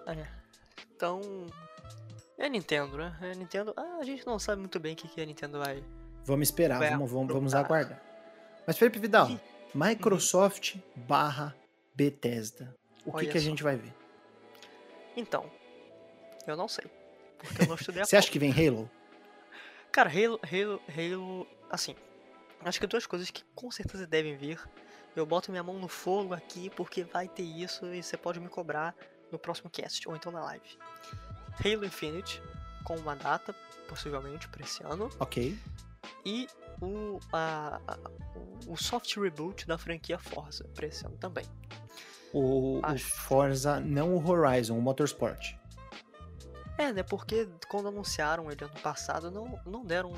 É. 0.06 0.26
Então, 0.94 1.20
é 2.38 2.48
Nintendo, 2.48 2.96
né? 2.96 3.16
É 3.20 3.34
Nintendo. 3.34 3.74
Ah, 3.76 3.98
a 4.00 4.04
gente 4.04 4.26
não 4.26 4.38
sabe 4.38 4.60
muito 4.60 4.78
bem 4.78 4.94
o 4.94 4.96
que, 4.96 5.08
que 5.08 5.20
a 5.20 5.26
Nintendo 5.26 5.58
vai. 5.58 5.82
Vamos 6.24 6.48
esperar, 6.48 6.78
vai 6.78 6.90
vamos, 6.90 7.10
vamos, 7.10 7.32
vamos 7.32 7.54
aguardar. 7.54 8.00
Mas 8.66 8.78
Felipe 8.78 8.98
Vidal. 8.98 9.28
Microsoft 9.74 10.76
barra 10.94 11.54
Bethesda. 11.94 12.74
O 13.04 13.12
que, 13.12 13.26
que 13.26 13.36
a 13.36 13.40
gente 13.40 13.62
vai 13.62 13.76
ver? 13.76 13.92
Então, 15.16 15.50
eu 16.46 16.56
não 16.56 16.68
sei. 16.68 16.84
Porque 17.38 17.62
eu 17.62 17.66
não 17.66 17.74
estudei 17.74 18.02
a 18.02 18.04
Você 18.04 18.16
acha 18.16 18.30
que 18.30 18.38
vem 18.38 18.52
Halo? 18.52 18.90
Cara, 19.92 20.10
Halo, 20.10 20.40
Halo, 20.42 20.82
Halo, 20.88 21.46
assim, 21.70 21.94
acho 22.64 22.80
que 22.80 22.86
duas 22.86 23.06
coisas 23.06 23.30
que 23.30 23.44
com 23.54 23.70
certeza 23.70 24.06
devem 24.06 24.36
vir. 24.36 24.60
Eu 25.14 25.24
boto 25.24 25.50
minha 25.50 25.62
mão 25.62 25.78
no 25.78 25.86
fogo 25.86 26.34
aqui 26.34 26.68
porque 26.70 27.04
vai 27.04 27.28
ter 27.28 27.44
isso 27.44 27.86
e 27.94 28.02
você 28.02 28.16
pode 28.16 28.40
me 28.40 28.48
cobrar 28.48 28.94
no 29.30 29.38
próximo 29.38 29.70
cast 29.70 30.08
ou 30.08 30.16
então 30.16 30.32
na 30.32 30.42
live. 30.42 30.78
Halo 31.64 31.84
Infinite, 31.84 32.42
com 32.82 32.96
uma 32.96 33.14
data, 33.14 33.54
possivelmente, 33.88 34.48
para 34.48 34.62
esse 34.62 34.82
ano. 34.82 35.08
Ok. 35.20 35.56
E 36.24 36.48
o, 36.80 37.20
a, 37.32 37.80
a, 37.86 37.98
o 38.66 38.76
soft 38.76 39.16
reboot 39.16 39.66
da 39.66 39.78
franquia 39.78 40.18
Forza 40.18 40.64
para 40.74 40.86
esse 40.86 41.06
ano 41.06 41.16
também. 41.16 41.44
O, 42.32 42.80
o, 42.80 42.98
Forza, 42.98 43.78
não 43.78 44.16
o 44.16 44.28
Horizon, 44.28 44.76
o 44.76 44.82
Motorsport. 44.82 45.54
É, 46.76 46.92
né? 46.92 47.02
Porque 47.02 47.48
quando 47.68 47.88
anunciaram 47.88 48.50
ele 48.50 48.64
ano 48.64 48.80
passado, 48.80 49.30
não, 49.30 49.60
não 49.64 49.84
deram 49.84 50.12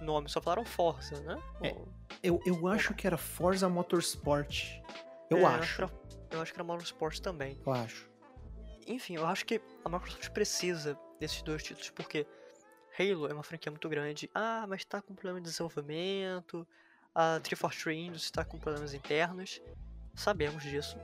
nome, 0.00 0.28
só 0.28 0.40
falaram 0.40 0.64
Forza, 0.64 1.20
né? 1.20 1.36
É, 1.62 1.74
eu, 2.22 2.40
eu 2.44 2.66
acho 2.68 2.94
que 2.94 3.06
era 3.06 3.16
Forza 3.16 3.68
Motorsport. 3.68 4.80
Eu 5.30 5.38
é, 5.38 5.44
acho. 5.44 5.56
Eu 5.56 5.62
acho, 5.62 5.82
era, 5.82 5.92
eu 6.30 6.40
acho 6.42 6.52
que 6.52 6.56
era 6.58 6.64
Motorsport 6.64 7.18
também. 7.20 7.60
Eu 7.64 7.72
acho. 7.72 8.10
Enfim, 8.86 9.16
eu 9.16 9.26
acho 9.26 9.44
que 9.46 9.60
a 9.84 9.88
Microsoft 9.88 10.28
precisa 10.30 10.98
desses 11.18 11.42
dois 11.42 11.62
títulos, 11.62 11.90
porque 11.90 12.26
Halo 12.98 13.26
é 13.26 13.32
uma 13.32 13.42
franquia 13.42 13.70
muito 13.70 13.88
grande. 13.88 14.30
Ah, 14.34 14.66
mas 14.68 14.84
tá 14.84 15.00
com 15.00 15.14
problema 15.14 15.40
de 15.40 15.48
desenvolvimento. 15.48 16.66
A 17.14 17.40
343 17.40 17.98
Industries 17.98 18.24
está 18.24 18.44
com 18.44 18.58
problemas 18.58 18.92
internos. 18.92 19.60
Sabemos 20.14 20.62
disso. 20.62 20.98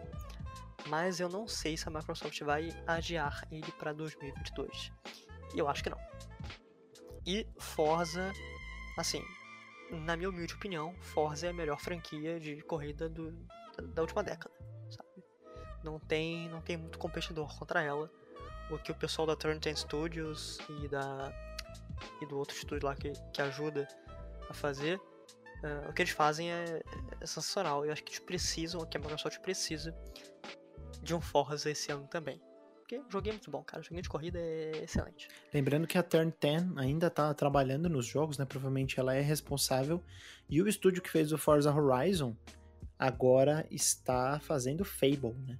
Mas 0.86 1.20
eu 1.20 1.28
não 1.28 1.46
sei 1.46 1.76
se 1.76 1.88
a 1.88 1.90
Microsoft 1.90 2.40
vai 2.42 2.70
adiar 2.86 3.46
ele 3.50 3.70
para 3.72 3.92
2022. 3.92 4.92
E 5.54 5.58
eu 5.58 5.68
acho 5.68 5.82
que 5.82 5.90
não. 5.90 5.98
E 7.26 7.46
Forza, 7.58 8.32
assim, 8.98 9.22
na 9.90 10.16
minha 10.16 10.28
humilde 10.28 10.54
opinião, 10.54 10.94
Forza 11.00 11.46
é 11.46 11.50
a 11.50 11.52
melhor 11.52 11.80
franquia 11.80 12.40
de 12.40 12.62
corrida 12.62 13.08
do, 13.08 13.32
da 13.94 14.02
última 14.02 14.22
década 14.22 14.60
não 15.82 15.98
tem, 15.98 16.48
não 16.48 16.60
tem 16.60 16.76
muito 16.76 16.98
competidor 16.98 17.56
contra 17.58 17.82
ela. 17.82 18.10
O 18.70 18.78
que 18.78 18.92
o 18.92 18.94
pessoal 18.94 19.26
da 19.26 19.34
Turn 19.34 19.58
10 19.58 19.80
Studios 19.80 20.58
e 20.68 20.88
da 20.88 21.32
e 22.20 22.26
do 22.26 22.38
outro 22.38 22.56
estúdio 22.56 22.86
lá 22.86 22.94
que, 22.94 23.12
que 23.32 23.42
ajuda 23.42 23.86
a 24.48 24.54
fazer, 24.54 24.98
uh, 24.98 25.90
o 25.90 25.92
que 25.92 26.00
eles 26.02 26.12
fazem 26.12 26.50
é, 26.50 26.82
é 27.20 27.26
sensacional. 27.26 27.84
Eu 27.84 27.92
acho 27.92 28.02
que 28.02 28.10
eles 28.10 28.20
precisam, 28.20 28.86
que 28.86 28.96
a 28.96 29.00
Microsoft 29.00 29.38
precisa 29.40 29.94
de 31.02 31.14
um 31.14 31.20
Forza 31.20 31.70
esse 31.70 31.90
ano 31.92 32.06
também. 32.06 32.40
Porque 32.90 32.98
o 32.98 33.08
joguinho 33.08 33.32
é 33.32 33.34
muito 33.34 33.50
bom, 33.50 33.62
cara. 33.62 33.80
O 33.80 33.84
joguinho 33.84 34.02
de 34.02 34.08
corrida 34.08 34.38
é 34.40 34.82
excelente. 34.82 35.28
Lembrando 35.54 35.86
que 35.86 35.96
a 35.96 36.02
Turn 36.02 36.34
10 36.40 36.76
ainda 36.76 37.06
está 37.06 37.32
trabalhando 37.34 37.88
nos 37.88 38.04
jogos, 38.04 38.36
né? 38.36 38.44
Provavelmente 38.44 38.98
ela 38.98 39.14
é 39.14 39.20
responsável. 39.20 40.02
E 40.48 40.60
o 40.60 40.66
estúdio 40.66 41.00
que 41.00 41.08
fez 41.08 41.30
o 41.32 41.38
Forza 41.38 41.72
Horizon 41.72 42.36
agora 42.98 43.64
está 43.70 44.40
fazendo 44.40 44.84
Fable, 44.84 45.34
né? 45.46 45.56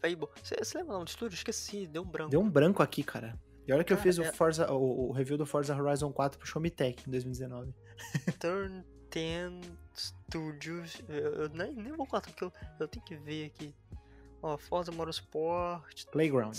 Fable. 0.00 0.28
Você 0.42 0.76
lembra 0.76 0.90
o 0.90 0.94
nome 0.94 1.04
do 1.04 1.08
estúdio? 1.08 1.36
Esqueci, 1.36 1.86
deu 1.86 2.02
um 2.02 2.06
branco. 2.06 2.30
Deu 2.30 2.40
um 2.40 2.50
branco 2.50 2.82
aqui, 2.82 3.04
cara. 3.04 3.38
E 3.66 3.72
olha 3.72 3.84
que 3.84 3.94
cara, 3.94 4.00
eu 4.00 4.02
fiz 4.02 4.18
é... 4.18 4.28
o, 4.28 4.32
Forza, 4.32 4.72
o, 4.72 5.10
o, 5.10 5.12
review 5.12 5.38
do 5.38 5.46
Forza 5.46 5.76
Horizon 5.76 6.12
4 6.12 6.36
pro 6.36 6.48
Show 6.48 6.60
Me 6.60 6.70
Tech 6.70 7.00
em 7.06 7.10
2019. 7.12 7.72
Turn 8.40 8.84
10 9.12 9.70
Studios. 9.94 11.00
Eu, 11.08 11.44
eu, 11.44 11.48
nem, 11.50 11.74
nem 11.76 11.92
vou 11.92 12.06
contar, 12.06 12.28
porque 12.28 12.44
eu, 12.44 12.52
eu 12.80 12.88
tenho 12.88 13.04
que 13.04 13.14
ver 13.14 13.46
aqui. 13.46 13.72
Ó, 14.42 14.58
Forza 14.58 14.90
Motorsport. 14.90 16.04
Playground. 16.10 16.56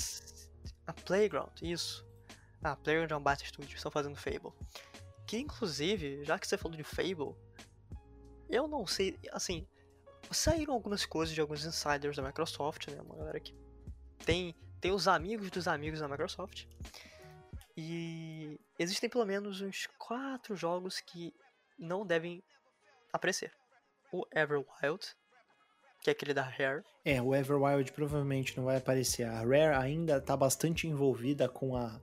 A 0.88 0.94
Playground, 0.94 1.52
isso. 1.62 2.06
Ah, 2.64 2.78
Playground 2.78 3.12
é 3.12 3.16
um 3.16 3.22
Bata 3.22 3.44
Studios, 3.46 3.76
estão 3.76 3.92
fazendo 3.92 4.16
Fable. 4.16 4.54
Que 5.28 5.38
inclusive, 5.38 6.24
já 6.24 6.40
que 6.40 6.48
você 6.48 6.58
falou 6.58 6.78
de 6.78 6.84
Fable, 6.84 7.36
eu 8.50 8.68
não 8.68 8.88
sei, 8.88 9.20
assim, 9.32 9.68
saíram 10.32 10.74
algumas 10.74 11.06
coisas 11.06 11.36
de 11.36 11.42
alguns 11.42 11.66
insiders 11.66 12.16
da 12.16 12.24
Microsoft, 12.24 12.88
né? 12.88 13.02
Uma 13.02 13.16
galera 13.16 13.40
que 13.40 13.54
tem, 14.26 14.56
tem 14.80 14.92
os 14.92 15.08
amigos 15.08 15.50
dos 15.50 15.68
amigos 15.68 16.00
da 16.00 16.08
Microsoft. 16.08 16.66
E 17.76 18.60
existem 18.80 19.10
pelo 19.10 19.26
menos 19.26 19.60
uns 19.60 19.88
quatro 19.98 20.56
jogos 20.56 21.02
que 21.02 21.34
não 21.78 22.06
devem 22.06 22.42
aparecer. 23.12 23.52
O 24.12 24.26
Everwild, 24.32 25.16
que 26.04 26.10
é 26.10 26.14
aquele 26.14 26.34
da 26.34 26.43
Rare. 26.43 26.84
É, 27.06 27.22
o 27.22 27.34
Everwild 27.34 27.91
provavelmente 27.93 28.58
não 28.58 28.66
vai 28.66 28.78
aparecer. 28.78 29.24
A 29.24 29.39
Rare 29.39 29.76
ainda 29.76 30.18
está 30.18 30.36
bastante 30.36 30.86
envolvida 30.86 31.47
com 31.47 31.78
a, 31.78 31.99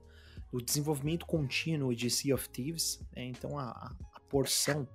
o 0.51 0.61
desenvolvimento 0.61 1.27
contínuo 1.27 1.95
de 1.95 2.11
Sea 2.11 2.35
of 2.35 2.49
Thieves, 2.49 2.99
né? 3.15 3.25
então 3.25 3.59
a, 3.59 3.95
a 4.15 4.21
porção 4.21 4.89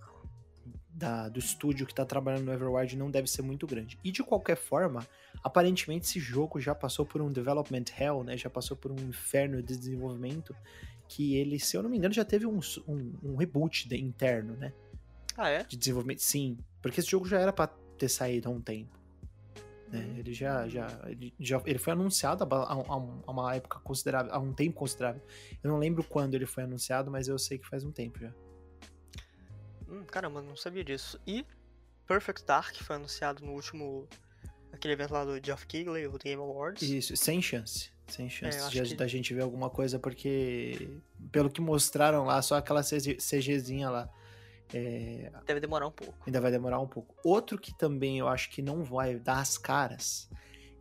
da, 0.90 1.30
do 1.30 1.40
estúdio 1.40 1.86
que 1.86 1.92
está 1.92 2.06
trabalhando 2.06 2.46
no 2.46 2.54
Everwild 2.54 2.98
não 2.98 3.12
deve 3.12 3.30
ser 3.30 3.44
muito 3.44 3.68
grande. 3.68 4.00
E 4.04 4.12
de 4.12 4.24
qualquer 4.24 4.58
forma, 4.58 5.06
aparentemente 5.44 6.06
esse 6.06 6.20
jogo 6.20 6.60
já 6.60 6.74
passou 6.74 7.06
por 7.06 7.22
um 7.22 7.32
development 7.32 7.86
hell, 8.00 8.24
né? 8.24 8.36
Já 8.38 8.50
passou 8.50 8.76
por 8.76 8.92
um 8.92 8.96
inferno 8.96 9.62
de 9.62 9.78
desenvolvimento 9.78 10.56
que 11.08 11.36
ele, 11.36 11.60
se 11.60 11.78
eu 11.78 11.84
não 11.84 11.90
me 11.90 11.98
engano, 11.98 12.14
já 12.14 12.26
teve 12.26 12.48
um, 12.48 12.60
um, 12.88 13.14
um 13.22 13.36
reboot 13.36 13.88
de, 13.88 14.02
interno, 14.02 14.56
né? 14.56 14.74
Ah, 15.38 15.50
é? 15.50 15.64
De 15.64 15.76
desenvolvimento, 15.76 16.24
sim. 16.24 16.58
Porque 16.82 17.02
esse 17.02 17.10
jogo 17.12 17.28
já 17.28 17.40
era 17.40 17.52
para 17.52 17.68
ter 17.98 18.10
saído 18.10 18.50
há 18.50 18.52
um 18.52 18.62
tempo. 18.62 18.98
Né? 19.90 20.00
Hum. 20.00 20.18
Ele 20.18 20.34
já, 20.34 20.68
já, 20.68 20.88
ele 21.06 21.34
já 21.40 21.62
ele 21.66 21.80
foi 21.80 21.94
anunciado 21.94 22.44
há, 22.44 22.58
há, 22.58 22.74
há, 22.74 23.32
uma 23.32 23.56
época 23.56 23.80
considerável, 23.80 24.34
há 24.34 24.40
um 24.40 24.54
tempo 24.54 24.76
considerável. 24.76 25.22
Eu 25.64 25.70
não 25.70 25.78
lembro 25.78 26.04
quando 26.04 26.34
ele 26.34 26.46
foi 26.46 26.64
anunciado, 26.64 27.12
mas 27.12 27.28
eu 27.28 27.38
sei 27.38 27.58
que 27.58 27.68
faz 27.68 27.84
um 27.84 27.92
tempo 27.92 28.20
já. 28.20 28.34
Hum, 29.88 30.04
caramba, 30.06 30.42
não 30.42 30.56
sabia 30.56 30.84
disso. 30.84 31.20
E 31.26 31.46
Perfect 32.08 32.46
Dark 32.46 32.76
foi 32.76 32.96
anunciado 32.96 33.46
no 33.46 33.54
último. 33.54 34.08
aquele 34.72 34.94
evento 34.94 35.14
lá 35.14 35.26
do 35.26 35.44
Geoff 35.44 35.66
Keighley, 35.66 36.08
o 36.08 36.18
Game 36.18 36.42
Awards. 36.42 36.82
Isso, 36.82 37.16
sem 37.16 37.42
chance. 37.42 37.92
Sem 38.08 38.30
chance 38.30 38.58
é, 38.58 38.84
de, 38.84 38.90
que... 38.90 38.96
da 38.96 39.08
gente 39.08 39.34
ver 39.34 39.42
alguma 39.42 39.70
coisa, 39.70 39.98
porque 39.98 41.00
pelo 41.32 41.50
que 41.50 41.60
mostraram 41.60 42.26
lá, 42.26 42.42
só 42.42 42.56
aquela 42.56 42.82
CGzinha 42.84 43.90
lá. 43.90 44.10
É... 44.74 45.32
Deve 45.46 45.60
demorar 45.60 45.88
um 45.88 45.92
pouco. 45.92 46.16
Ainda 46.26 46.42
vai 46.42 46.52
demorar 46.52 46.80
um 46.80 46.88
pouco. 46.88 47.16
Outro 47.24 47.58
que 47.58 47.74
também 47.78 48.20
eu 48.20 48.28
acho 48.28 48.50
que 48.50 48.62
não 48.62 48.84
vai 48.84 49.20
dar 49.20 49.40
as 49.40 49.58
caras 49.58 50.30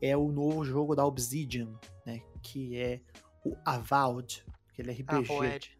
é 0.00 0.16
o 0.16 0.30
novo 0.30 0.64
jogo 0.64 0.94
da 0.94 1.04
Obsidian, 1.04 1.72
né? 2.04 2.22
Que 2.42 2.78
é 2.78 3.00
o 3.44 3.56
Avowed, 3.64 4.44
aquele 4.70 4.92
RPG. 4.92 5.30
Avowed. 5.30 5.78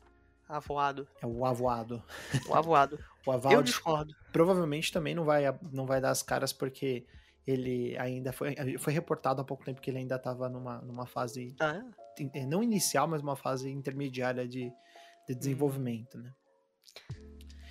Avoado. 0.49 1.09
É 1.21 1.27
o 1.27 1.45
avoado. 1.45 2.03
O 2.49 2.55
avoado. 2.55 2.99
o 3.27 3.33
avoado. 3.33 3.57
Eu 3.57 3.63
discordo. 3.63 4.15
Provavelmente 4.33 4.93
também 4.93 5.15
não 5.15 5.25
vai, 5.25 5.45
não 5.73 5.87
vai 5.87 6.01
dar 6.01 6.11
as 6.11 6.23
caras 6.23 6.53
porque 6.53 7.07
ele 7.47 7.97
ainda 7.99 8.33
foi, 8.33 8.55
foi 8.79 8.93
reportado 8.93 9.41
há 9.41 9.45
pouco 9.45 9.65
tempo 9.65 9.81
que 9.81 9.91
ele 9.91 9.99
ainda 9.99 10.17
estava 10.17 10.49
numa, 10.49 10.81
numa 10.81 11.07
fase 11.07 11.55
ah, 11.61 11.83
é? 12.19 12.41
é? 12.41 12.47
não 12.47 12.63
inicial, 12.63 13.07
mas 13.07 13.23
uma 13.23 13.37
fase 13.37 13.71
intermediária 13.71 14.47
de, 14.47 14.73
de 15.29 15.35
desenvolvimento, 15.35 16.19
né? 16.19 16.33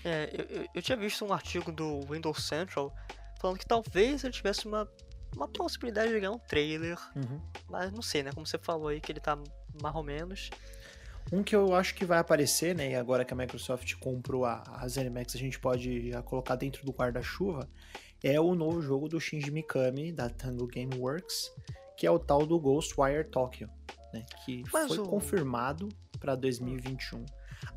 É, 0.03 0.29
eu, 0.33 0.67
eu 0.75 0.81
tinha 0.81 0.97
visto 0.97 1.25
um 1.25 1.33
artigo 1.33 1.71
do 1.71 2.01
Windows 2.01 2.45
Central 2.45 2.93
falando 3.39 3.57
que 3.57 3.65
talvez 3.65 4.23
ele 4.23 4.33
tivesse 4.33 4.65
uma, 4.65 4.89
uma 5.35 5.47
possibilidade 5.47 6.11
de 6.11 6.19
ganhar 6.19 6.31
um 6.31 6.39
trailer, 6.39 6.97
uhum. 7.15 7.41
mas 7.69 7.91
não 7.91 8.01
sei, 8.01 8.23
né? 8.23 8.31
Como 8.31 8.45
você 8.45 8.57
falou 8.57 8.87
aí 8.87 9.01
que 9.01 9.11
ele 9.11 9.19
tá 9.19 9.37
mais 9.81 9.95
ou 9.95 10.03
menos. 10.03 10.49
Um 11.31 11.41
que 11.41 11.55
eu 11.55 11.73
acho 11.73 11.95
que 11.95 12.05
vai 12.05 12.19
aparecer, 12.19 12.75
né? 12.75 12.91
E 12.91 12.95
agora 12.95 13.25
que 13.25 13.33
a 13.33 13.37
Microsoft 13.37 13.95
comprou 13.95 14.45
a, 14.45 14.63
a 14.67 14.87
ZeniMax, 14.87 15.35
a 15.35 15.39
gente 15.39 15.59
pode 15.59 16.11
já 16.11 16.21
colocar 16.21 16.55
dentro 16.55 16.85
do 16.85 16.91
guarda-chuva. 16.91 17.67
é 18.23 18.39
o 18.39 18.55
novo 18.55 18.81
jogo 18.81 19.07
do 19.07 19.19
Shinji 19.19 19.51
Mikami, 19.51 20.11
da 20.11 20.29
Tango 20.29 20.67
Gameworks, 20.67 21.51
que 21.97 22.05
é 22.05 22.11
o 22.11 22.19
tal 22.19 22.45
do 22.45 22.59
Ghostwire 22.59 23.23
Tokyo, 23.25 23.69
né? 24.13 24.25
Que 24.45 24.63
Mas 24.71 24.87
foi 24.87 24.99
o... 24.99 25.03
confirmado 25.03 25.89
para 26.19 26.35
2021. 26.35 27.25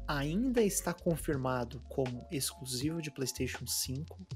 Ainda 0.06 0.62
está 0.62 0.92
confirmado 0.92 1.80
como 1.88 2.26
exclusivo 2.30 3.02
de 3.02 3.10
PlayStation 3.10 3.66
5 3.66 4.26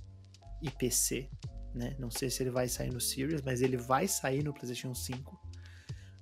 e 0.63 0.71
PC, 0.71 1.31
né? 1.75 1.97
Não 1.99 2.11
sei 2.11 2.29
se 2.31 2.43
ele 2.43 2.51
vai 2.51 2.69
sair 2.69 2.93
no 2.93 3.01
Series, 3.01 3.43
mas 3.43 3.63
ele 3.63 3.77
vai 3.77 4.09
sair 4.09 4.43
no 4.43 4.53
PlayStation 4.53 4.95
5. 4.95 5.39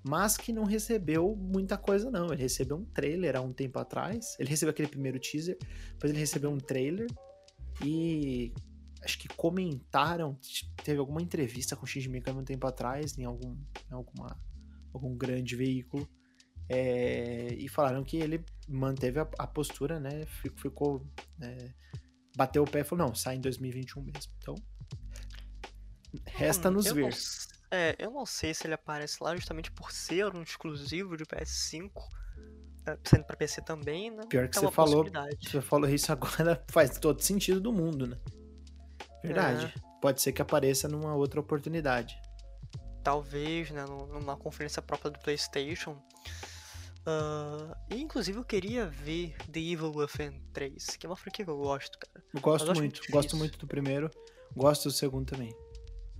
Mas 0.06 0.36
que 0.36 0.52
não 0.52 0.64
recebeu 0.64 1.34
muita 1.36 1.76
coisa, 1.76 2.10
não. 2.10 2.32
Ele 2.32 2.42
recebeu 2.42 2.76
um 2.76 2.84
trailer 2.84 3.36
há 3.36 3.40
um 3.40 3.52
tempo 3.52 3.78
atrás. 3.78 4.36
Ele 4.38 4.48
recebeu 4.48 4.70
aquele 4.70 4.88
primeiro 4.88 5.18
teaser, 5.18 5.58
depois 5.92 6.10
ele 6.10 6.20
recebeu 6.20 6.50
um 6.50 6.58
trailer. 6.58 7.08
E 7.84 8.52
acho 9.02 9.18
que 9.18 9.28
comentaram. 9.28 10.38
Teve 10.84 10.98
alguma 10.98 11.20
entrevista 11.20 11.76
com 11.76 11.84
o 11.84 11.86
Shinji 11.86 12.08
Mikami 12.08 12.40
um 12.40 12.44
tempo 12.44 12.66
atrás, 12.66 13.18
em 13.18 13.24
algum, 13.24 13.56
em 13.90 13.94
alguma, 13.94 14.40
algum 14.92 15.16
grande 15.16 15.56
veículo. 15.56 16.08
É, 16.68 17.54
e 17.54 17.68
falaram 17.68 18.04
que 18.04 18.18
ele 18.18 18.44
manteve 18.68 19.20
a, 19.20 19.28
a 19.38 19.46
postura, 19.46 19.98
né? 19.98 20.26
Ficou. 20.56 21.06
É, 21.40 21.70
bateu 22.36 22.62
o 22.62 22.70
pé 22.70 22.80
e 22.80 22.84
falou: 22.84 23.06
não, 23.06 23.14
sai 23.14 23.36
em 23.36 23.40
2021 23.40 24.02
mesmo. 24.02 24.32
Então, 24.38 24.54
Resta 26.26 26.68
hum, 26.68 26.72
nos 26.72 26.90
ver. 26.90 27.02
Não, 27.02 27.10
é, 27.70 27.94
eu 27.98 28.10
não 28.10 28.24
sei 28.24 28.54
se 28.54 28.66
ele 28.66 28.74
aparece 28.74 29.22
lá 29.22 29.34
justamente 29.36 29.70
por 29.70 29.92
ser 29.92 30.34
um 30.34 30.42
exclusivo 30.42 31.16
de 31.16 31.24
PS5, 31.24 31.90
é, 32.86 32.98
sendo 33.04 33.24
para 33.24 33.36
PC 33.36 33.62
também, 33.62 34.10
né? 34.10 34.24
Pior 34.28 34.48
que 34.48 34.58
é 34.58 34.60
você 34.60 34.70
falou, 34.70 35.06
você 35.42 35.60
falou 35.60 35.88
isso 35.88 36.10
agora 36.10 36.64
faz 36.70 36.98
todo 36.98 37.20
sentido 37.22 37.60
do 37.60 37.72
mundo, 37.72 38.06
né? 38.06 38.18
Verdade. 39.22 39.66
É. 39.66 39.88
Pode 40.00 40.22
ser 40.22 40.32
que 40.32 40.40
apareça 40.40 40.88
numa 40.88 41.14
outra 41.14 41.40
oportunidade. 41.40 42.18
Talvez, 43.02 43.70
né? 43.70 43.84
Numa 43.84 44.36
conferência 44.36 44.80
própria 44.80 45.10
do 45.10 45.18
PlayStation. 45.18 46.00
Uh, 47.08 47.74
e 47.88 48.02
inclusive 48.02 48.38
eu 48.38 48.44
queria 48.44 48.86
ver 48.86 49.34
The 49.50 49.58
Evil 49.58 49.92
Within 49.94 50.42
3, 50.52 50.84
que 50.98 51.06
é 51.06 51.08
uma 51.08 51.16
franquia 51.16 51.42
que 51.42 51.50
eu 51.50 51.56
gosto, 51.56 51.98
cara. 51.98 52.22
Eu 52.34 52.40
gosto 52.40 52.66
muito, 52.66 52.80
muito 52.80 53.10
gosto 53.10 53.36
muito 53.36 53.58
do 53.58 53.66
primeiro, 53.66 54.10
gosto 54.54 54.84
do 54.84 54.90
segundo 54.90 55.24
também. 55.24 55.50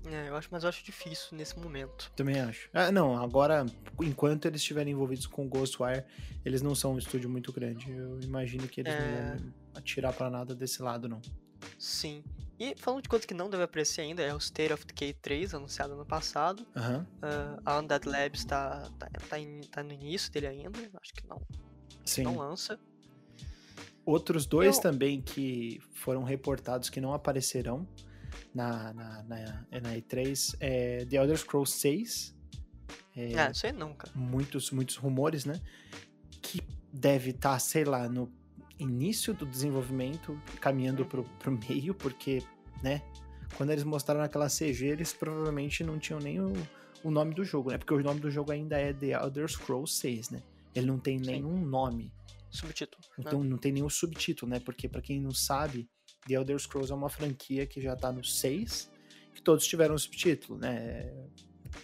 É, 0.07 0.30
eu 0.30 0.36
acho, 0.36 0.49
mas 0.51 0.62
eu 0.62 0.70
acho 0.70 0.82
difícil 0.82 1.36
nesse 1.36 1.59
momento. 1.59 2.11
Também 2.16 2.41
acho. 2.41 2.70
Ah, 2.72 2.91
não, 2.91 3.20
agora, 3.22 3.66
enquanto 4.01 4.47
eles 4.47 4.62
estiverem 4.62 4.95
envolvidos 4.95 5.26
com 5.26 5.47
Ghostwire, 5.47 6.05
eles 6.43 6.62
não 6.62 6.74
são 6.74 6.95
um 6.95 6.99
estúdio 6.99 7.28
muito 7.28 7.53
grande. 7.53 7.91
Eu 7.91 8.18
imagino 8.22 8.66
que 8.66 8.80
eles 8.80 8.95
é... 8.95 9.01
não 9.01 9.36
vão 9.39 9.55
atirar 9.74 10.14
para 10.14 10.30
nada 10.30 10.55
desse 10.55 10.80
lado, 10.80 11.07
não. 11.07 11.20
Sim. 11.79 12.23
E 12.59 12.75
falando 12.77 13.03
de 13.03 13.09
coisa 13.09 13.27
que 13.27 13.35
não 13.35 13.49
deve 13.49 13.62
aparecer 13.62 14.01
ainda, 14.01 14.23
é 14.23 14.35
o 14.35 14.39
State 14.39 14.73
of 14.73 14.85
Decay 14.85 15.12
3, 15.12 15.55
anunciado 15.55 15.95
ano 15.95 16.05
passado. 16.05 16.66
Uhum. 16.75 17.01
Uh, 17.01 17.62
a 17.64 17.79
Undead 17.79 18.09
Labs 18.09 18.45
tá, 18.45 18.91
tá, 18.99 19.09
tá, 19.29 19.39
in, 19.39 19.61
tá, 19.71 19.83
no 19.83 19.93
início 19.93 20.33
dele 20.33 20.49
ainda, 20.49 20.79
acho 21.01 21.14
que 21.14 21.27
não. 21.29 21.41
Sim. 22.05 22.23
Não 22.25 22.37
lança. 22.37 22.79
Outros 24.05 24.45
dois 24.47 24.77
Eu... 24.77 24.83
também 24.83 25.21
que 25.21 25.81
foram 25.93 26.25
reportados 26.25 26.91
que 26.91 27.01
não 27.01 27.12
aparecerão 27.12 27.87
na, 28.55 28.93
na, 28.93 29.23
na, 29.23 29.66
na 29.81 29.95
E3 29.95 30.57
é 30.59 31.05
The 31.05 31.16
Elder 31.16 31.37
Scrolls 31.37 31.73
6. 31.79 32.35
É, 33.14 33.39
ah, 33.39 33.51
isso 33.51 33.66
aí 33.66 33.73
nunca. 33.73 34.09
Muitos, 34.14 34.71
muitos 34.71 34.97
rumores, 34.97 35.45
né? 35.45 35.61
Que 36.43 36.61
deve 36.93 37.31
estar, 37.31 37.53
tá, 37.53 37.59
sei 37.59 37.85
lá, 37.85 38.09
no 38.09 38.33
início 38.79 39.35
do 39.35 39.47
desenvolvimento, 39.47 40.41
caminhando 40.61 41.05
pro, 41.05 41.24
pro 41.39 41.53
meio, 41.68 41.95
porque, 41.95 42.43
né? 42.83 43.03
Quando 43.57 43.70
eles 43.70 43.85
mostraram 43.85 44.22
aquela 44.22 44.49
CG, 44.49 44.87
eles 44.87 45.12
provavelmente 45.12 45.83
não 45.83 45.99
tinham 45.99 46.20
nem 46.20 46.41
o, 46.41 46.53
o 47.03 47.11
nome 47.11 47.35
do 47.35 47.45
jogo, 47.45 47.70
né? 47.70 47.79
Porque 47.79 47.95
o 47.95 48.03
nome 48.03 48.20
do 48.20 48.31
jogo 48.31 48.53
ainda 48.53 48.79
é 48.79 48.93
The 48.93 49.12
Elder 49.12 49.49
Scrolls 49.49 49.95
6, 49.95 50.31
né? 50.31 50.43
Ele 50.74 50.87
não 50.87 50.99
tem 50.99 51.18
Sim. 51.18 51.31
nenhum 51.31 51.64
nome. 51.64 52.12
Subtítulo. 52.51 53.03
Então 53.18 53.43
né? 53.43 53.49
não 53.49 53.59
tem 53.59 53.72
nenhum 53.72 53.91
subtítulo, 53.91 54.51
né? 54.51 54.61
Porque 54.61 54.89
para 54.89 55.03
quem 55.03 55.20
não 55.20 55.33
sabe, 55.33 55.89
The 56.26 56.35
Elder 56.35 56.59
Scrolls 56.59 56.93
é 56.93 56.95
uma 56.95 57.09
franquia 57.09 57.66
que 57.66 57.81
já 57.81 57.97
tá 57.97 58.12
no 58.12 58.24
6, 58.24 58.91
que 59.35 59.43
todos 59.43 59.66
tiveram 59.66 59.95
um 59.95 59.99
subtítulo, 59.99 60.59
né? 60.59 61.12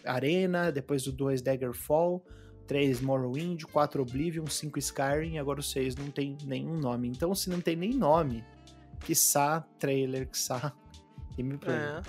Arena, 0.05 0.71
depois 0.71 1.05
do 1.05 1.13
2 1.13 1.43
Daggerfall, 1.43 2.25
3 2.67 3.01
Morrowind, 3.01 3.65
4 3.65 4.03
Oblivion, 4.03 4.47
5 4.47 4.79
Skyrim, 4.79 5.35
e 5.35 5.39
agora 5.39 5.61
o 5.61 5.63
6 5.63 5.97
não 5.97 6.11
tem 6.11 6.37
nenhum 6.45 6.79
nome. 6.79 7.09
Então, 7.09 7.35
se 7.35 7.51
não 7.51 7.61
tem 7.61 7.77
nem 7.77 7.93
nome, 7.93 8.45
quiçá 9.01 9.61
trailer, 9.79 10.29
quiçá 10.29 10.73
gameplay. 11.37 11.77
É. 11.77 12.03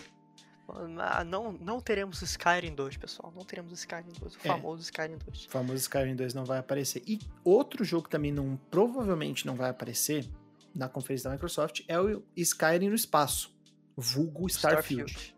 Ah, 0.99 1.23
não, 1.23 1.51
não 1.51 1.79
teremos 1.79 2.21
Skyrim 2.21 2.73
2, 2.73 2.97
pessoal. 2.97 3.31
Não 3.35 3.45
teremos 3.45 3.71
Skyrim 3.73 4.11
2, 4.19 4.35
o 4.35 4.37
é. 4.37 4.41
famoso 4.41 4.81
Skyrim 4.81 5.17
2. 5.17 5.45
O 5.45 5.49
famoso 5.49 5.77
Skyrim 5.77 6.15
2 6.15 6.33
não 6.33 6.43
vai 6.43 6.57
aparecer. 6.57 7.03
E 7.05 7.19
outro 7.43 7.83
jogo 7.83 8.05
que 8.05 8.09
também 8.09 8.31
não, 8.31 8.59
provavelmente 8.71 9.45
não 9.45 9.55
vai 9.55 9.69
aparecer 9.69 10.27
na 10.73 10.89
conferência 10.89 11.29
da 11.29 11.35
Microsoft 11.35 11.81
é 11.87 11.99
o 11.99 12.23
Skyrim 12.35 12.89
no 12.89 12.95
espaço, 12.95 13.55
vulgo 13.95 14.47
Starfield. 14.47 15.11
Starfield. 15.11 15.34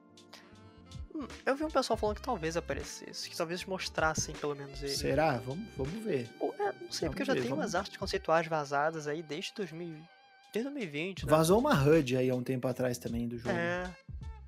Eu 1.45 1.55
vi 1.55 1.63
um 1.63 1.69
pessoal 1.69 1.97
falando 1.97 2.17
que 2.17 2.21
talvez 2.21 2.57
aparecesse, 2.57 3.29
que 3.29 3.37
talvez 3.37 3.63
mostrassem 3.65 4.35
pelo 4.35 4.55
menos 4.55 4.81
ele. 4.81 4.91
Será? 4.91 5.37
Vamos, 5.37 5.67
vamos 5.75 6.03
ver. 6.03 6.27
Pô, 6.37 6.53
é, 6.59 6.65
não 6.65 6.91
sei, 6.91 7.07
vamos 7.07 7.09
porque 7.09 7.21
eu 7.21 7.25
já 7.25 7.33
ver, 7.33 7.41
tenho 7.41 7.55
vamos... 7.55 7.65
umas 7.65 7.75
artes 7.75 7.97
conceituais 7.97 8.47
vazadas 8.47 9.07
aí 9.07 9.23
desde 9.23 9.53
2000, 9.55 9.95
desde 10.53 10.69
2020. 10.69 11.25
Né? 11.25 11.29
Vazou 11.29 11.59
uma 11.59 11.73
HUD 11.73 12.17
aí 12.17 12.29
há 12.29 12.35
um 12.35 12.43
tempo 12.43 12.67
atrás 12.67 12.97
também 12.97 13.27
do 13.27 13.37
jogo. 13.37 13.55
É. 13.55 13.89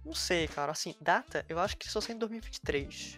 Não 0.05 0.13
sei, 0.13 0.47
cara. 0.47 0.71
Assim, 0.71 0.95
data, 0.99 1.45
eu 1.47 1.59
acho 1.59 1.77
que 1.77 1.89
só 1.89 2.01
sai 2.01 2.15
em 2.15 2.19
2023. 2.19 3.17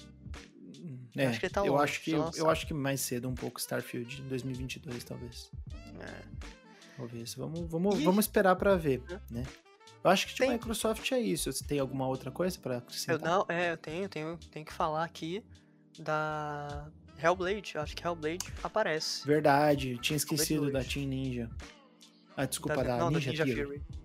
É, 1.15 1.25
eu 1.25 1.29
acho 1.29 1.39
que 1.39 1.45
ele 1.45 1.53
tá 1.53 1.61
longe, 1.61 1.71
eu 1.71 1.79
acho 1.79 2.01
que 2.01 2.11
eu 2.11 2.49
acho 2.49 2.67
que 2.67 2.73
mais 2.73 3.01
cedo 3.01 3.27
um 3.27 3.35
pouco 3.35 3.59
Starfield 3.59 4.21
em 4.21 4.27
2022 4.27 5.03
talvez. 5.03 5.51
É. 5.99 6.51
Talvez. 6.97 7.33
Vamos, 7.35 7.69
vamos, 7.69 7.99
e... 7.99 8.03
vamos 8.03 8.25
esperar 8.25 8.55
para 8.55 8.75
ver, 8.75 9.01
né? 9.29 9.43
Eu 10.03 10.09
acho 10.09 10.27
que 10.27 10.33
de 10.33 10.39
tem... 10.39 10.51
Microsoft 10.51 11.11
é 11.11 11.19
isso. 11.19 11.51
Você 11.51 11.63
tem 11.63 11.79
alguma 11.79 12.07
outra 12.07 12.31
coisa 12.31 12.57
para 12.59 12.77
acrescentar? 12.77 13.19
Eu 13.19 13.25
não, 13.25 13.45
é, 13.47 13.71
eu 13.71 13.77
tenho, 13.77 14.09
tenho, 14.09 14.37
tenho 14.51 14.65
que 14.65 14.73
falar 14.73 15.03
aqui 15.03 15.43
da 15.99 16.89
Hellblade. 17.21 17.73
Eu 17.75 17.81
acho 17.81 17.95
que 17.95 18.05
Hellblade 18.05 18.51
aparece. 18.63 19.25
Verdade, 19.25 19.97
tinha 19.99 20.17
esquecido 20.17 20.71
da 20.71 20.83
Team 20.83 21.07
Ninja. 21.07 21.49
Ah, 22.35 22.45
desculpa, 22.45 22.77
da, 22.77 22.83
da 22.83 22.97
não, 22.97 23.11
Ninja, 23.11 23.31
da 23.31 23.45
Ninja 23.45 23.55
Fury. 23.63 23.79
Fury. 23.79 24.01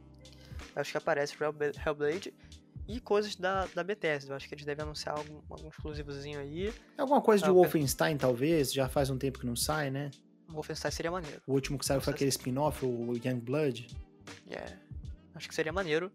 Eu 0.75 0.81
acho 0.81 0.91
que 0.91 0.99
aparece 0.99 1.35
Hellblade 1.85 2.35
e 2.87 3.01
coisas 3.01 3.35
da, 3.35 3.67
da 3.75 3.83
Bethesda. 3.83 4.33
Eu 4.33 4.37
acho 4.37 4.47
que 4.47 4.55
eles 4.55 4.65
devem 4.65 4.83
anunciar 4.83 5.17
algum, 5.17 5.41
algum 5.49 5.69
exclusivozinho 5.69 6.39
aí. 6.39 6.73
Alguma 6.99 7.23
coisa 7.23 7.43
de 7.43 7.51
ah, 7.51 7.53
Wolfenstein, 7.53 8.17
talvez? 8.19 8.73
Já 8.73 8.89
faz 8.89 9.09
um 9.09 9.17
tempo 9.17 9.39
que 9.39 9.47
não 9.47 9.57
sai, 9.57 9.91
né? 9.91 10.11
Wolfenstein 10.49 10.91
seria 10.91 11.11
maneiro. 11.11 11.41
O 11.47 11.55
último 11.55 11.79
que 11.79 11.87
saiu 11.87 12.01
foi 12.01 12.13
aquele 12.13 12.31
spin-off, 12.31 12.85
o 12.85 13.15
Young 13.15 13.41
Blood. 13.41 13.89
É, 14.49 14.55
yeah. 14.55 14.79
Acho 15.37 15.49
que 15.49 15.55
seria 15.55 15.73
maneiro. 15.73 16.11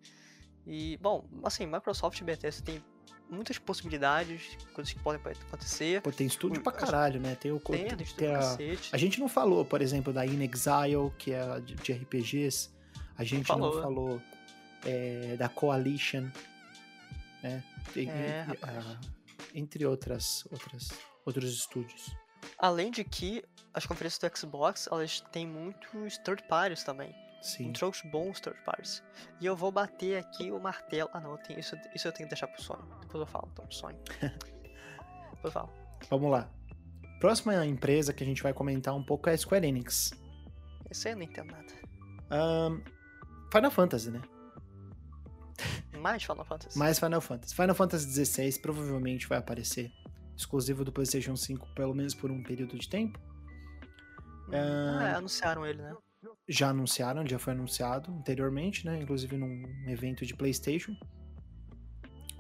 E, 0.66 0.98
bom, 0.98 1.28
assim, 1.44 1.66
Microsoft 1.66 2.20
e 2.20 2.24
Bethesda 2.24 2.64
tem 2.64 2.84
muitas 3.30 3.58
possibilidades, 3.58 4.58
coisas 4.74 4.94
que 4.94 5.00
podem 5.00 5.22
acontecer. 5.48 6.02
Pô, 6.02 6.12
tem 6.12 6.28
estúdio 6.28 6.60
o, 6.60 6.64
pra 6.64 6.74
caralho, 6.74 7.20
né? 7.20 7.36
Tem 7.36 7.52
o 7.52 7.60
tem, 7.60 7.88
tem, 7.88 8.06
tem 8.06 8.36
a, 8.36 8.58
a 8.92 8.98
gente 8.98 9.20
não 9.20 9.30
falou, 9.30 9.64
por 9.64 9.82
exemplo, 9.82 10.12
da 10.12 10.26
In 10.26 10.44
Exile, 10.44 11.12
que 11.18 11.32
é 11.32 11.60
de, 11.62 11.94
RPGs. 11.94 12.70
A 13.18 13.24
gente 13.24 13.48
não 13.50 13.58
falou, 13.58 13.76
não 13.76 13.82
falou 13.82 14.22
é, 14.86 15.38
da 15.38 15.48
Coalition, 15.48 16.28
né? 17.42 17.64
Tem, 17.94 18.10
é, 18.10 18.46
a, 18.62 19.00
entre 19.56 19.86
outras, 19.86 20.46
outras, 20.52 20.90
outros 21.26 21.54
estúdios. 21.54 22.16
Além 22.58 22.92
de 22.92 23.04
que 23.04 23.44
as 23.74 23.86
conferências 23.86 24.20
do 24.20 24.38
Xbox, 24.38 24.88
elas 24.92 25.22
têm 25.32 25.48
muitos 25.48 26.18
third 26.20 26.44
parties 26.48 26.84
também. 26.84 27.14
Sim. 27.42 27.66
Muitos 27.66 28.02
bons 28.04 28.40
third 28.40 28.60
parties. 28.64 29.04
E 29.40 29.46
eu 29.46 29.56
vou 29.56 29.72
bater 29.72 30.18
aqui 30.18 30.52
o 30.52 30.60
martelo. 30.60 31.10
Ah, 31.12 31.20
não, 31.20 31.32
eu 31.32 31.38
tenho, 31.40 31.60
isso, 31.60 31.76
isso 31.96 32.08
eu 32.08 32.12
tenho 32.12 32.30
que 32.30 32.36
deixar 32.36 32.48
pro 32.48 32.62
sonho. 32.62 32.88
Depois 33.02 33.22
eu 33.22 33.26
falo, 33.26 33.50
então, 33.52 33.66
pro 33.66 33.76
sonho. 33.76 33.98
Depois 34.22 35.44
eu 35.44 35.52
falo. 35.52 35.70
Vamos 36.10 36.32
lá. 36.32 36.50
Próxima 37.20 37.66
empresa 37.66 38.14
que 38.14 38.24
a 38.24 38.26
gente 38.26 38.44
vai 38.44 38.54
comentar 38.54 38.96
um 38.96 39.04
pouco 39.04 39.30
é 39.30 39.34
a 39.34 39.38
Square 39.38 39.68
Enix. 39.68 40.12
Isso 40.90 41.08
aí 41.08 41.14
eu 41.14 41.18
não 41.18 41.24
entendo 41.24 41.52
nada. 41.52 41.74
Um, 42.32 42.82
Final 43.52 43.72
Fantasy, 43.72 44.12
né? 44.12 44.22
Mais 46.00 46.24
Final 46.24 46.46
Fantasy. 46.46 46.78
Mais 46.78 47.00
Final 47.00 47.22
Fantasy. 47.22 47.56
Final 47.56 47.76
Fantasy 47.76 48.26
XVI 48.26 48.60
provavelmente 48.60 49.28
vai 49.28 49.38
aparecer 49.38 49.92
exclusivo 50.36 50.84
do 50.84 50.92
PlayStation 50.92 51.36
5, 51.36 51.74
pelo 51.76 51.94
menos 51.94 52.16
por 52.16 52.32
um 52.32 52.42
período 52.42 52.78
de 52.78 52.90
tempo. 52.90 53.20
Ah, 54.52 55.10
é, 55.10 55.16
anunciaram 55.16 55.66
ele, 55.66 55.82
né? 55.82 55.96
Já 56.52 56.70
anunciaram, 56.70 57.26
já 57.26 57.40
foi 57.40 57.54
anunciado 57.54 58.12
anteriormente, 58.12 58.86
né? 58.86 59.00
Inclusive 59.02 59.38
num 59.38 59.64
evento 59.88 60.26
de 60.26 60.36
PlayStation. 60.36 60.96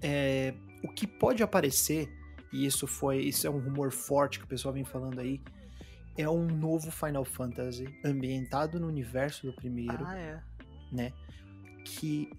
É, 0.01 0.53
o 0.83 0.89
que 0.89 1.07
pode 1.07 1.41
aparecer, 1.43 2.09
e 2.51 2.65
isso 2.65 2.87
foi, 2.87 3.19
isso 3.19 3.47
é 3.47 3.49
um 3.49 3.59
rumor 3.59 3.91
forte 3.91 4.39
que 4.39 4.45
o 4.45 4.47
pessoal 4.47 4.73
vem 4.73 4.83
falando 4.83 5.19
aí, 5.19 5.41
é 6.17 6.27
um 6.27 6.45
novo 6.45 6.91
Final 6.91 7.23
Fantasy 7.23 7.87
ambientado 8.03 8.79
no 8.79 8.87
universo 8.87 9.47
do 9.47 9.53
primeiro, 9.53 10.03
ah, 10.05 10.17
é. 10.17 10.43
né? 10.91 11.13
que 11.83 12.29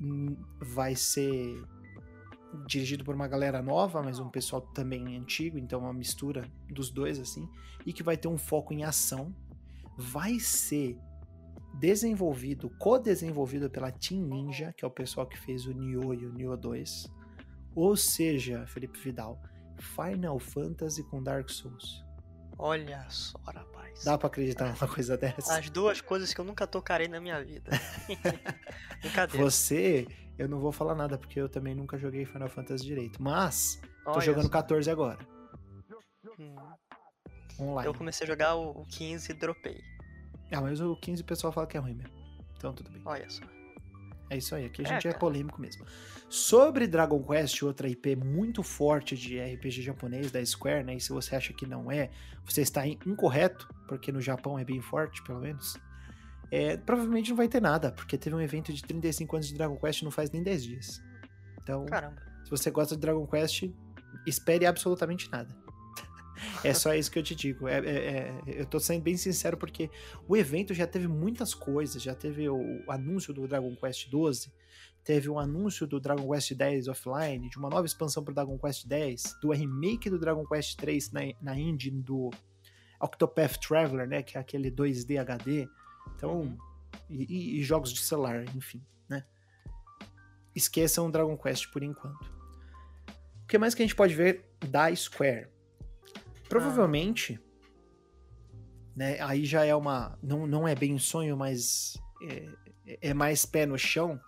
vai 0.60 0.94
ser 0.94 1.62
dirigido 2.66 3.04
por 3.04 3.14
uma 3.14 3.26
galera 3.26 3.62
nova, 3.62 4.02
mas 4.02 4.18
um 4.18 4.28
pessoal 4.28 4.60
também 4.60 5.16
antigo, 5.16 5.58
então 5.58 5.80
uma 5.80 5.92
mistura 5.92 6.44
dos 6.68 6.90
dois 6.90 7.18
assim, 7.18 7.48
e 7.84 7.92
que 7.92 8.02
vai 8.02 8.16
ter 8.16 8.28
um 8.28 8.38
foco 8.38 8.72
em 8.72 8.84
ação. 8.84 9.34
Vai 9.96 10.38
ser 10.38 10.98
desenvolvido, 11.74 12.70
co-desenvolvido 12.78 13.70
pela 13.70 13.90
Team 13.90 14.22
Ninja, 14.22 14.72
que 14.76 14.84
é 14.84 14.88
o 14.88 14.90
pessoal 14.90 15.26
que 15.26 15.38
fez 15.38 15.66
o 15.66 15.72
Nioh 15.72 16.14
e 16.14 16.26
o 16.26 16.32
Nioh 16.32 16.56
2. 16.56 17.06
Ou 17.74 17.96
seja, 17.96 18.66
Felipe 18.66 18.98
Vidal, 18.98 19.40
Final 19.78 20.38
Fantasy 20.38 21.02
com 21.04 21.22
Dark 21.22 21.48
Souls. 21.48 22.04
Olha 22.58 23.04
só, 23.08 23.38
rapaz. 23.46 24.04
Dá 24.04 24.16
pra 24.16 24.28
acreditar 24.28 24.66
numa 24.66 24.88
coisa 24.92 25.16
dessa? 25.16 25.58
As 25.58 25.70
duas 25.70 26.00
coisas 26.00 26.32
que 26.32 26.40
eu 26.40 26.44
nunca 26.44 26.66
tocarei 26.66 27.08
na 27.08 27.20
minha 27.20 27.42
vida. 27.42 27.70
Brincadeira. 29.00 29.44
Você, 29.44 30.06
eu 30.38 30.48
não 30.48 30.60
vou 30.60 30.70
falar 30.70 30.94
nada 30.94 31.18
porque 31.18 31.40
eu 31.40 31.48
também 31.48 31.74
nunca 31.74 31.98
joguei 31.98 32.24
Final 32.24 32.48
Fantasy 32.48 32.84
direito. 32.84 33.22
Mas, 33.22 33.80
tô 34.04 34.12
Olha 34.12 34.20
jogando 34.20 34.44
só. 34.44 34.50
14 34.50 34.90
agora. 34.90 35.18
Hum. 36.38 36.54
Online. 37.60 37.86
Eu 37.86 37.94
comecei 37.94 38.26
a 38.26 38.30
jogar 38.30 38.54
o 38.54 38.84
15 38.86 39.30
e 39.30 39.34
dropei. 39.34 39.80
Ah, 40.52 40.60
mas 40.60 40.80
o 40.80 40.94
15 40.96 41.22
o 41.22 41.24
pessoal 41.24 41.52
fala 41.52 41.66
que 41.66 41.76
é 41.76 41.80
ruim 41.80 41.94
mesmo. 41.94 42.12
Então 42.56 42.72
tudo 42.72 42.90
bem. 42.90 43.02
Olha 43.04 43.28
só. 43.28 43.42
É 44.30 44.38
isso 44.38 44.54
aí, 44.54 44.64
aqui 44.64 44.82
a 44.82 44.88
é, 44.88 44.94
gente 44.94 45.08
é, 45.08 45.10
é 45.10 45.14
polêmico 45.14 45.60
mesmo. 45.60 45.84
Sobre 46.28 46.86
Dragon 46.86 47.22
Quest, 47.22 47.62
outra 47.62 47.86
IP 47.86 48.16
muito 48.16 48.62
forte 48.62 49.14
de 49.14 49.38
RPG 49.38 49.82
japonês 49.82 50.30
da 50.30 50.42
Square, 50.44 50.84
né? 50.84 50.94
E 50.94 51.00
se 51.00 51.10
você 51.10 51.36
acha 51.36 51.52
que 51.52 51.66
não 51.66 51.92
é, 51.92 52.10
você 52.42 52.62
está 52.62 52.86
incorreto, 52.86 53.68
porque 53.86 54.10
no 54.10 54.22
Japão 54.22 54.58
é 54.58 54.64
bem 54.64 54.80
forte, 54.80 55.22
pelo 55.22 55.40
menos. 55.40 55.76
É, 56.50 56.78
provavelmente 56.78 57.28
não 57.28 57.36
vai 57.36 57.48
ter 57.48 57.60
nada, 57.60 57.92
porque 57.92 58.16
teve 58.16 58.34
um 58.34 58.40
evento 58.40 58.72
de 58.72 58.82
35 58.82 59.36
anos 59.36 59.48
de 59.48 59.54
Dragon 59.54 59.76
Quest 59.76 60.02
não 60.02 60.10
faz 60.10 60.30
nem 60.30 60.42
10 60.42 60.64
dias. 60.64 61.02
Então, 61.62 61.84
Caramba. 61.84 62.16
se 62.44 62.50
você 62.50 62.70
gosta 62.70 62.94
de 62.94 63.02
Dragon 63.02 63.26
Quest, 63.26 63.64
espere 64.26 64.64
absolutamente 64.64 65.30
nada. 65.30 65.54
É 66.64 66.72
só 66.74 66.94
isso 66.94 67.10
que 67.10 67.18
eu 67.18 67.22
te 67.22 67.34
digo. 67.34 67.68
É, 67.68 67.78
é, 67.78 67.90
é, 67.90 68.42
eu 68.46 68.66
tô 68.66 68.78
sendo 68.78 69.02
bem 69.02 69.16
sincero 69.16 69.56
porque 69.56 69.90
o 70.28 70.36
evento 70.36 70.72
já 70.74 70.86
teve 70.86 71.08
muitas 71.08 71.54
coisas. 71.54 72.02
Já 72.02 72.14
teve 72.14 72.48
o, 72.48 72.84
anúncio 72.88 73.32
do 73.32 73.46
Dragon 73.46 73.74
Quest 73.76 74.08
12, 74.08 74.52
teve 75.04 75.28
um 75.28 75.38
anúncio 75.38 75.86
do 75.86 76.00
Dragon 76.00 76.28
Quest 76.30 76.54
10 76.54 76.88
offline, 76.88 77.48
de 77.48 77.58
uma 77.58 77.68
nova 77.68 77.86
expansão 77.86 78.22
pro 78.22 78.34
Dragon 78.34 78.58
Quest 78.58 78.86
10, 78.86 79.40
do 79.40 79.50
remake 79.50 80.08
do 80.08 80.18
Dragon 80.18 80.46
Quest 80.46 80.76
3 80.78 81.10
na, 81.12 81.20
na 81.40 81.58
engine 81.58 82.00
do 82.02 82.30
Octopath 83.00 83.58
Traveler, 83.58 84.06
né? 84.06 84.22
Que 84.22 84.38
é 84.38 84.40
aquele 84.40 84.70
2D 84.70 85.18
HD. 85.18 85.68
Então, 86.14 86.40
uhum. 86.40 86.58
e, 87.10 87.58
e, 87.58 87.62
jogos 87.62 87.92
de 87.92 88.00
celular, 88.00 88.44
enfim, 88.54 88.82
né? 89.08 89.24
Esqueçam 90.54 91.06
o 91.06 91.10
Dragon 91.10 91.36
Quest 91.36 91.70
por 91.72 91.82
enquanto. 91.82 92.30
O 93.42 93.46
que 93.48 93.58
mais 93.58 93.74
que 93.74 93.82
a 93.82 93.84
gente 93.84 93.96
pode 93.96 94.14
ver 94.14 94.46
da 94.68 94.94
Square? 94.94 95.51
Provavelmente, 96.52 97.40
né, 98.94 99.18
aí 99.22 99.46
já 99.46 99.64
é 99.64 99.74
uma. 99.74 100.18
Não, 100.22 100.46
não 100.46 100.68
é 100.68 100.74
bem 100.74 100.92
um 100.92 100.98
sonho, 100.98 101.34
mas 101.34 101.96
é, 102.22 102.98
é 103.00 103.14
mais 103.14 103.46
pé 103.46 103.64
no 103.64 103.78
chão. 103.78 104.20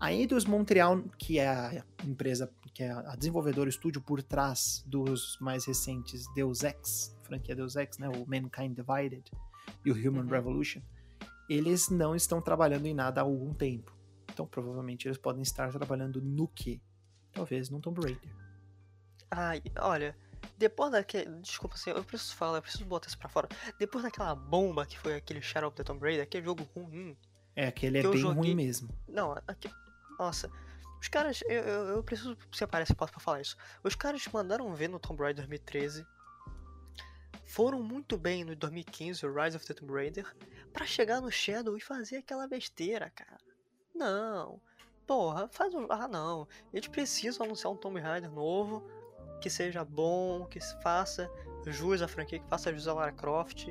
A 0.00 0.10
Eidos 0.10 0.46
Montreal, 0.46 1.02
que 1.18 1.38
é 1.38 1.46
a 1.46 1.84
empresa, 2.02 2.50
que 2.72 2.82
é 2.82 2.90
a 2.90 3.14
desenvolvedora, 3.14 3.66
o 3.66 3.70
estúdio 3.70 4.00
por 4.00 4.22
trás 4.22 4.82
dos 4.86 5.36
mais 5.38 5.66
recentes 5.66 6.24
Deus 6.34 6.64
Ex, 6.64 7.14
franquia 7.24 7.54
Deus 7.54 7.76
Ex, 7.76 7.98
né, 7.98 8.08
o 8.08 8.26
Mankind 8.26 8.74
Divided 8.74 9.30
e 9.84 9.90
o 9.90 9.94
Human 9.94 10.22
uhum. 10.22 10.30
Revolution, 10.30 10.80
eles 11.46 11.90
não 11.90 12.16
estão 12.16 12.40
trabalhando 12.40 12.86
em 12.86 12.94
nada 12.94 13.20
há 13.20 13.24
algum 13.24 13.52
tempo. 13.52 13.94
Então, 14.32 14.46
provavelmente, 14.46 15.06
eles 15.06 15.18
podem 15.18 15.42
estar 15.42 15.70
trabalhando 15.70 16.22
no 16.22 16.48
que? 16.48 16.80
Talvez 17.32 17.68
no 17.68 17.80
Tomb 17.80 18.00
Raider. 18.00 18.34
Ai, 19.30 19.62
olha, 19.78 20.16
depois 20.56 20.92
daquele. 20.92 21.36
Desculpa 21.40 21.74
assim, 21.74 21.90
eu 21.90 22.04
preciso 22.04 22.34
falar, 22.34 22.58
eu 22.58 22.62
preciso 22.62 22.84
botar 22.84 23.08
isso 23.08 23.18
pra 23.18 23.28
fora. 23.28 23.48
Depois 23.78 24.04
daquela 24.04 24.34
bomba 24.34 24.84
que 24.86 24.98
foi 24.98 25.14
aquele 25.14 25.40
Shadow 25.40 25.68
of 25.68 25.76
the 25.76 25.82
Tomb 25.82 26.00
Raider, 26.00 26.22
aquele 26.22 26.44
jogo 26.44 26.68
ruim. 26.74 27.16
É, 27.56 27.66
aquele 27.66 27.98
é 27.98 28.02
bem 28.02 28.16
joguei... 28.16 28.36
ruim 28.36 28.54
mesmo. 28.54 28.88
Não, 29.08 29.32
aqui... 29.46 29.70
nossa. 30.18 30.50
Os 31.00 31.08
caras, 31.08 31.42
eu, 31.46 31.62
eu, 31.62 31.88
eu 31.88 32.04
preciso 32.04 32.36
separar 32.52 32.82
esse 32.82 32.94
passo 32.94 33.12
pra 33.12 33.20
falar 33.20 33.40
isso. 33.40 33.56
Os 33.82 33.94
caras 33.94 34.26
mandaram 34.28 34.72
ver 34.74 34.88
no 34.88 34.98
Tomb 34.98 35.22
Raider 35.22 35.46
2013. 35.46 36.06
Foram 37.46 37.82
muito 37.82 38.18
bem 38.18 38.44
no 38.44 38.54
2015, 38.54 39.26
o 39.26 39.34
Rise 39.34 39.56
of 39.56 39.66
the 39.66 39.74
Tomb 39.74 39.92
Raider, 39.92 40.36
para 40.72 40.86
chegar 40.86 41.20
no 41.20 41.32
Shadow 41.32 41.76
e 41.76 41.80
fazer 41.80 42.18
aquela 42.18 42.46
besteira, 42.46 43.10
cara. 43.10 43.38
Não. 43.94 44.60
Porra, 45.06 45.48
faz 45.48 45.74
um. 45.74 45.86
Ah, 45.88 46.06
não. 46.06 46.46
Eles 46.72 46.86
precisam 46.86 47.46
anunciar 47.46 47.72
um 47.72 47.76
Tomb 47.76 47.98
Raider 47.98 48.30
novo 48.30 48.86
que 49.40 49.50
seja 49.50 49.84
bom, 49.84 50.46
que 50.46 50.60
faça 50.82 51.30
jus 51.66 52.02
à 52.02 52.08
franquia, 52.08 52.38
que 52.38 52.48
faça 52.48 52.72
jus 52.72 52.86
a 52.86 52.94
Lara 52.94 53.12
Croft. 53.12 53.68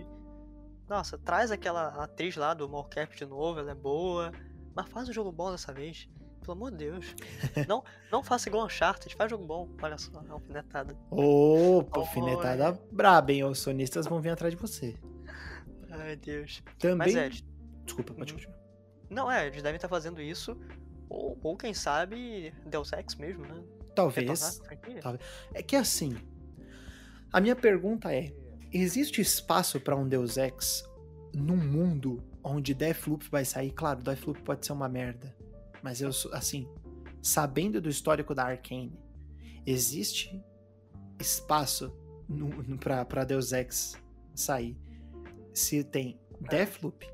Nossa, 0.87 1.17
traz 1.17 1.51
aquela 1.51 2.03
atriz 2.03 2.35
lá 2.35 2.53
do 2.53 2.67
Mocap 2.67 3.15
de 3.15 3.25
novo, 3.25 3.59
ela 3.59 3.71
é 3.71 3.75
boa. 3.75 4.31
Mas 4.75 4.89
faz 4.89 5.07
um 5.07 5.13
jogo 5.13 5.31
bom 5.31 5.51
dessa 5.51 5.71
vez. 5.71 6.09
Pelo 6.41 6.53
amor 6.53 6.71
de 6.71 6.77
Deus. 6.77 7.15
não, 7.67 7.83
não 8.11 8.23
faça 8.23 8.49
igual 8.49 8.65
Uncharted, 8.65 9.15
faz 9.15 9.29
jogo 9.29 9.45
bom. 9.45 9.69
Olha 9.81 9.97
só, 9.97 10.23
é 10.27 10.31
alfinetada. 10.31 10.97
Opa, 11.11 11.99
alfinetada 11.99 12.71
oh, 12.81 12.95
braba, 12.95 13.31
hein? 13.31 13.43
Os 13.43 13.59
sonistas 13.59 14.07
vão 14.07 14.19
vir 14.19 14.29
atrás 14.29 14.53
de 14.53 14.59
você. 14.59 14.97
Ai, 15.91 16.15
Deus. 16.15 16.63
Também... 16.79 17.13
Mas 17.13 17.15
é, 17.15 17.29
Desculpa, 17.85 18.13
pode 18.13 18.33
uhum. 18.33 18.39
continuar. 18.39 18.59
Não, 19.09 19.31
é, 19.31 19.47
eles 19.47 19.61
devem 19.61 19.75
estar 19.75 19.89
fazendo 19.89 20.21
isso. 20.21 20.57
Ou, 21.09 21.37
ou 21.41 21.57
quem 21.57 21.73
sabe, 21.73 22.53
Deus 22.65 22.93
Ex 22.93 23.15
mesmo, 23.15 23.45
né? 23.45 23.63
Talvez, 23.95 24.61
talvez. 25.01 25.23
É 25.53 25.61
que 25.61 25.75
assim, 25.75 26.15
a 27.31 27.39
minha 27.39 27.55
pergunta 27.55 28.13
é: 28.13 28.33
existe 28.71 29.21
espaço 29.21 29.79
para 29.79 29.95
um 29.95 30.07
Deus 30.07 30.37
Ex 30.37 30.83
num 31.33 31.57
mundo 31.57 32.23
onde 32.43 32.73
Deathloop 32.73 33.29
vai 33.29 33.45
sair? 33.45 33.71
Claro, 33.71 34.01
Deathloop 34.01 34.41
pode 34.41 34.65
ser 34.65 34.73
uma 34.73 34.89
merda, 34.89 35.35
mas 35.83 36.01
eu 36.01 36.09
assim, 36.33 36.67
sabendo 37.21 37.81
do 37.81 37.89
histórico 37.89 38.33
da 38.33 38.45
Arkane, 38.45 38.97
existe 39.65 40.43
espaço 41.19 41.93
para 42.79 43.23
Deus 43.23 43.51
Ex 43.51 43.97
sair? 44.33 44.77
Se 45.53 45.83
tem 45.83 46.19
Deathloop, 46.49 47.05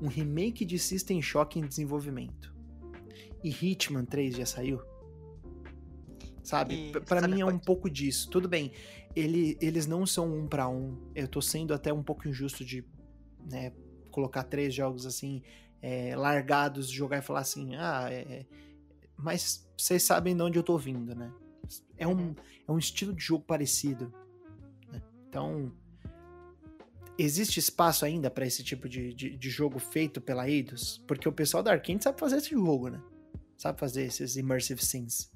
um 0.00 0.08
remake 0.08 0.64
de 0.64 0.78
System 0.78 1.20
Shock 1.20 1.58
em 1.58 1.66
desenvolvimento 1.66 2.54
e 3.42 3.50
Hitman 3.50 4.04
3 4.04 4.36
já 4.36 4.46
saiu? 4.46 4.80
Sabe? 6.52 6.92
para 7.06 7.26
mim 7.26 7.40
é 7.40 7.46
um 7.46 7.58
pouco 7.58 7.88
disso. 7.88 8.28
Tudo 8.28 8.46
bem, 8.46 8.72
ele, 9.16 9.56
eles 9.58 9.86
não 9.86 10.04
são 10.04 10.30
um 10.30 10.46
para 10.46 10.68
um. 10.68 10.98
Eu 11.14 11.26
tô 11.26 11.40
sendo 11.40 11.72
até 11.72 11.90
um 11.90 12.02
pouco 12.02 12.28
injusto 12.28 12.62
de 12.62 12.84
né, 13.50 13.72
colocar 14.10 14.42
três 14.42 14.74
jogos 14.74 15.06
assim, 15.06 15.42
é, 15.80 16.14
largados, 16.14 16.90
jogar 16.90 17.20
e 17.20 17.22
falar 17.22 17.40
assim, 17.40 17.74
ah, 17.76 18.06
é, 18.10 18.20
é, 18.20 18.46
mas 19.16 19.66
vocês 19.78 20.02
sabem 20.02 20.36
de 20.36 20.42
onde 20.42 20.58
eu 20.58 20.62
tô 20.62 20.76
vindo, 20.76 21.14
né? 21.14 21.32
É 21.96 22.06
um, 22.06 22.18
uhum. 22.18 22.34
é 22.68 22.72
um 22.72 22.78
estilo 22.78 23.14
de 23.14 23.24
jogo 23.24 23.44
parecido. 23.44 24.12
Né? 24.90 25.00
Então, 25.26 25.72
existe 27.16 27.58
espaço 27.60 28.04
ainda 28.04 28.30
para 28.30 28.44
esse 28.44 28.62
tipo 28.62 28.90
de, 28.90 29.14
de, 29.14 29.38
de, 29.38 29.48
jogo 29.48 29.78
feito 29.78 30.20
pela 30.20 30.46
Eidos? 30.46 31.02
Porque 31.08 31.26
o 31.26 31.32
pessoal 31.32 31.62
da 31.62 31.72
Arkane 31.72 32.02
sabe 32.02 32.20
fazer 32.20 32.36
esse 32.36 32.50
jogo, 32.50 32.90
né? 32.90 33.02
Sabe 33.56 33.80
fazer 33.80 34.02
esses 34.02 34.36
immersive 34.36 34.84
scenes. 34.84 35.32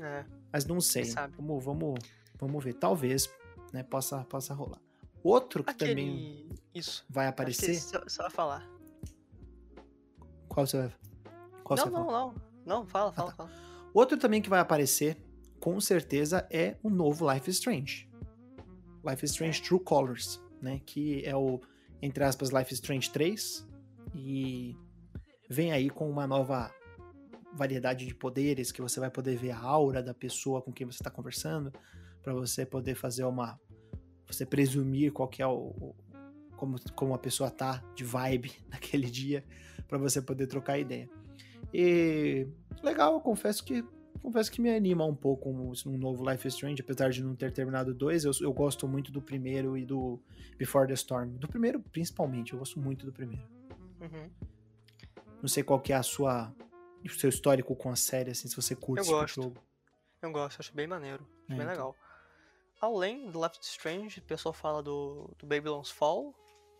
É. 0.00 0.39
Mas 0.52 0.66
não 0.66 0.80
sei. 0.80 1.04
Vamos, 1.36 1.64
vamos, 1.64 1.98
vamos 2.38 2.64
ver. 2.64 2.74
Talvez 2.74 3.30
né, 3.72 3.82
possa, 3.82 4.24
possa 4.24 4.54
rolar. 4.54 4.80
Outro 5.22 5.62
que 5.62 5.70
Aquele... 5.70 5.90
também 5.90 6.48
Isso. 6.74 7.04
vai 7.08 7.26
aparecer. 7.26 7.74
Você 7.74 8.22
vai 8.22 8.30
falar. 8.30 8.68
Qual 10.48 10.66
você 10.66 10.78
vai 10.78 10.92
Qual 11.62 11.76
não, 11.76 11.84
você 11.84 11.90
não, 11.90 12.06
não. 12.10 12.34
Não, 12.64 12.86
fala, 12.86 13.12
fala, 13.12 13.30
ah, 13.30 13.34
tá. 13.34 13.46
fala. 13.46 13.70
Outro 13.92 14.18
também 14.18 14.40
que 14.40 14.48
vai 14.48 14.60
aparecer, 14.60 15.16
com 15.60 15.80
certeza, 15.80 16.46
é 16.50 16.76
o 16.82 16.90
novo 16.90 17.30
Life 17.30 17.50
is 17.50 17.56
Strange. 17.56 18.08
Life 19.04 19.24
is 19.24 19.32
Strange. 19.32 19.62
True 19.62 19.80
Colors, 19.80 20.40
né? 20.60 20.80
Que 20.84 21.24
é 21.24 21.36
o, 21.36 21.60
entre 22.00 22.24
aspas, 22.24 22.50
Life 22.50 22.72
is 22.72 22.78
Strange 22.78 23.10
3. 23.10 23.68
E 24.14 24.76
vem 25.48 25.72
aí 25.72 25.90
com 25.90 26.08
uma 26.10 26.26
nova 26.26 26.72
variedade 27.52 28.06
de 28.06 28.14
poderes, 28.14 28.72
que 28.72 28.80
você 28.80 29.00
vai 29.00 29.10
poder 29.10 29.36
ver 29.36 29.50
a 29.50 29.58
aura 29.58 30.02
da 30.02 30.14
pessoa 30.14 30.62
com 30.62 30.72
quem 30.72 30.86
você 30.86 30.96
está 30.96 31.10
conversando, 31.10 31.72
para 32.22 32.32
você 32.32 32.64
poder 32.64 32.94
fazer 32.94 33.24
uma. 33.24 33.58
Você 34.26 34.46
presumir 34.46 35.12
qual 35.12 35.28
que 35.28 35.42
é 35.42 35.46
o. 35.46 35.94
como, 36.56 36.76
como 36.94 37.14
a 37.14 37.18
pessoa 37.18 37.50
tá 37.50 37.82
de 37.94 38.04
vibe 38.04 38.52
naquele 38.70 39.10
dia, 39.10 39.44
para 39.88 39.98
você 39.98 40.22
poder 40.22 40.46
trocar 40.46 40.78
ideia. 40.78 41.08
E 41.72 42.46
legal, 42.82 43.14
eu 43.14 43.20
confesso 43.20 43.64
que 43.64 43.84
confesso 44.20 44.52
que 44.52 44.60
me 44.60 44.70
anima 44.70 45.04
um 45.04 45.14
pouco 45.14 45.48
um, 45.48 45.72
um 45.86 45.96
novo 45.96 46.28
Life 46.28 46.46
is 46.46 46.54
Strange, 46.54 46.82
apesar 46.82 47.10
de 47.10 47.22
não 47.22 47.34
ter 47.34 47.52
terminado 47.52 47.94
dois, 47.94 48.24
eu, 48.24 48.32
eu 48.40 48.52
gosto 48.52 48.86
muito 48.86 49.10
do 49.10 49.20
primeiro 49.20 49.78
e 49.78 49.84
do 49.84 50.20
Before 50.58 50.86
the 50.86 50.94
Storm. 50.94 51.30
Do 51.38 51.48
primeiro, 51.48 51.80
principalmente, 51.80 52.52
eu 52.52 52.58
gosto 52.58 52.78
muito 52.78 53.06
do 53.06 53.12
primeiro. 53.12 53.48
Uhum. 54.00 54.30
Não 55.40 55.48
sei 55.48 55.62
qual 55.62 55.80
que 55.80 55.92
é 55.92 55.96
a 55.96 56.02
sua 56.02 56.54
o 57.08 57.10
seu 57.10 57.28
histórico 57.28 57.74
com 57.74 57.90
a 57.90 57.96
série, 57.96 58.30
assim, 58.30 58.48
se 58.48 58.56
você 58.56 58.74
curte 58.76 59.08
eu 59.08 59.24
esse 59.24 59.34
jogo. 59.34 59.62
Eu 60.22 60.30
gosto, 60.32 60.60
acho 60.60 60.74
bem 60.74 60.86
maneiro, 60.86 61.26
acho 61.44 61.52
é, 61.52 61.56
bem 61.56 61.62
então. 61.62 61.68
legal. 61.68 61.96
Além 62.80 63.30
do 63.30 63.38
Left 63.38 63.62
Strange, 63.62 64.20
o 64.20 64.22
pessoal 64.22 64.52
fala 64.52 64.82
do, 64.82 65.34
do 65.38 65.46
Babylon's 65.46 65.90
Fall, 65.90 66.34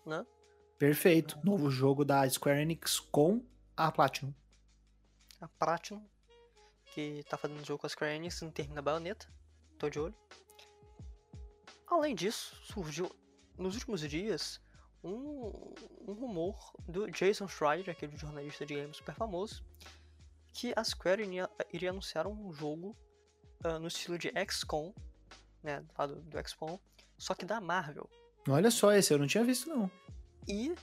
né? 0.07 0.25
Perfeito. 0.79 1.39
Novo 1.45 1.71
jogo 1.71 2.05
da 2.07 2.29
Square 2.29 2.63
Enix 2.63 2.99
com 2.99 3.45
a 3.77 3.93
Platinum. 3.93 4.33
A 5.41 5.49
Platinum, 5.49 6.03
que 6.87 7.23
tá 7.29 7.37
fazendo 7.37 7.65
jogo 7.67 7.81
com 7.81 7.87
a 7.87 7.91
Square 7.91 8.15
Enix, 8.15 8.41
não 8.41 8.51
termina 8.51 8.81
a 8.81 8.83
baioneta. 8.83 9.27
Tô 9.79 9.91
de 9.91 10.01
olho. 10.01 10.15
Além 11.87 12.15
disso, 12.15 12.57
surgiu 12.65 13.11
nos 13.59 13.75
últimos 13.75 14.01
dias 14.01 14.61
um, 15.03 15.75
um 16.07 16.13
rumor 16.13 16.73
do 16.89 17.11
Jason 17.11 17.49
Schreier, 17.49 17.91
aquele 17.91 18.17
jornalista 18.17 18.65
de 18.65 18.75
games 18.75 18.97
super 18.97 19.15
famoso, 19.15 19.65
que 20.61 20.75
a 20.77 20.85
Square 20.85 21.23
iria, 21.23 21.49
iria 21.73 21.89
anunciar 21.89 22.27
um 22.27 22.53
jogo 22.53 22.95
uh, 23.65 23.79
no 23.79 23.89
estilo 23.89 24.19
de 24.19 24.31
XCOM, 24.47 24.93
né, 25.63 25.83
lá 25.99 26.07
do, 26.07 26.21
do 26.21 26.49
XCOM, 26.49 26.79
só 27.17 27.35
que 27.35 27.47
da 27.47 27.63
Marvel. 27.63 28.07
Olha 28.47 28.71
só, 28.71 28.93
esse 28.93 29.11
eu 29.11 29.19
não 29.19 29.27
tinha 29.27 29.43
visto 29.43 29.71
não. 29.71 29.91
E, 30.47 30.75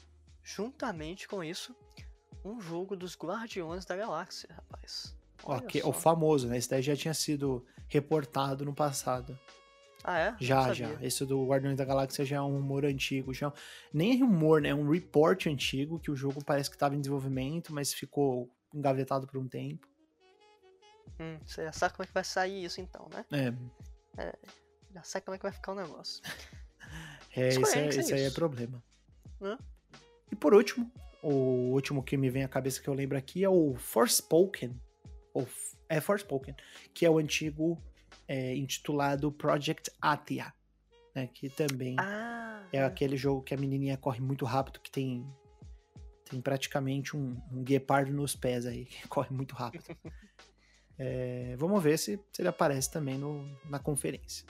juntamente 0.43 1.27
com 1.27 1.43
isso, 1.43 1.75
um 2.43 2.59
jogo 2.59 2.95
dos 2.95 3.15
Guardiões 3.15 3.85
da 3.85 3.95
Galáxia, 3.95 4.49
rapaz. 4.51 5.15
Okay, 5.43 5.83
o 5.83 5.93
famoso, 5.93 6.47
né? 6.47 6.57
Esse 6.57 6.71
daí 6.71 6.81
já 6.81 6.95
tinha 6.95 7.13
sido 7.13 7.63
reportado 7.87 8.65
no 8.65 8.73
passado. 8.73 9.39
Ah, 10.03 10.17
é? 10.17 10.35
Já, 10.39 10.73
já. 10.73 10.91
Esse 11.03 11.23
do 11.23 11.45
Guardiões 11.45 11.77
da 11.77 11.85
Galáxia 11.85 12.25
já 12.25 12.37
é 12.37 12.41
um 12.41 12.53
rumor 12.53 12.83
antigo. 12.83 13.31
Já... 13.31 13.53
Nem 13.93 14.13
é 14.13 14.19
rumor, 14.23 14.59
né? 14.59 14.69
É 14.69 14.75
um 14.75 14.89
report 14.89 15.45
antigo 15.45 15.99
que 15.99 16.09
o 16.09 16.15
jogo 16.15 16.43
parece 16.43 16.67
que 16.67 16.75
estava 16.75 16.95
em 16.95 16.99
desenvolvimento, 16.99 17.71
mas 17.71 17.93
ficou 17.93 18.49
engavetado 18.73 19.27
por 19.27 19.37
um 19.37 19.47
tempo. 19.47 19.87
Hum, 21.19 21.39
você 21.45 21.63
já 21.63 21.71
sabe 21.71 21.95
como 21.95 22.03
é 22.03 22.07
que 22.07 22.13
vai 22.13 22.23
sair 22.23 22.63
isso 22.63 22.79
então, 22.81 23.07
né? 23.11 23.25
É. 23.31 24.21
é 24.23 24.33
já 24.93 25.03
sabe 25.03 25.25
como 25.25 25.35
é 25.35 25.37
que 25.37 25.43
vai 25.43 25.51
ficar 25.51 25.73
o 25.73 25.75
negócio. 25.75 26.21
é, 27.35 27.49
esse, 27.49 27.77
é, 27.77 27.87
esse 27.87 28.13
aí 28.13 28.23
é 28.23 28.31
problema. 28.31 28.83
Hã? 29.41 29.57
E 30.31 30.35
por 30.35 30.53
último, 30.53 30.91
o 31.21 31.71
último 31.73 32.03
que 32.03 32.17
me 32.17 32.29
vem 32.29 32.43
à 32.43 32.47
cabeça 32.47 32.81
que 32.81 32.87
eu 32.87 32.93
lembro 32.93 33.17
aqui 33.17 33.43
é 33.43 33.49
o 33.49 33.75
Forspoken. 33.75 34.79
Ou, 35.33 35.47
é 35.89 36.01
Forspoken, 36.01 36.55
que 36.93 37.05
é 37.05 37.09
o 37.09 37.17
antigo 37.17 37.81
é, 38.27 38.55
intitulado 38.55 39.31
Project 39.31 39.91
Atia, 40.01 40.53
né? 41.15 41.27
Que 41.33 41.49
também 41.49 41.95
ah, 41.99 42.63
é 42.71 42.83
aquele 42.83 43.17
jogo 43.17 43.41
que 43.41 43.53
a 43.53 43.57
menininha 43.57 43.97
corre 43.97 44.19
muito 44.19 44.45
rápido, 44.45 44.79
que 44.79 44.91
tem 44.91 45.25
tem 46.29 46.41
praticamente 46.41 47.15
um, 47.15 47.39
um 47.51 47.63
guepardo 47.63 48.11
nos 48.11 48.35
pés 48.35 48.65
aí, 48.65 48.85
que 48.85 49.07
corre 49.09 49.33
muito 49.33 49.55
rápido. 49.55 49.83
é, 50.97 51.55
vamos 51.57 51.81
ver 51.81 51.97
se, 51.97 52.19
se, 52.31 52.41
ele 52.41 52.49
aparece 52.49 52.91
também 52.91 53.17
no, 53.17 53.45
na 53.69 53.79
conferência. 53.79 54.45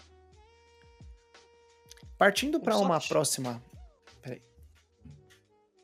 Partindo 2.17 2.59
para 2.59 2.77
uma 2.77 2.99
próxima. 2.99 3.61
Peraí. 4.21 4.41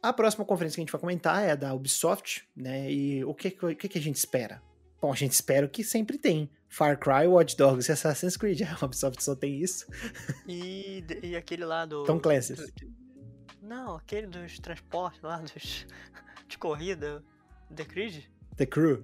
A 0.01 0.11
próxima 0.11 0.43
conferência 0.43 0.75
que 0.75 0.81
a 0.81 0.83
gente 0.83 0.91
vai 0.91 1.01
comentar 1.01 1.43
é 1.43 1.51
a 1.51 1.55
da 1.55 1.73
Ubisoft, 1.73 2.47
né? 2.55 2.91
E 2.91 3.23
o 3.23 3.35
que, 3.35 3.49
o 3.49 3.75
que, 3.75 3.87
que 3.87 3.97
a 3.99 4.01
gente 4.01 4.15
espera? 4.15 4.61
Bom, 4.99 5.11
a 5.11 5.15
gente 5.15 5.33
espera 5.33 5.67
que 5.67 5.83
sempre 5.83 6.17
tem. 6.17 6.49
Far 6.69 6.97
Cry, 6.97 7.27
Watch 7.27 7.55
Dogs 7.55 7.87
e 7.87 7.91
Assassin's 7.91 8.35
Creed. 8.35 8.61
A 8.81 8.85
Ubisoft 8.85 9.23
só 9.23 9.35
tem 9.35 9.61
isso. 9.61 9.85
E, 10.47 11.03
e 11.21 11.35
aquele 11.35 11.65
lá 11.65 11.85
do. 11.85 12.03
Tom 12.03 12.19
Clancy. 12.19 12.55
Não, 13.63 13.95
aquele 13.95 14.27
dos 14.27 14.59
transportes 14.59 15.21
lá, 15.21 15.37
dos. 15.37 15.87
de 16.47 16.57
corrida. 16.57 17.23
The 17.73 17.85
Creed? 17.85 18.25
The 18.57 18.65
Crew. 18.65 19.03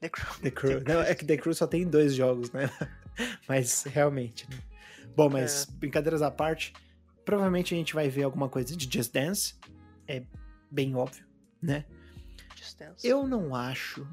The 0.00 0.08
Crew. 0.08 0.40
The 0.42 0.50
Crew. 0.50 0.84
The 0.84 0.92
Não, 0.92 1.00
é 1.00 1.14
que 1.14 1.24
The 1.24 1.36
Crew 1.36 1.54
só 1.54 1.66
tem 1.66 1.88
dois 1.88 2.14
jogos, 2.14 2.50
né? 2.50 2.68
mas 3.48 3.84
realmente, 3.84 4.50
né? 4.50 4.58
Bom, 5.16 5.30
mas 5.30 5.68
é. 5.68 5.72
brincadeiras 5.78 6.22
à 6.22 6.30
parte, 6.30 6.74
provavelmente 7.24 7.72
a 7.72 7.76
gente 7.76 7.94
vai 7.94 8.08
ver 8.08 8.24
alguma 8.24 8.48
coisa 8.48 8.76
de 8.76 8.92
Just 8.92 9.12
Dance. 9.12 9.54
É 10.08 10.24
bem 10.68 10.94
óbvio, 10.96 11.24
né? 11.62 11.84
Just 12.56 12.76
Dance. 12.76 13.06
Eu 13.06 13.26
não 13.28 13.54
acho 13.54 14.06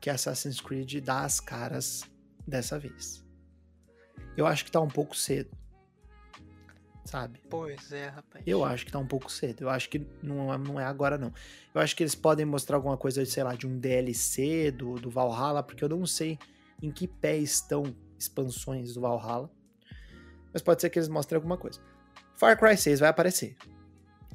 que 0.00 0.10
Assassin's 0.10 0.60
Creed 0.60 1.00
dá 1.04 1.24
as 1.24 1.38
caras 1.38 2.02
dessa 2.46 2.80
vez. 2.80 3.24
Eu 4.36 4.44
acho 4.44 4.64
que 4.64 4.72
tá 4.72 4.80
um 4.80 4.88
pouco 4.88 5.16
cedo. 5.16 5.56
Sabe? 7.04 7.40
Pois 7.50 7.92
é, 7.92 8.08
rapaz. 8.08 8.44
Eu 8.46 8.64
acho 8.64 8.86
que 8.86 8.92
tá 8.92 8.98
um 8.98 9.06
pouco 9.06 9.30
cedo. 9.30 9.62
Eu 9.62 9.70
acho 9.70 9.88
que 9.90 10.06
não, 10.22 10.52
é, 10.52 10.58
não 10.58 10.80
é 10.80 10.84
agora, 10.84 11.18
não. 11.18 11.32
Eu 11.74 11.80
acho 11.80 11.94
que 11.94 12.02
eles 12.02 12.14
podem 12.14 12.46
mostrar 12.46 12.76
alguma 12.76 12.96
coisa, 12.96 13.24
sei 13.26 13.42
lá, 13.42 13.54
de 13.54 13.66
um 13.66 13.78
DLC 13.78 14.70
do, 14.70 14.94
do 14.94 15.10
Valhalla, 15.10 15.62
porque 15.62 15.84
eu 15.84 15.88
não 15.88 16.06
sei 16.06 16.38
em 16.82 16.90
que 16.90 17.06
pé 17.06 17.36
estão 17.36 17.94
expansões 18.18 18.94
do 18.94 19.02
Valhalla. 19.02 19.50
Mas 20.52 20.62
pode 20.62 20.80
ser 20.80 20.88
que 20.88 20.98
eles 20.98 21.08
mostrem 21.08 21.36
alguma 21.36 21.58
coisa. 21.58 21.80
Far 22.36 22.58
Cry 22.58 22.76
6 22.76 23.00
vai 23.00 23.08
aparecer. 23.08 23.56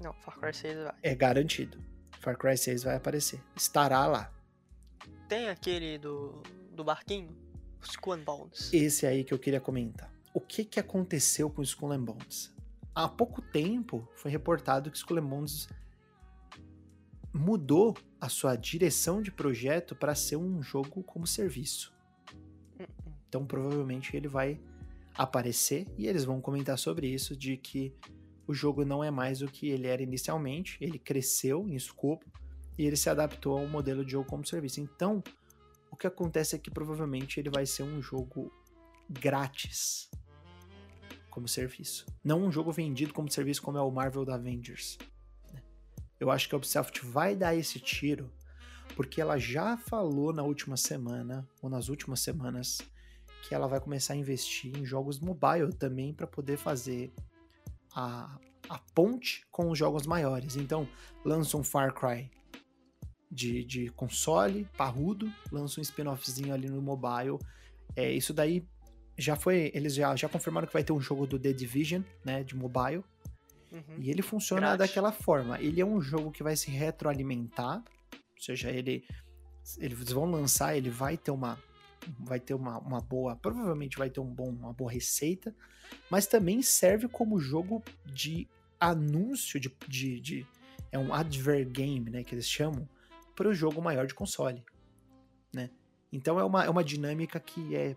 Não, 0.02 0.14
Far 0.14 0.40
Cry 0.40 0.54
6 0.54 0.84
vai. 0.84 0.94
É 1.02 1.16
garantido. 1.16 1.82
Far 2.20 2.38
Cry 2.38 2.58
6 2.58 2.84
vai 2.84 2.96
aparecer. 2.96 3.42
Estará 3.56 4.06
lá. 4.06 4.32
Tem 5.28 5.50
aquele 5.50 5.98
do, 5.98 6.42
do 6.72 6.84
barquinho? 6.84 7.36
Skull 7.82 8.14
and 8.14 8.24
Bones. 8.24 8.74
Esse 8.74 9.06
aí 9.06 9.24
que 9.24 9.34
eu 9.34 9.40
queria 9.40 9.62
comentar. 9.62 10.12
O 10.34 10.42
que, 10.42 10.64
que 10.64 10.80
aconteceu 10.80 11.50
com 11.50 11.62
o 11.62 11.64
Skull 11.64 11.92
and 11.94 12.04
Bones? 12.04 12.54
Há 12.94 13.08
pouco 13.08 13.42
tempo 13.42 14.08
foi 14.16 14.32
reportado 14.32 14.92
que 14.92 15.22
Bones 15.22 15.70
mudou 17.34 17.96
a 18.20 18.28
sua 18.28 18.56
direção 18.56 19.22
de 19.22 19.32
projeto 19.32 19.96
para 19.96 20.16
ser 20.16 20.36
um 20.36 20.62
jogo 20.62 21.04
como 21.04 21.26
serviço. 21.28 21.94
Então 23.28 23.46
provavelmente 23.46 24.16
ele 24.18 24.28
vai 24.28 24.60
aparecer 25.16 25.88
e 25.98 26.08
eles 26.08 26.26
vão 26.26 26.42
comentar 26.42 26.78
sobre 26.78 27.08
isso 27.08 27.36
de 27.36 27.58
que 27.58 27.94
o 28.48 28.54
jogo 28.54 28.84
não 28.84 29.04
é 29.04 29.12
mais 29.12 29.42
o 29.42 29.48
que 29.48 29.68
ele 29.68 29.86
era 29.86 30.02
inicialmente, 30.02 30.78
ele 30.82 30.98
cresceu 30.98 31.68
em 31.68 31.76
escopo 31.76 32.26
e 32.78 32.86
ele 32.86 32.96
se 32.96 33.10
adaptou 33.10 33.58
ao 33.58 33.68
modelo 33.68 34.04
de 34.04 34.14
jogo 34.14 34.28
como 34.28 34.46
serviço. 34.46 34.82
Então, 34.82 35.22
o 35.92 35.96
que 35.96 36.08
acontece 36.08 36.56
é 36.56 36.60
que 36.60 36.72
provavelmente 36.72 37.40
ele 37.40 37.50
vai 37.50 37.66
ser 37.66 37.84
um 37.84 38.02
jogo 38.02 38.52
grátis 39.10 40.10
como 41.30 41.48
serviço. 41.48 42.06
Não 42.24 42.44
um 42.44 42.52
jogo 42.52 42.72
vendido 42.72 43.14
como 43.14 43.32
serviço 43.32 43.62
como 43.62 43.78
é 43.78 43.82
o 43.82 43.92
Marvel 43.92 44.26
da 44.26 44.36
Avengers. 44.36 44.98
Né? 45.54 45.62
Eu 46.20 46.30
acho 46.32 46.48
que 46.50 46.56
a 46.56 46.58
Ubisoft 46.58 47.06
vai 47.06 47.36
dar 47.36 47.56
esse 47.56 47.80
tiro 47.80 48.32
porque 48.96 49.22
ela 49.22 49.38
já 49.38 49.78
falou 49.78 50.34
na 50.34 50.44
última 50.44 50.76
semana, 50.76 51.48
ou 51.62 51.70
nas 51.70 51.88
últimas 51.90 52.20
semanas, 52.20 52.80
que 53.48 53.56
ela 53.56 53.68
vai 53.68 53.80
começar 53.80 54.14
a 54.14 54.18
investir 54.18 54.76
em 54.78 54.86
jogos 54.86 55.20
mobile 55.20 55.74
também 55.74 56.14
para 56.14 56.28
poder 56.28 56.58
fazer 56.58 57.14
a, 57.96 58.38
a 58.68 58.78
ponte 58.94 59.46
com 59.52 59.70
os 59.72 59.78
jogos 59.78 60.06
maiores. 60.06 60.56
Então, 60.56 60.88
lança 61.24 61.56
um 61.56 61.64
Far 61.64 61.94
Cry 61.94 62.30
de, 63.32 63.64
de 63.64 63.90
console, 63.90 64.68
parrudo, 64.78 65.32
lança 65.52 65.80
um 65.80 65.84
spin-offzinho 65.84 66.54
ali 66.54 66.70
no 66.70 66.82
mobile. 66.82 67.40
É, 67.96 68.12
isso 68.12 68.34
daí 68.34 68.68
já 69.20 69.36
foi. 69.36 69.72
Eles 69.74 69.94
já, 69.96 70.16
já 70.16 70.28
confirmaram 70.28 70.68
que 70.68 70.74
vai 70.74 70.84
ter 70.84 70.94
um 70.94 71.00
jogo 71.00 71.28
do 71.28 71.40
The 71.40 71.54
Division, 71.54 72.02
né? 72.24 72.44
De 72.44 72.56
mobile. 72.56 73.04
Uhum. 73.72 73.98
E 74.00 74.10
ele 74.10 74.22
funciona 74.22 74.76
daquela 74.76 75.12
forma. 75.12 75.60
Ele 75.62 75.80
é 75.80 75.86
um 75.86 76.02
jogo 76.02 76.32
que 76.32 76.44
vai 76.44 76.56
se 76.56 76.72
retroalimentar. 76.72 77.84
Ou 78.14 78.42
seja, 78.42 78.70
ele. 78.70 79.06
Eles 79.78 80.12
vão 80.12 80.26
lançar, 80.26 80.76
ele 80.76 80.90
vai 80.90 81.18
ter 81.18 81.32
uma. 81.32 81.62
Vai 82.20 82.40
ter 82.40 82.54
uma, 82.54 82.80
uma 82.80 83.02
boa. 83.02 83.36
Provavelmente 83.36 83.98
vai 83.98 84.10
ter 84.10 84.20
um 84.20 84.34
bom, 84.34 84.50
uma 84.50 84.74
boa 84.74 84.92
receita. 84.92 85.54
Mas 86.10 86.28
também 86.28 86.62
serve 86.62 87.08
como 87.08 87.40
jogo 87.40 87.84
de 88.06 88.48
anúncio 88.80 89.60
de, 89.60 89.72
de, 89.88 90.20
de 90.20 90.48
é 90.92 90.98
um 90.98 91.14
adver 91.14 91.68
game, 91.68 92.10
né, 92.10 92.24
que 92.24 92.34
eles 92.34 92.48
chamam, 92.48 92.88
para 93.36 93.48
o 93.48 93.54
jogo 93.54 93.82
maior 93.82 94.08
de 94.08 94.14
console, 94.14 94.64
né? 95.54 95.70
Então 96.12 96.40
é 96.40 96.44
uma, 96.44 96.66
é 96.66 96.70
uma 96.70 96.84
dinâmica 96.84 97.40
que 97.40 97.76
é 97.76 97.96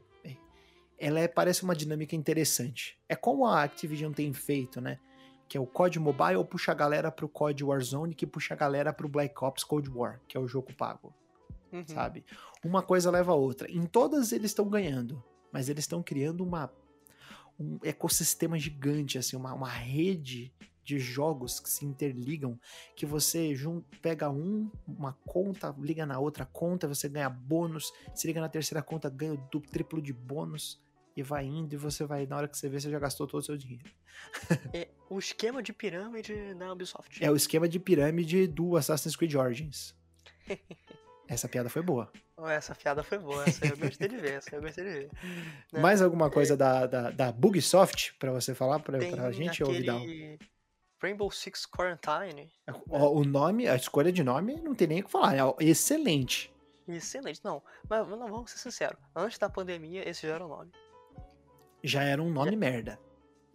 ela 1.03 1.18
é, 1.18 1.26
parece 1.26 1.64
uma 1.64 1.74
dinâmica 1.74 2.14
interessante. 2.14 2.96
É 3.09 3.16
como 3.16 3.44
a 3.44 3.64
Activision 3.64 4.12
tem 4.12 4.32
feito, 4.32 4.80
né? 4.80 5.00
Que 5.48 5.59
é 5.59 5.61
o 5.61 5.66
COD 5.66 5.98
Mobile 5.98 6.44
puxa 6.44 6.70
a 6.70 6.74
galera 6.76 7.11
pro 7.11 7.28
COD 7.28 7.64
Warzone, 7.64 8.14
que 8.14 8.24
puxa 8.24 8.55
a 8.55 8.57
galera 8.57 8.92
pro 8.92 9.09
Black 9.09 9.34
Ops 9.44 9.64
Cold 9.64 9.90
War, 9.90 10.20
que 10.28 10.36
é 10.36 10.40
o 10.40 10.46
jogo 10.46 10.72
pago. 10.74 11.12
Uhum. 11.72 11.84
Sabe? 11.88 12.24
Uma 12.64 12.82
coisa 12.82 13.11
leva 13.11 13.32
a 13.32 13.34
outra. 13.34 13.68
Em 13.68 13.84
todas 13.84 14.30
eles 14.30 14.53
estão 14.53 14.68
ganhando, 14.68 15.20
mas 15.50 15.68
eles 15.68 15.82
estão 15.82 16.05
criando 16.05 16.44
uma 16.44 16.72
um 17.59 17.78
ecossistema 17.82 18.59
gigante, 18.59 19.18
assim, 19.18 19.36
uma, 19.36 19.53
uma 19.53 19.68
rede 19.68 20.55
de 20.84 20.98
jogos 20.98 21.61
que 21.61 21.68
se 21.68 21.84
interligam, 21.84 22.59
que 22.96 23.05
você 23.05 23.55
pega 24.00 24.30
um, 24.30 24.70
uma 24.86 25.12
conta, 25.26 25.74
liga 25.78 26.07
na 26.07 26.18
outra 26.18 26.46
conta, 26.46 26.88
você 26.88 27.09
ganha 27.09 27.28
bônus, 27.28 27.92
se 28.14 28.26
liga 28.26 28.40
na 28.40 28.48
terceira 28.48 28.82
conta, 28.82 29.11
ganha 29.11 29.34
o 29.34 29.61
triplo 29.61 30.00
de 30.00 30.12
bônus 30.12 30.82
e 31.16 31.22
vai 31.22 31.44
indo 31.44 31.74
e 31.74 31.76
você 31.76 32.04
vai, 32.04 32.26
na 32.26 32.36
hora 32.36 32.48
que 32.48 32.56
você 32.56 32.68
vê, 32.68 32.80
você 32.80 32.90
já 32.90 32.98
gastou 32.98 33.26
todo 33.26 33.40
o 33.40 33.44
seu 33.44 33.56
dinheiro. 33.56 33.90
é 34.72 34.88
o 35.10 35.18
esquema 35.18 35.62
de 35.62 35.72
pirâmide 35.72 36.54
da 36.54 36.72
Ubisoft. 36.72 37.22
É 37.22 37.30
o 37.30 37.36
esquema 37.36 37.68
de 37.68 37.78
pirâmide 37.78 38.46
do 38.46 38.76
Assassin's 38.76 39.16
Creed 39.16 39.34
Origins. 39.34 39.94
Essa 41.28 41.48
piada 41.48 41.68
foi 41.68 41.82
boa. 41.82 42.12
Essa 42.48 42.74
piada 42.74 43.02
foi 43.02 43.18
boa, 43.18 43.44
essa 43.44 43.66
eu 43.66 43.76
gostei 43.76 44.08
de 44.08 44.16
ver, 44.16 44.34
essa 44.34 44.56
eu 44.56 44.60
gostei 44.60 44.84
de 44.84 44.90
ver. 44.90 45.10
Né? 45.72 45.80
Mais 45.80 46.02
alguma 46.02 46.28
coisa 46.28 46.54
é... 46.54 46.56
da, 46.56 46.86
da, 46.86 47.10
da 47.10 47.32
Bugsoft 47.32 48.14
pra 48.18 48.32
você 48.32 48.54
falar 48.54 48.80
pra, 48.80 48.98
pra 48.98 49.32
gente, 49.32 49.62
aquele... 49.62 49.90
ou 49.90 50.38
Rainbow 51.00 51.30
Six 51.30 51.66
Quarantine. 51.66 52.50
O 52.88 53.24
nome, 53.24 53.68
a 53.68 53.76
escolha 53.76 54.12
de 54.12 54.22
nome, 54.22 54.60
não 54.60 54.74
tem 54.74 54.88
nem 54.88 55.00
o 55.00 55.04
que 55.04 55.10
falar, 55.10 55.36
é 55.36 55.64
excelente. 55.64 56.52
Excelente, 56.86 57.40
não, 57.44 57.62
mas 57.88 58.06
não, 58.08 58.28
vamos 58.28 58.50
ser 58.50 58.58
sinceros, 58.58 58.98
antes 59.14 59.38
da 59.38 59.48
pandemia 59.48 60.08
esse 60.08 60.26
já 60.26 60.34
era 60.34 60.44
o 60.44 60.48
nome. 60.48 60.70
Já 61.83 62.03
era 62.03 62.22
um 62.22 62.30
nome 62.30 62.57
merda. 62.57 62.99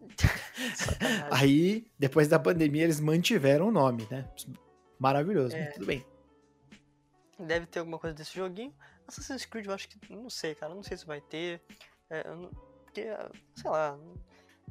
Aí, 1.32 1.88
depois 1.98 2.28
da 2.28 2.40
pandemia, 2.40 2.84
eles 2.84 3.00
mantiveram 3.00 3.68
o 3.68 3.72
nome, 3.72 4.08
né? 4.10 4.30
Maravilhoso, 5.00 5.56
é. 5.56 5.68
tudo 5.68 5.86
bem. 5.86 6.06
Deve 7.40 7.68
ter 7.68 7.80
alguma 7.80 8.00
coisa 8.00 8.16
desse 8.16 8.36
joguinho. 8.36 8.74
Assassin's 9.08 9.46
Creed 9.46 9.68
eu 9.68 9.74
acho 9.74 9.88
que. 9.88 9.98
Não 10.12 10.30
sei, 10.30 10.56
cara. 10.56 10.74
Não 10.74 10.84
sei 10.84 10.98
se 10.98 11.06
vai 11.06 11.22
ter. 11.22 11.62
É, 12.10 12.24
porque, 12.84 13.06
sei 13.56 13.70
lá. 13.70 13.98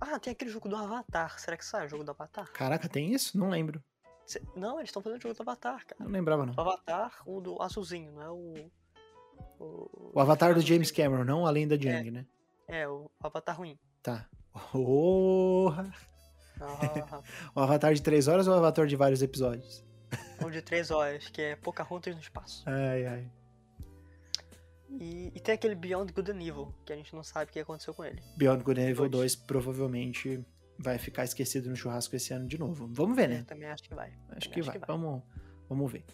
Ah, 0.01 0.19
tem 0.19 0.33
aquele 0.33 0.51
jogo 0.51 0.69
do 0.69 0.77
Avatar. 0.77 1.39
Será 1.39 1.57
que 1.57 1.65
sai 1.65 1.87
o 1.87 1.89
jogo 1.89 2.05
do 2.05 2.11
Avatar? 2.11 2.51
Caraca, 2.53 2.89
tem 2.89 3.15
isso? 3.15 3.39
Não 3.39 3.49
lembro. 3.49 3.83
Não, 4.55 4.79
eles 4.79 4.89
estão 4.89 5.01
fazendo 5.01 5.21
o 5.21 5.23
jogo 5.23 5.35
do 5.35 5.43
Avatar, 5.43 5.87
cara. 5.87 6.05
Não 6.05 6.11
lembrava, 6.11 6.45
não. 6.45 6.55
O 6.55 6.61
Avatar, 6.61 7.23
o 7.25 7.41
do 7.41 7.63
azulzinho, 7.63 8.13
não 8.13 8.23
é 8.23 8.31
o. 8.31 8.71
O, 9.59 10.13
o 10.15 10.21
Avatar 10.21 10.55
do 10.55 10.61
James 10.61 10.91
Cameron, 10.91 11.25
não 11.25 11.47
além 11.47 11.67
da 11.67 11.77
Jang, 11.77 12.09
é, 12.09 12.11
né? 12.11 12.27
É, 12.69 12.89
o 12.89 13.11
Avatar 13.21 13.57
ruim. 13.57 13.79
Tá. 14.03 14.29
Porra! 14.73 15.93
Ah. 16.61 17.23
o 17.55 17.61
Avatar 17.61 17.95
de 17.95 18.03
3 18.03 18.29
horas 18.29 18.49
ou 18.49 18.55
o 18.55 18.57
Avatar 18.57 18.87
de 18.87 18.97
vários 18.97 19.23
episódios? 19.23 19.85
Um 20.45 20.51
de 20.51 20.62
3 20.62 20.91
horas, 20.91 21.29
que 21.29 21.43
é 21.43 21.57
Pocahontas 21.57 22.14
no 22.14 22.21
espaço. 22.21 22.64
Ai, 22.67 23.07
ai. 23.07 23.31
E, 24.89 25.33
e, 25.35 25.41
tem 25.41 25.55
aquele 25.55 25.75
Beyond 25.75 26.12
Good 26.12 26.31
and 26.31 26.41
Evil, 26.41 26.75
que 26.85 26.93
a 26.93 26.97
gente 26.97 27.14
não 27.14 27.23
sabe 27.23 27.51
o 27.51 27.53
que 27.53 27.59
aconteceu 27.59 27.93
com 27.93 28.05
ele. 28.05 28.23
Beyond 28.37 28.62
Good 28.62 28.81
and 28.81 28.89
Evil 28.89 29.09
2 29.09 29.37
provavelmente 29.37 30.45
vai 30.79 30.99
ficar 30.99 31.25
esquecido 31.25 31.69
no 31.69 31.77
churrasco 31.77 32.14
esse 32.14 32.33
ano 32.33 32.47
de 32.47 32.59
novo. 32.59 32.89
Vamos 32.93 33.17
ver, 33.17 33.29
né? 33.29 33.41
Eu 33.41 33.45
também 33.45 33.69
acho 33.69 33.83
que 33.83 33.95
vai. 33.95 34.12
Acho, 34.31 34.49
que, 34.49 34.61
acho 34.61 34.67
vai. 34.67 34.79
que, 34.79 34.87
vai. 34.87 34.97
Vamos, 34.97 35.23
vamos 35.69 35.93
ver. 35.93 36.05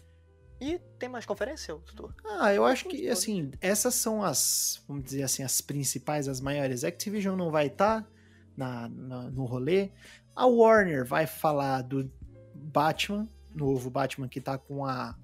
E 0.59 0.79
tem 0.97 1.09
mais 1.09 1.25
conferência, 1.25 1.75
Tutor? 1.75 2.13
Ah, 2.25 2.53
eu 2.53 2.65
acho 2.65 2.87
que, 2.87 3.09
assim, 3.09 3.51
essas 3.59 3.95
são 3.95 4.23
as, 4.23 4.81
vamos 4.87 5.03
dizer 5.03 5.23
assim, 5.23 5.43
as 5.43 5.59
principais, 5.61 6.27
as 6.27 6.39
maiores. 6.39 6.83
Activision 6.83 7.35
não 7.35 7.51
vai 7.51 7.67
estar 7.67 8.01
tá 8.01 8.07
na, 8.55 8.87
na, 8.89 9.23
no 9.29 9.45
rolê. 9.45 9.91
A 10.35 10.45
Warner 10.45 11.05
vai 11.05 11.27
falar 11.27 11.81
do 11.81 12.09
Batman, 12.53 13.27
novo 13.53 13.89
Batman 13.89 14.27
que 14.27 14.39
tá 14.41 14.57
com 14.57 14.85
a. 14.85 15.15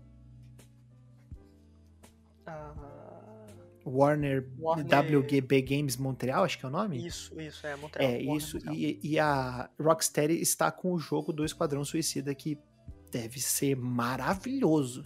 Warner, 3.85 4.47
Warner, 4.59 4.85
WGB 4.85 5.61
Games 5.61 5.97
Montreal, 5.97 6.43
acho 6.43 6.59
que 6.59 6.65
é 6.65 6.67
o 6.67 6.71
nome? 6.71 7.05
Isso, 7.05 7.39
isso, 7.39 7.65
é 7.65 7.75
Montreal. 7.75 8.07
É, 8.07 8.13
Warner 8.15 8.37
isso. 8.37 8.57
E, 8.71 8.99
e, 9.01 9.19
a 9.19 9.69
Rocksteady 9.79 10.39
está 10.41 10.71
com 10.71 10.93
o 10.93 10.99
jogo 10.99 11.33
do 11.33 11.43
Esquadrão 11.43 11.83
Suicida 11.83 12.35
que 12.35 12.57
deve 13.11 13.39
ser 13.39 13.75
maravilhoso. 13.75 15.03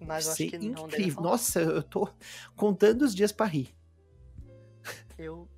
Mas 0.00 0.26
eu 0.26 0.32
acho 0.32 0.46
que 0.48 0.56
incrível. 0.56 1.22
Nossa, 1.22 1.60
eu 1.60 1.82
tô 1.82 2.08
contando 2.54 3.02
os 3.02 3.14
dias 3.14 3.32
para 3.32 3.46
rir. 3.46 3.74
Eu 5.18 5.48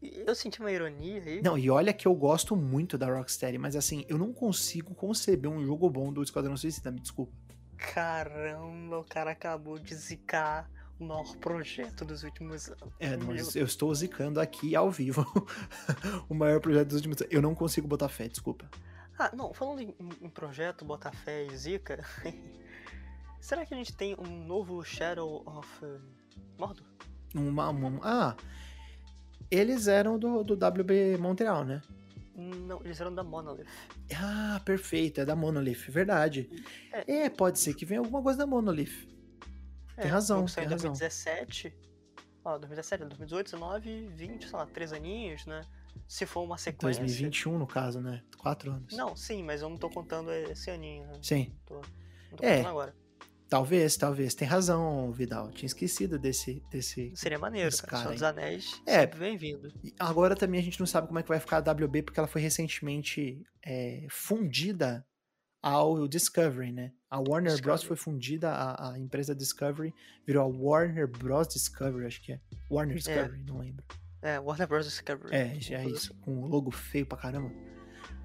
eu 0.00 0.34
senti 0.34 0.60
uma 0.60 0.70
ironia 0.70 1.22
aí. 1.22 1.42
Não, 1.42 1.56
e 1.56 1.70
olha 1.70 1.92
que 1.92 2.06
eu 2.06 2.14
gosto 2.14 2.56
muito 2.56 2.98
da 2.98 3.06
Rocksteady, 3.06 3.58
mas 3.58 3.76
assim, 3.76 4.04
eu 4.08 4.18
não 4.18 4.32
consigo 4.32 4.94
conceber 4.94 5.50
um 5.50 5.64
jogo 5.64 5.88
bom 5.88 6.12
do 6.12 6.22
Esquadrão 6.22 6.56
Suicida, 6.56 6.90
me 6.90 7.00
desculpa. 7.00 7.32
Caramba, 7.76 8.98
o 8.98 9.04
cara 9.04 9.30
acabou 9.30 9.78
de 9.78 9.94
zicar 9.94 10.68
o 10.98 11.04
maior 11.04 11.36
projeto 11.36 12.04
dos 12.04 12.24
últimos 12.24 12.68
anos. 12.68 12.94
É, 12.98 13.16
mas 13.16 13.54
eu 13.54 13.64
estou 13.64 13.94
zicando 13.94 14.40
aqui 14.40 14.74
ao 14.74 14.90
vivo 14.90 15.24
o 16.28 16.34
maior 16.34 16.60
projeto 16.60 16.88
dos 16.88 16.96
últimos 16.96 17.20
anos. 17.20 17.32
Eu 17.32 17.40
não 17.40 17.54
consigo 17.54 17.86
botar 17.86 18.08
fé, 18.08 18.28
desculpa. 18.28 18.68
Ah, 19.16 19.30
não, 19.34 19.52
falando 19.52 19.80
em, 19.80 19.94
em 20.20 20.28
projeto, 20.28 20.84
botar 20.84 21.12
fé 21.12 21.44
e 21.46 21.56
zica, 21.56 22.04
será 23.40 23.64
que 23.64 23.74
a 23.74 23.76
gente 23.76 23.94
tem 23.94 24.14
um 24.18 24.44
novo 24.44 24.82
Shadow 24.84 25.42
of 25.46 25.84
uh, 25.84 26.00
Mordor? 26.58 26.84
Uma, 27.34 27.68
uma, 27.68 28.00
ah, 28.02 28.36
eles 29.50 29.86
eram 29.86 30.18
do, 30.18 30.42
do 30.42 30.54
WB 30.54 31.18
Montreal, 31.18 31.64
né? 31.64 31.82
Não, 32.34 32.80
eles 32.84 33.00
eram 33.00 33.12
da 33.12 33.24
Monolith. 33.24 33.66
Ah, 34.14 34.60
perfeito, 34.64 35.20
é 35.20 35.24
da 35.24 35.34
Monolith, 35.34 35.90
verdade. 35.90 36.48
É, 36.92 37.24
é 37.24 37.30
pode 37.30 37.58
ser 37.58 37.74
que 37.74 37.84
venha 37.84 38.00
alguma 38.00 38.22
coisa 38.22 38.38
da 38.38 38.46
Monolith. 38.46 39.08
É, 39.96 40.02
tem 40.02 40.10
razão, 40.10 40.46
tem 40.46 40.64
em 40.64 40.68
razão. 40.68 40.92
2017, 40.92 41.76
ó, 42.44 42.56
2017, 42.58 43.04
2018, 43.06 43.44
19, 43.46 44.08
20, 44.14 44.48
sei 44.48 44.56
lá, 44.56 44.66
três 44.66 44.92
aninhos, 44.92 45.44
né? 45.46 45.62
Se 46.06 46.24
for 46.24 46.42
uma 46.42 46.56
sequência... 46.56 47.02
2021, 47.02 47.58
no 47.58 47.66
caso, 47.66 48.00
né? 48.00 48.22
Quatro 48.38 48.70
anos. 48.70 48.96
Não, 48.96 49.16
sim, 49.16 49.42
mas 49.42 49.60
eu 49.60 49.68
não 49.68 49.76
tô 49.76 49.90
contando 49.90 50.30
esse 50.30 50.70
aninho, 50.70 51.06
né? 51.08 51.18
Sim. 51.20 51.52
Tô, 51.66 51.74
não 51.74 52.36
tô 52.36 52.44
é, 52.44 52.58
contando 52.58 52.70
agora. 52.70 52.94
Talvez, 53.48 53.96
talvez. 53.96 54.34
Tem 54.34 54.46
razão, 54.46 55.10
Vidal. 55.10 55.50
Tinha 55.50 55.66
esquecido 55.66 56.18
desse. 56.18 56.62
desse 56.70 57.12
Seria 57.16 57.38
maneiro, 57.38 57.74
cara. 57.78 57.88
cara 57.88 58.02
Senhor 58.02 58.12
dos 58.14 58.22
Anéis, 58.22 58.82
é, 58.86 59.06
bem-vindo. 59.06 59.72
Agora 59.98 60.36
também 60.36 60.60
a 60.60 60.62
gente 60.62 60.78
não 60.78 60.86
sabe 60.86 61.06
como 61.06 61.18
é 61.18 61.22
que 61.22 61.28
vai 61.28 61.40
ficar 61.40 61.56
a 61.56 61.72
WB, 61.72 62.02
porque 62.02 62.20
ela 62.20 62.28
foi 62.28 62.42
recentemente 62.42 63.42
é, 63.64 64.06
fundida 64.10 65.06
ao 65.62 66.06
Discovery, 66.06 66.72
né? 66.72 66.92
A 67.10 67.18
Warner 67.18 67.52
Discovery. 67.52 67.62
Bros. 67.62 67.82
foi 67.82 67.96
fundida, 67.96 68.50
a, 68.50 68.92
a, 68.92 68.98
empresa 68.98 69.34
Discovery 69.34 69.94
virou 70.26 70.42
a 70.42 70.46
Warner 70.46 71.08
Bros. 71.08 71.48
Discovery, 71.48 72.06
acho 72.06 72.22
que 72.22 72.32
é. 72.32 72.40
Warner 72.70 72.96
é. 72.96 72.98
Discovery, 72.98 73.40
é. 73.40 73.44
não 73.44 73.58
lembro. 73.58 73.84
É, 74.20 74.38
Warner 74.38 74.68
Bros. 74.68 74.84
Discovery. 74.84 75.34
É, 75.34 75.58
já 75.58 75.78
é 75.78 75.86
isso. 75.86 76.14
Com 76.16 76.34
um 76.34 76.46
logo 76.46 76.70
feio 76.70 77.06
pra 77.06 77.16
caramba. 77.16 77.50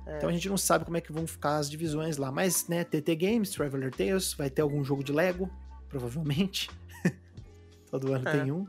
É. 0.05 0.17
Então 0.17 0.29
a 0.29 0.31
gente 0.31 0.49
não 0.49 0.57
sabe 0.57 0.85
como 0.85 0.97
é 0.97 1.01
que 1.01 1.11
vão 1.11 1.25
ficar 1.25 1.57
as 1.57 1.69
divisões 1.69 2.17
lá. 2.17 2.31
Mas, 2.31 2.67
né, 2.67 2.83
TT 2.83 3.15
Games, 3.15 3.49
Traveler 3.51 3.93
Tales, 3.93 4.33
vai 4.33 4.49
ter 4.49 4.61
algum 4.61 4.83
jogo 4.83 5.03
de 5.03 5.11
Lego, 5.11 5.49
provavelmente. 5.87 6.69
Todo 7.89 8.13
ano 8.13 8.27
é. 8.27 8.31
tem 8.31 8.51
um. 8.51 8.67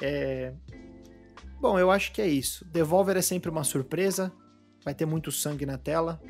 É... 0.00 0.54
Bom, 1.60 1.78
eu 1.78 1.90
acho 1.90 2.12
que 2.12 2.22
é 2.22 2.26
isso. 2.26 2.64
Devolver 2.66 3.16
é 3.16 3.22
sempre 3.22 3.50
uma 3.50 3.64
surpresa. 3.64 4.32
Vai 4.84 4.94
ter 4.94 5.06
muito 5.06 5.30
sangue 5.30 5.66
na 5.66 5.76
tela. 5.76 6.20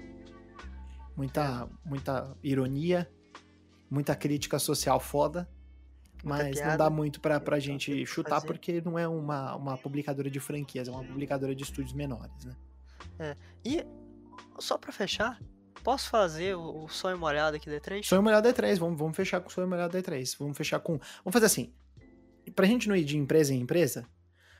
Muita, 1.16 1.68
muita 1.84 2.36
ironia. 2.42 3.10
Muita 3.90 4.14
crítica 4.14 4.58
social 4.58 5.00
foda. 5.00 5.48
Mas 6.24 6.60
não 6.60 6.76
dá 6.76 6.90
muito 6.90 7.20
pra, 7.20 7.38
pra 7.38 7.58
gente 7.58 8.04
chutar, 8.04 8.40
porque 8.42 8.80
não 8.80 8.98
é 8.98 9.06
uma, 9.06 9.54
uma 9.54 9.78
publicadora 9.78 10.30
de 10.30 10.40
franquias, 10.40 10.88
é 10.88 10.90
uma 10.90 11.04
publicadora 11.04 11.54
de 11.54 11.62
estúdios 11.62 11.92
menores, 11.92 12.44
né? 12.44 12.56
É. 13.20 13.36
E 13.64 13.86
só 14.58 14.76
pra 14.78 14.92
fechar, 14.92 15.40
posso 15.82 16.10
fazer 16.10 16.54
o, 16.56 16.88
sonho 16.88 17.18
molhado 17.18 17.56
aqui 17.56 17.70
D3? 17.70 18.04
Sonho 18.04 18.22
molhado 18.22 18.48
D3, 18.48 18.78
vamos, 18.78 18.98
vamos 18.98 19.16
fechar 19.16 19.40
com 19.40 19.48
o 19.48 19.52
sonho 19.52 19.68
molhado 19.68 19.96
D3. 19.96 20.36
Vamos 20.38 20.56
fechar 20.56 20.80
com. 20.80 20.98
Vamos 20.98 21.32
fazer 21.32 21.46
assim. 21.46 21.72
Pra 22.54 22.66
gente 22.66 22.88
não 22.88 22.96
ir 22.96 23.04
de 23.04 23.16
empresa 23.16 23.54
em 23.54 23.60
empresa, 23.60 24.08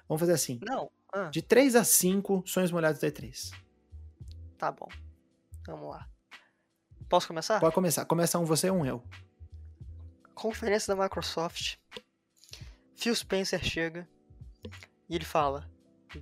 vamos 0.09 0.21
fazer 0.21 0.33
assim. 0.33 0.61
Não. 0.63 0.91
Ah. 1.13 1.31
De 1.31 1.41
3 1.41 1.77
a 1.77 1.85
5 1.85 2.45
sonhos 2.47 2.71
molhados 2.71 3.01
D3. 3.01 3.51
Tá 4.59 4.71
bom. 4.71 4.89
Vamos 5.67 5.91
lá. 5.91 6.09
Posso 7.09 7.27
começar? 7.27 7.59
Pode 7.61 7.75
começar. 7.75 8.05
Começa 8.05 8.39
um 8.39 8.45
você 8.45 8.71
um 8.71 8.85
eu. 8.85 9.03
Conferência 10.35 10.95
da 10.95 11.03
Microsoft. 11.03 11.77
Phil 12.95 13.15
Spencer 13.15 13.63
chega 13.63 14.09
e 15.09 15.15
ele 15.15 15.25
fala: 15.25 15.69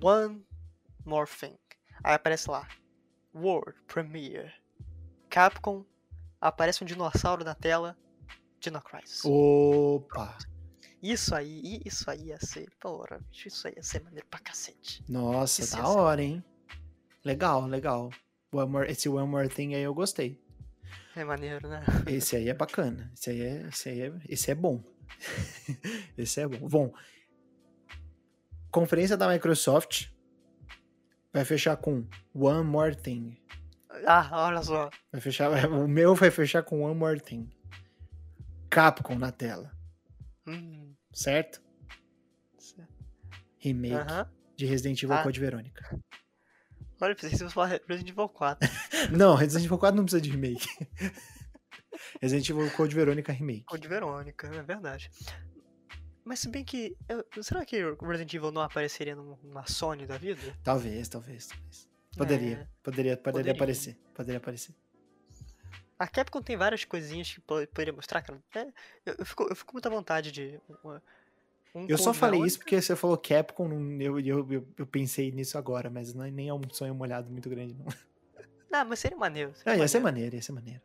One 0.01 0.45
more 1.05 1.29
thing. 1.29 1.57
Aí 2.03 2.13
aparece 2.13 2.49
lá: 2.49 2.67
World 3.37 3.79
Premiere. 3.87 4.53
Capcom, 5.29 5.85
aparece 6.41 6.83
um 6.83 6.87
dinossauro 6.87 7.43
na 7.43 7.53
tela, 7.55 7.97
Dino 8.59 8.81
Crisis. 8.81 9.21
Opa! 9.25 10.37
Isso 11.01 11.35
aí, 11.35 11.79
isso 11.85 12.09
aí 12.09 12.27
ia 12.27 12.39
ser, 12.39 12.69
porra, 12.79 13.19
isso 13.31 13.67
aí 13.67 13.73
ia 13.75 13.83
ser 13.83 14.01
maneiro 14.03 14.25
pra 14.29 14.39
cacete. 14.39 15.03
Nossa, 15.07 15.61
isso 15.61 15.77
da 15.77 15.87
hora, 15.87 16.23
hein? 16.23 16.43
Legal, 17.23 17.67
legal. 17.67 18.09
One 18.51 18.71
more, 18.71 18.91
esse 18.91 19.07
One 19.07 19.27
More 19.27 19.49
Thing 19.49 19.75
aí 19.75 19.83
eu 19.83 19.93
gostei. 19.93 20.41
É 21.15 21.23
maneiro, 21.23 21.67
né? 21.67 21.83
Esse 22.07 22.35
aí 22.35 22.47
é 22.47 22.53
bacana. 22.53 23.11
Esse 23.13 23.29
aí 23.31 23.41
é, 23.41 23.67
esse 23.67 23.89
aí 23.89 24.01
é, 24.01 24.13
esse 24.29 24.51
é 24.51 24.55
bom. 24.55 24.83
esse 26.17 26.39
é 26.39 26.47
bom. 26.47 26.67
Bom, 26.67 26.93
conferência 28.71 29.17
da 29.17 29.27
Microsoft 29.27 30.09
vai 31.37 31.45
fechar 31.45 31.77
com 31.77 32.03
One 32.33 32.67
More 32.67 32.95
Thing. 32.95 33.37
Ah, 34.05 34.29
olha 34.47 34.61
só. 34.63 34.89
Vai 35.11 35.21
fechar, 35.21 35.51
o 35.71 35.87
meu 35.87 36.15
vai 36.15 36.31
fechar 36.31 36.63
com 36.63 36.83
One 36.83 36.95
More 36.95 37.19
Thing. 37.19 37.49
Capcom 38.69 39.15
na 39.15 39.31
tela. 39.31 39.71
Hum. 40.47 40.93
Certo? 41.13 41.61
Remake 43.59 43.95
uh 43.95 43.99
-huh. 43.99 44.29
de 44.55 44.65
Resident 44.65 45.01
Evil 45.01 45.15
ah. 45.15 45.23
Code 45.23 45.39
Verônica. 45.39 45.99
Olha, 46.99 47.15
pensei 47.15 47.31
que 47.31 47.37
você 47.37 47.49
falar 47.49 47.79
Resident 47.87 48.09
Evil 48.09 48.29
4. 48.29 48.69
não, 49.15 49.35
Resident 49.35 49.65
Evil 49.65 49.77
4 49.77 49.95
não 49.95 50.05
precisa 50.05 50.21
de 50.21 50.31
remake. 50.31 50.67
Resident 52.21 52.49
Evil 52.49 52.71
Code 52.71 52.95
Verônica 52.95 53.31
Remake. 53.31 53.65
Code 53.65 53.87
Verônica, 53.87 54.47
é 54.47 54.63
verdade. 54.63 55.09
Mas 56.27 56.39
se 56.39 56.49
bem 56.49 56.63
que. 56.63 56.95
Eu, 57.07 57.25
será 57.41 57.63
que 57.65 57.77
Resident 58.01 58.33
Evil 58.33 58.51
não 58.51 58.61
apareceria 58.61 59.15
numa 59.15 59.65
Sony 59.65 60.05
da 60.05 60.17
vida? 60.17 60.41
Talvez, 60.61 61.07
talvez, 61.07 61.47
talvez. 61.47 61.87
Poderia, 62.17 62.47
é, 62.47 62.67
poderia, 62.83 63.15
poderia, 63.15 63.17
poderia, 63.17 63.51
aparecer. 63.53 63.97
Poderia 64.13 64.37
aparecer. 64.37 64.75
A 65.97 66.05
Capcom 66.05 66.41
tem 66.41 66.57
várias 66.57 66.83
coisinhas 66.83 67.31
que 67.31 67.39
poderia 67.39 67.93
mostrar, 67.93 68.21
cara. 68.21 68.43
É, 68.53 68.67
eu, 69.05 69.15
eu, 69.19 69.25
fico, 69.25 69.43
eu 69.43 69.55
fico 69.55 69.67
com 69.67 69.75
muita 69.75 69.89
vontade 69.89 70.31
de. 70.33 70.59
Uma, 70.83 71.01
um 71.73 71.85
eu 71.87 71.97
só 71.97 72.13
falei 72.13 72.41
isso 72.41 72.59
porque 72.59 72.81
você 72.81 72.93
falou 72.93 73.17
Capcom, 73.17 73.69
eu, 74.01 74.19
eu, 74.19 74.51
eu, 74.51 74.67
eu 74.77 74.85
pensei 74.85 75.31
nisso 75.31 75.57
agora, 75.57 75.89
mas 75.89 76.13
não 76.13 76.25
é, 76.25 76.29
nem 76.29 76.49
é 76.49 76.53
um 76.53 76.61
sonho 76.71 76.93
molhado 76.93 77.29
muito 77.31 77.49
grande, 77.49 77.73
não. 77.73 77.85
Não, 78.69 78.83
mas 78.83 78.99
seria 78.99 79.17
maneiro. 79.17 79.55
Seria 79.55 79.63
ah, 79.63 79.71
ia 79.71 79.77
maneiro. 79.77 79.89
ser 79.89 79.99
maneiro, 80.01 80.35
ia 80.35 80.41
ser 80.41 80.51
maneiro. 80.51 80.81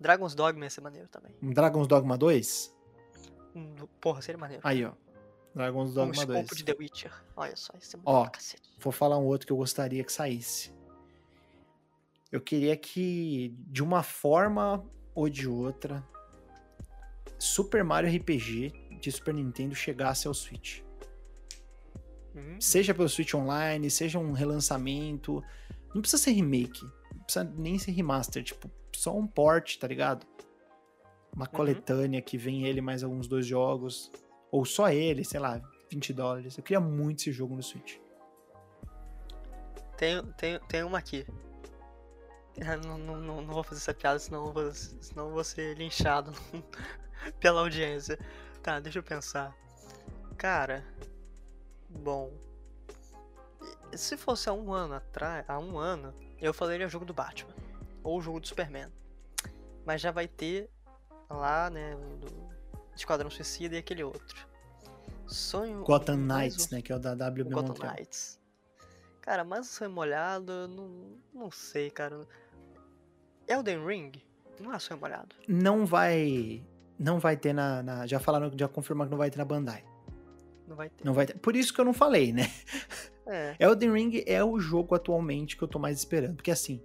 Dragon's 0.00 0.34
Dogma 0.34 0.64
ia 0.64 0.70
ser 0.70 0.80
maneiro 0.80 1.06
também. 1.06 1.32
Um 1.40 1.52
Dragon's 1.52 1.86
Dogma 1.86 2.18
2? 2.18 2.76
Porra, 4.00 4.22
seria 4.22 4.38
maneiro. 4.38 4.62
Aí, 4.64 4.84
ó. 4.84 4.92
Dragon's 5.54 5.94
Dogma 5.94 6.22
um 6.22 6.26
2. 6.26 6.52
Um 6.52 6.54
de 6.54 6.64
The 6.64 6.76
Witcher. 6.78 7.12
Olha 7.36 7.56
só, 7.56 7.72
isso 7.80 7.96
é 7.96 7.98
muito 7.98 8.08
ó, 8.08 8.26
cacete. 8.28 8.70
Vou 8.78 8.92
falar 8.92 9.18
um 9.18 9.24
outro 9.24 9.46
que 9.46 9.52
eu 9.52 9.56
gostaria 9.56 10.04
que 10.04 10.12
saísse. 10.12 10.72
Eu 12.30 12.40
queria 12.40 12.76
que, 12.76 13.54
de 13.66 13.82
uma 13.82 14.02
forma 14.02 14.84
ou 15.14 15.28
de 15.28 15.48
outra, 15.48 16.06
Super 17.38 17.82
Mario 17.82 18.14
RPG 18.14 18.98
de 19.00 19.10
Super 19.10 19.34
Nintendo 19.34 19.74
chegasse 19.74 20.28
ao 20.28 20.34
Switch. 20.34 20.80
Uhum. 22.34 22.60
Seja 22.60 22.94
pelo 22.94 23.08
Switch 23.08 23.34
Online, 23.34 23.90
seja 23.90 24.18
um 24.18 24.32
relançamento. 24.32 25.42
Não 25.94 26.02
precisa 26.02 26.22
ser 26.22 26.32
remake, 26.32 26.84
não 27.14 27.22
precisa 27.24 27.44
nem 27.44 27.78
ser 27.78 27.92
remaster, 27.92 28.44
tipo, 28.44 28.70
só 28.94 29.16
um 29.16 29.26
port, 29.26 29.76
tá 29.78 29.88
ligado? 29.88 30.26
Uma 31.38 31.46
uhum. 31.46 31.52
coletânea 31.52 32.20
que 32.20 32.36
vem 32.36 32.66
ele 32.66 32.80
mais 32.80 33.04
alguns 33.04 33.28
dois 33.28 33.46
jogos. 33.46 34.10
Ou 34.50 34.64
só 34.64 34.90
ele, 34.90 35.24
sei 35.24 35.38
lá, 35.38 35.62
20 35.88 36.12
dólares. 36.12 36.58
Eu 36.58 36.64
queria 36.64 36.80
muito 36.80 37.20
esse 37.20 37.30
jogo 37.30 37.54
no 37.54 37.62
Switch. 37.62 37.98
Tem, 39.96 40.20
tem, 40.32 40.58
tem 40.68 40.82
uma 40.82 40.98
aqui. 40.98 41.24
Não, 42.84 42.98
não, 42.98 43.16
não, 43.20 43.40
não 43.40 43.54
vou 43.54 43.62
fazer 43.62 43.80
essa 43.80 43.94
piada, 43.94 44.18
senão 44.18 44.52
vou, 44.52 44.72
senão 44.72 45.30
vou 45.30 45.44
ser 45.44 45.76
linchado 45.78 46.32
pela 47.38 47.60
audiência. 47.60 48.18
Tá, 48.60 48.80
deixa 48.80 48.98
eu 48.98 49.02
pensar. 49.04 49.56
Cara, 50.36 50.84
bom. 51.88 52.32
Se 53.94 54.16
fosse 54.16 54.48
há 54.48 54.52
um 54.52 54.72
ano 54.72 54.94
atrás, 54.94 55.44
há 55.48 55.56
um 55.56 55.78
ano, 55.78 56.12
eu 56.40 56.52
falaria 56.52 56.88
jogo 56.88 57.04
do 57.04 57.14
Batman. 57.14 57.54
Ou 58.02 58.18
o 58.18 58.20
jogo 58.20 58.40
do 58.40 58.48
Superman. 58.48 58.92
Mas 59.86 60.00
já 60.00 60.10
vai 60.10 60.26
ter 60.26 60.68
lá, 61.36 61.70
né, 61.70 61.94
do 62.20 62.48
Esquadrão 62.94 63.30
Suicida 63.30 63.76
e 63.76 63.78
aquele 63.78 64.02
outro. 64.02 64.46
Sonho. 65.26 65.84
Gotham 65.84 66.16
Knights, 66.16 66.70
né? 66.70 66.80
Que 66.80 66.92
é 66.92 66.96
o 66.96 66.98
da 66.98 67.12
WB 67.12 67.44
Gotham 67.44 67.68
Montreal. 67.68 67.94
Knights. 67.94 68.38
Cara, 69.20 69.44
mas 69.44 69.68
o 69.68 69.72
sonho 69.72 69.90
molhado, 69.90 70.68
não, 70.68 71.18
não 71.34 71.50
sei, 71.50 71.90
cara. 71.90 72.26
Elden 73.46 73.84
Ring 73.86 74.12
não 74.58 74.72
é 74.72 74.78
sonho 74.78 74.98
molhado. 74.98 75.36
Não 75.46 75.84
vai. 75.84 76.64
Não 76.98 77.18
vai 77.18 77.36
ter 77.36 77.52
na, 77.52 77.82
na, 77.82 78.06
Já 78.06 78.18
falaram, 78.18 78.50
já 78.58 78.66
confirmaram 78.66 79.08
que 79.08 79.10
não 79.12 79.18
vai 79.18 79.30
ter 79.30 79.38
na 79.38 79.44
Bandai. 79.44 79.84
Não 80.66 80.76
vai 80.76 80.88
ter. 80.88 81.04
Não 81.04 81.14
vai 81.14 81.26
ter. 81.26 81.38
Por 81.38 81.54
isso 81.54 81.72
que 81.72 81.80
eu 81.80 81.84
não 81.84 81.92
falei, 81.92 82.32
né? 82.32 82.50
É. 83.26 83.54
Elden 83.60 83.92
Ring 83.92 84.22
é 84.26 84.42
o 84.42 84.58
jogo 84.58 84.94
atualmente 84.94 85.56
que 85.56 85.62
eu 85.62 85.68
tô 85.68 85.78
mais 85.78 85.98
esperando. 85.98 86.36
Porque 86.36 86.50
assim, 86.50 86.82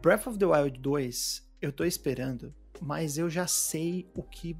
Breath 0.00 0.26
of 0.26 0.38
the 0.38 0.46
Wild 0.46 0.78
2, 0.78 1.48
eu 1.62 1.72
tô 1.72 1.84
esperando, 1.84 2.54
mas 2.80 3.18
eu 3.18 3.28
já 3.28 3.46
sei 3.46 4.08
o 4.14 4.22
que 4.22 4.56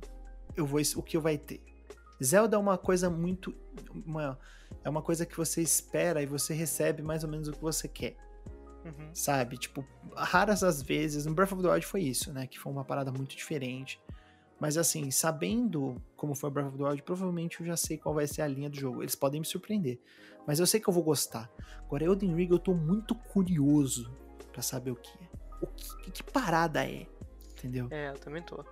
eu 0.56 0.66
vou 0.66 0.80
o 0.96 1.02
que 1.02 1.18
vai 1.18 1.36
ter. 1.36 1.62
Zelda 2.22 2.56
é 2.56 2.58
uma 2.58 2.78
coisa 2.78 3.10
muito 3.10 3.54
uma, 4.06 4.38
é 4.82 4.88
uma 4.88 5.02
coisa 5.02 5.26
que 5.26 5.36
você 5.36 5.60
espera 5.60 6.22
e 6.22 6.26
você 6.26 6.54
recebe 6.54 7.02
mais 7.02 7.24
ou 7.24 7.30
menos 7.30 7.48
o 7.48 7.52
que 7.52 7.60
você 7.60 7.88
quer. 7.88 8.16
Uhum. 8.84 9.10
Sabe? 9.14 9.56
Tipo, 9.56 9.84
raras 10.14 10.62
as 10.62 10.82
vezes. 10.82 11.26
No 11.26 11.34
Breath 11.34 11.52
of 11.52 11.62
the 11.62 11.68
Wild 11.68 11.86
foi 11.86 12.02
isso, 12.02 12.32
né? 12.32 12.46
Que 12.46 12.58
foi 12.58 12.70
uma 12.70 12.84
parada 12.84 13.10
muito 13.10 13.34
diferente. 13.34 14.00
Mas 14.60 14.76
assim, 14.76 15.10
sabendo 15.10 16.00
como 16.16 16.34
foi 16.34 16.48
o 16.48 16.52
Breath 16.52 16.68
of 16.68 16.78
the 16.78 16.84
Wild, 16.84 17.02
provavelmente 17.02 17.60
eu 17.60 17.66
já 17.66 17.76
sei 17.76 17.98
qual 17.98 18.14
vai 18.14 18.26
ser 18.26 18.42
a 18.42 18.46
linha 18.46 18.70
do 18.70 18.78
jogo. 18.78 19.02
Eles 19.02 19.14
podem 19.14 19.40
me 19.40 19.46
surpreender. 19.46 19.98
Mas 20.46 20.60
eu 20.60 20.66
sei 20.66 20.78
que 20.80 20.88
eu 20.88 20.92
vou 20.92 21.02
gostar. 21.02 21.50
Agora, 21.80 22.04
Elden 22.04 22.34
Ring, 22.34 22.48
eu 22.50 22.58
tô 22.58 22.74
muito 22.74 23.14
curioso 23.14 24.14
para 24.52 24.62
saber 24.62 24.90
o 24.90 24.96
que 24.96 25.18
é. 25.18 25.28
O 25.62 25.66
que, 25.66 26.10
que 26.10 26.22
parada 26.22 26.86
é. 26.86 27.06
Entendeu? 27.64 27.88
É, 27.90 28.10
eu 28.10 28.18
também 28.18 28.42
tô. 28.42 28.62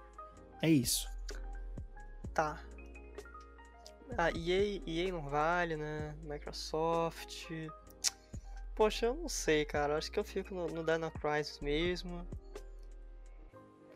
É 0.60 0.68
isso. 0.68 1.08
Tá. 2.34 2.62
Ah, 4.18 4.30
EA, 4.30 4.82
EA 4.86 5.10
não 5.10 5.22
vale, 5.30 5.76
né? 5.76 6.14
Microsoft. 6.22 7.48
Poxa, 8.74 9.06
eu 9.06 9.14
não 9.14 9.30
sei, 9.30 9.64
cara. 9.64 9.96
Acho 9.96 10.12
que 10.12 10.20
eu 10.20 10.24
fico 10.24 10.54
no, 10.54 10.66
no 10.66 10.84
Dino 10.84 11.10
Crisis 11.10 11.58
mesmo. 11.60 12.26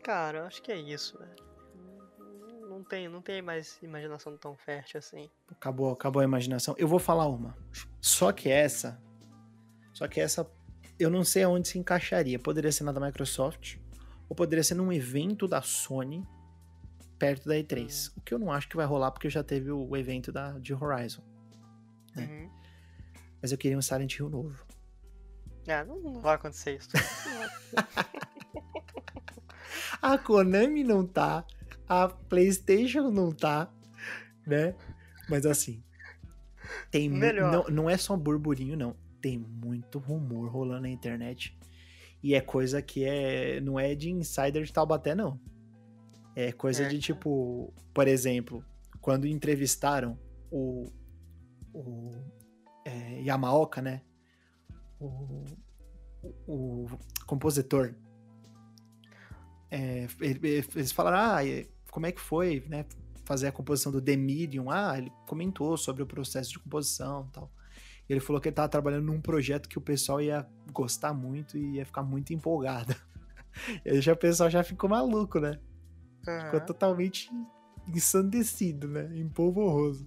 Cara, 0.03 0.47
acho 0.47 0.63
que 0.63 0.71
é 0.71 0.77
isso, 0.77 1.15
velho. 1.19 1.47
Não 2.67 2.83
tem, 2.83 3.07
não 3.07 3.21
tem 3.21 3.39
mais 3.39 3.77
imaginação 3.83 4.35
tão 4.35 4.55
fértil 4.55 4.97
assim. 4.97 5.29
Acabou, 5.51 5.91
acabou 5.91 6.21
a 6.21 6.25
imaginação. 6.25 6.73
Eu 6.79 6.87
vou 6.87 6.97
falar 6.97 7.27
uma. 7.27 7.55
Só 8.01 8.31
que 8.31 8.49
essa. 8.49 8.99
Só 9.93 10.07
que 10.07 10.19
essa. 10.19 10.49
Eu 10.97 11.11
não 11.11 11.23
sei 11.23 11.43
aonde 11.43 11.67
se 11.67 11.77
encaixaria. 11.77 12.39
Poderia 12.39 12.71
ser 12.71 12.83
na 12.83 12.91
da 12.91 12.99
Microsoft. 12.99 13.77
Ou 14.29 14.35
poderia 14.35 14.63
ser 14.63 14.75
num 14.75 14.91
evento 14.91 15.47
da 15.47 15.61
Sony 15.61 16.25
perto 17.17 17.47
da 17.47 17.55
E3. 17.55 18.09
Hum. 18.09 18.13
O 18.17 18.21
que 18.21 18.33
eu 18.33 18.39
não 18.39 18.51
acho 18.51 18.67
que 18.67 18.75
vai 18.75 18.85
rolar 18.85 19.11
porque 19.11 19.29
já 19.29 19.43
teve 19.43 19.71
o 19.71 19.95
evento 19.95 20.31
da, 20.31 20.57
de 20.59 20.73
Horizon. 20.73 21.21
Né? 22.15 22.25
Uhum. 22.25 22.49
Mas 23.41 23.51
eu 23.51 23.57
queria 23.57 23.77
um 23.77 23.81
Silent 23.81 24.17
Hill 24.17 24.29
novo. 24.29 24.65
Ah, 25.67 25.83
não, 25.83 25.99
não 25.99 26.21
vai 26.21 26.35
acontecer 26.35 26.77
isso. 26.77 26.89
a 30.01 30.17
Konami 30.17 30.83
não 30.83 31.05
tá, 31.05 31.45
a 31.87 32.07
PlayStation 32.07 33.11
não 33.11 33.33
tá, 33.33 33.69
né? 34.45 34.73
Mas 35.29 35.45
assim, 35.45 35.83
tem 36.89 37.09
Melhor. 37.09 37.51
Não, 37.51 37.63
não 37.65 37.89
é 37.89 37.97
só 37.97 38.15
burburinho, 38.15 38.77
não. 38.77 38.95
Tem 39.21 39.37
muito 39.37 39.99
rumor 39.99 40.49
rolando 40.49 40.83
na 40.83 40.89
internet. 40.89 41.57
E 42.27 42.35
é 42.35 42.41
coisa 42.41 42.81
que 42.81 43.05
é 43.05 43.61
não 43.61 43.79
é 43.79 43.95
de 43.95 44.11
insider 44.11 44.61
de 44.61 44.73
Taubaté, 44.73 45.15
não. 45.15 45.39
É 46.35 46.51
coisa 46.51 46.83
é. 46.83 46.89
de 46.89 46.99
tipo, 46.99 47.73
por 47.93 48.05
exemplo, 48.05 48.61
quando 48.99 49.25
entrevistaram 49.25 50.19
o, 50.51 50.91
o 51.73 52.11
é, 52.83 53.21
Yamaoka, 53.21 53.81
né? 53.81 54.01
o, 54.99 55.45
o 56.45 56.87
compositor. 57.25 57.95
É, 59.71 60.05
eles 60.19 60.91
falaram, 60.91 61.19
ah, 61.19 61.39
como 61.89 62.07
é 62.07 62.11
que 62.11 62.19
foi, 62.19 62.61
né? 62.67 62.85
Fazer 63.23 63.47
a 63.47 63.53
composição 63.53 63.89
do 63.89 64.01
The 64.01 64.17
Medium. 64.17 64.69
Ah, 64.69 64.97
ele 64.97 65.13
comentou 65.25 65.77
sobre 65.77 66.03
o 66.03 66.05
processo 66.05 66.51
de 66.51 66.59
composição 66.59 67.25
e 67.29 67.31
tal. 67.31 67.51
E 68.09 68.13
ele 68.13 68.19
falou 68.19 68.41
que 68.41 68.47
ele 68.47 68.53
estava 68.53 68.69
trabalhando 68.69 69.05
num 69.05 69.19
projeto 69.19 69.67
que 69.67 69.77
o 69.77 69.81
pessoal 69.81 70.21
ia 70.21 70.47
gostar 70.71 71.13
muito 71.13 71.57
e 71.57 71.75
ia 71.75 71.85
ficar 71.85 72.03
muito 72.03 72.33
empolgado. 72.33 72.95
E 73.83 73.89
aí 73.89 74.01
já, 74.01 74.13
o 74.13 74.15
pessoal 74.15 74.51
já 74.51 74.63
ficou 74.63 74.87
maluco, 74.87 75.39
né? 75.39 75.59
Uhum. 76.27 76.41
Ficou 76.41 76.61
totalmente 76.61 77.27
ensandecido, 77.87 78.87
né? 78.87 79.09
Empolvoroso. 79.17 80.05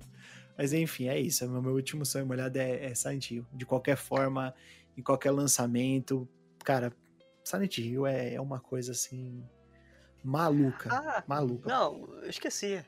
Mas 0.57 0.73
enfim, 0.73 1.09
é 1.09 1.19
isso. 1.19 1.45
O 1.47 1.61
meu 1.61 1.73
último 1.73 2.07
sonho 2.07 2.25
molhado 2.25 2.57
é, 2.59 2.85
é 2.87 2.95
Silent 2.95 3.29
Hill. 3.29 3.47
De 3.53 3.67
qualquer 3.67 3.97
forma, 3.97 4.55
em 4.97 5.03
qualquer 5.03 5.33
lançamento. 5.33 6.29
Cara, 6.65 6.93
Silent 7.43 7.79
Hill 7.79 8.07
é, 8.07 8.35
é 8.35 8.41
uma 8.41 8.61
coisa 8.61 8.93
assim. 8.93 9.43
maluca. 10.23 10.89
Ah, 10.93 11.25
maluca. 11.27 11.69
Não, 11.69 12.23
esqueci. 12.25 12.85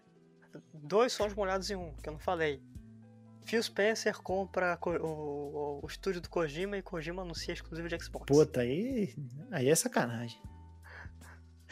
Dois 0.72 1.12
sons 1.12 1.34
molhados 1.34 1.70
em 1.70 1.76
um, 1.76 1.92
que 1.94 2.08
eu 2.08 2.12
não 2.12 2.20
falei. 2.20 2.62
Phil 3.44 3.62
Spencer 3.62 4.16
compra 4.20 4.78
o, 4.80 4.90
o, 4.90 5.80
o, 5.82 5.86
estúdio 5.86 6.20
do 6.20 6.28
Kojima 6.28 6.76
e 6.76 6.82
Kojima 6.82 7.22
anuncia 7.22 7.52
exclusivo 7.52 7.88
de 7.88 8.02
Xbox. 8.02 8.26
Puta, 8.26 8.60
aí, 8.60 9.14
aí 9.50 9.68
é 9.68 9.74
sacanagem. 9.74 10.40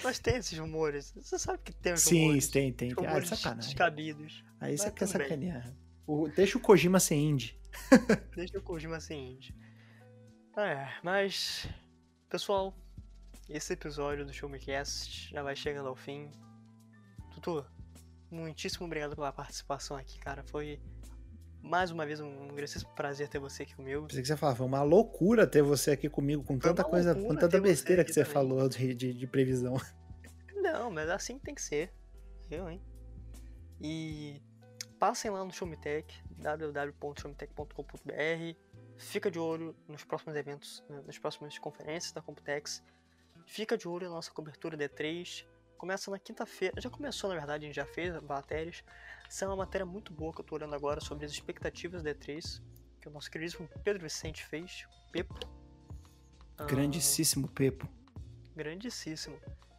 Mas 0.02 0.18
tem 0.18 0.36
esses 0.36 0.58
rumores. 0.58 1.12
Você 1.16 1.38
sabe 1.38 1.58
que 1.62 1.72
tem 1.72 1.92
os 1.92 2.00
Sim, 2.00 2.22
rumores. 2.22 2.46
Sim, 2.46 2.52
tem, 2.52 2.72
tem. 2.72 2.94
tem. 2.94 3.06
Ah, 3.06 3.18
é 3.18 3.24
sacanagem. 3.24 3.70
Descabidos. 3.70 4.44
Aí 4.60 4.76
você 4.76 4.90
quer 4.90 5.06
sacanear. 5.06 5.72
O, 6.06 6.28
deixa 6.28 6.58
o 6.58 6.60
Kojima 6.60 6.98
ser 6.98 7.16
indie. 7.16 7.58
deixa 8.34 8.58
o 8.58 8.62
Kojima 8.62 9.00
ser 9.00 9.14
indie. 9.14 9.54
É, 10.56 10.88
mas. 11.02 11.68
Pessoal, 12.28 12.74
esse 13.48 13.72
episódio 13.72 14.24
do 14.24 14.32
Show 14.32 14.48
Me 14.48 14.58
Cast 14.58 15.30
já 15.30 15.42
vai 15.42 15.54
chegando 15.54 15.88
ao 15.88 15.96
fim. 15.96 16.30
Tutu, 17.32 17.64
muitíssimo 18.30 18.86
obrigado 18.86 19.14
pela 19.14 19.32
participação 19.32 19.96
aqui, 19.96 20.18
cara. 20.18 20.42
Foi 20.44 20.80
mais 21.62 21.90
uma 21.90 22.06
vez 22.06 22.20
um 22.20 22.48
grandíssimo 22.48 22.92
prazer 22.94 23.28
ter 23.28 23.38
você 23.38 23.62
aqui 23.62 23.74
comigo. 23.74 24.06
Pensei 24.06 24.22
que 24.22 24.28
você 24.28 24.36
falava, 24.36 24.58
foi 24.58 24.66
uma 24.66 24.82
loucura 24.82 25.46
ter 25.46 25.62
você 25.62 25.92
aqui 25.92 26.08
comigo 26.08 26.42
com 26.42 26.58
tanta 26.58 26.82
coisa, 26.82 27.14
com 27.14 27.34
tanta 27.34 27.60
besteira 27.60 28.02
que 28.04 28.12
você 28.12 28.24
também. 28.24 28.34
falou 28.34 28.68
de, 28.68 28.94
de, 28.94 29.14
de, 29.14 29.26
previsão. 29.26 29.76
Não, 30.56 30.90
mas 30.90 31.08
assim 31.08 31.38
tem 31.38 31.54
que 31.54 31.62
ser. 31.62 31.92
Eu, 32.50 32.68
hein? 32.68 32.82
E 33.80 34.42
passem 34.98 35.30
lá 35.30 35.44
no 35.44 35.52
Showmetech, 35.52 36.22
www.showmetech.com.br. 36.36 38.58
Fica 38.98 39.30
de 39.30 39.38
olho 39.38 39.74
nos 39.88 40.04
próximos 40.04 40.36
eventos, 40.36 40.84
nas 41.06 41.18
próximas 41.18 41.58
conferências 41.58 42.12
da 42.12 42.20
Computex. 42.20 42.82
Fica 43.46 43.78
de 43.78 43.88
olho 43.88 44.08
na 44.08 44.16
nossa 44.16 44.30
cobertura 44.30 44.76
D3. 44.76 45.46
Começa 45.78 46.10
na 46.10 46.18
quinta-feira. 46.18 46.78
Já 46.78 46.90
começou, 46.90 47.30
na 47.30 47.36
verdade, 47.36 47.64
a 47.64 47.66
gente 47.66 47.76
já 47.76 47.86
fez 47.86 48.20
matérias. 48.22 48.84
Essa 49.30 49.44
é 49.44 49.48
uma 49.48 49.58
matéria 49.58 49.86
muito 49.86 50.12
boa 50.12 50.32
que 50.32 50.40
eu 50.40 50.42
estou 50.42 50.58
olhando 50.58 50.74
agora 50.74 51.00
sobre 51.00 51.24
as 51.24 51.30
expectativas 51.30 52.02
da 52.02 52.10
D3, 52.10 52.60
que 53.00 53.06
o 53.06 53.12
nosso 53.12 53.30
queridíssimo 53.30 53.68
Pedro 53.84 54.02
Vicente 54.02 54.44
fez, 54.44 54.88
Pepo. 55.12 55.38
Grandíssimo 56.66 57.46
Pepo. 57.46 57.88
Grandíssimo. 58.56 59.38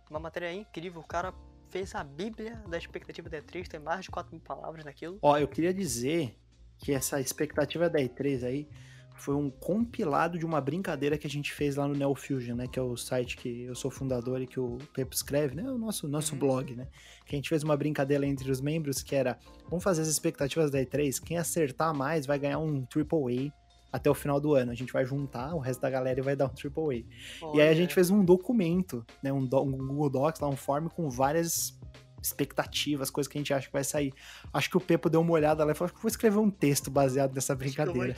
Uma 0.10 0.22
matéria 0.22 0.54
incrível. 0.54 1.02
O 1.02 1.06
cara 1.06 1.34
fez 1.68 1.94
a 1.94 2.02
bíblia 2.02 2.64
da 2.70 2.78
expectativa 2.78 3.28
da 3.30 3.42
E3, 3.42 3.68
tem 3.68 3.80
mais 3.82 4.06
de 4.06 4.12
4 4.12 4.32
mil 4.32 4.42
palavras 4.42 4.86
naquilo. 4.86 5.20
Ó, 5.22 5.38
eu 5.38 5.50
queria 5.50 5.74
dizer 5.74 6.40
que 6.78 6.94
essa 6.94 7.20
expectativa 7.20 7.90
da 7.90 8.00
E3 8.00 8.46
aí 8.46 8.70
foi 9.16 9.36
um 9.36 9.50
compilado 9.50 10.38
de 10.40 10.46
uma 10.46 10.60
brincadeira 10.60 11.18
que 11.18 11.28
a 11.28 11.30
gente 11.30 11.54
fez 11.54 11.76
lá 11.76 11.88
no 11.88 11.94
Neofusion, 11.94 12.56
né? 12.56 12.68
Que 12.68 12.80
é 12.80 12.82
o 12.82 12.98
site 12.98 13.38
que 13.38 13.64
eu 13.64 13.76
sou 13.76 13.92
fundador 13.92 14.42
e 14.42 14.48
que 14.48 14.60
o 14.60 14.78
Pepo 14.94 15.14
escreve, 15.14 15.56
né? 15.56 15.64
O 15.70 15.78
nosso, 15.78 16.08
nosso 16.08 16.34
uhum. 16.34 16.40
blog, 16.40 16.76
né? 16.76 16.88
Que 17.26 17.36
a 17.36 17.38
gente 17.38 17.50
fez 17.50 17.64
uma 17.64 17.78
brincadeira 17.78 18.26
entre 18.26 18.50
os 18.50 18.60
membros 18.60 19.04
que 19.04 19.16
era: 19.16 19.38
vamos 19.70 19.84
fazer 19.84 20.02
as 20.02 20.08
expectativas 20.08 20.72
da 20.72 20.80
E3, 20.80 21.22
quem 21.24 21.38
acertar 21.38 21.96
mais 21.96 22.26
vai 22.26 22.40
ganhar 22.40 22.60
um 22.60 22.86
AAA 22.86 23.54
até 23.92 24.10
o 24.10 24.14
final 24.14 24.40
do 24.40 24.56
ano. 24.56 24.72
A 24.72 24.76
gente 24.76 24.94
vai 24.94 25.06
juntar 25.06 25.54
o 25.54 25.60
resto 25.60 25.82
da 25.82 25.90
galera 25.90 26.20
e 26.20 26.24
vai 26.24 26.36
dar 26.36 26.46
um 26.46 26.50
AAA. 26.50 27.04
Olha. 27.42 27.58
E 27.58 27.62
aí 27.62 27.70
a 27.70 27.76
gente 27.76 27.94
fez 27.94 28.10
um 28.10 28.24
documento, 28.24 29.06
né, 29.22 29.32
um, 29.32 29.46
do, 29.46 29.62
um 29.62 29.72
Google 29.72 30.10
Docs, 30.10 30.40
lá, 30.40 30.48
um 30.48 30.56
form 30.56 30.88
com 30.88 31.10
várias 31.10 31.78
expectativas, 32.22 33.10
coisas 33.10 33.32
que 33.32 33.38
a 33.38 33.42
gente 33.42 33.54
acha 33.54 33.68
que 33.68 33.74
vai 33.74 33.84
sair. 33.84 34.14
Acho 34.54 34.70
que 34.70 34.78
o 34.78 34.82
Pepo 34.82 35.10
deu 35.10 35.22
uma 35.22 35.32
olhada 35.32 35.64
lá 35.64 35.72
e 35.72 35.76
falou: 35.76 35.88
acho 35.88 35.96
que 35.96 36.02
vou 36.02 36.10
escrever 36.10 36.38
um 36.38 36.52
texto 36.52 36.92
baseado 36.92 37.34
nessa 37.34 37.56
brincadeira. 37.56 38.16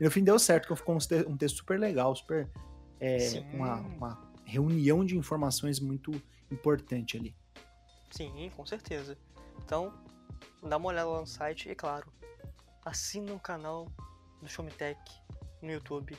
E 0.00 0.04
no 0.04 0.10
fim 0.10 0.24
deu 0.24 0.38
certo, 0.38 0.68
que 0.68 0.76
ficou 0.76 0.96
um 0.96 1.36
texto 1.36 1.56
super 1.56 1.78
legal, 1.78 2.14
super. 2.14 2.50
É, 3.00 3.18
uma, 3.52 3.74
uma 3.80 4.32
reunião 4.44 5.04
de 5.04 5.16
informações 5.16 5.78
muito 5.78 6.10
importante 6.50 7.16
ali. 7.16 7.36
Sim, 8.10 8.50
com 8.56 8.64
certeza. 8.64 9.18
Então, 9.58 9.92
dá 10.62 10.76
uma 10.76 10.88
olhada 10.88 11.08
lá 11.08 11.20
no 11.20 11.26
site 11.26 11.68
e, 11.68 11.74
claro, 11.74 12.10
assina 12.84 13.32
o 13.32 13.40
canal 13.40 13.90
do 14.40 14.48
Showmetech 14.48 15.00
no 15.60 15.72
YouTube. 15.72 16.16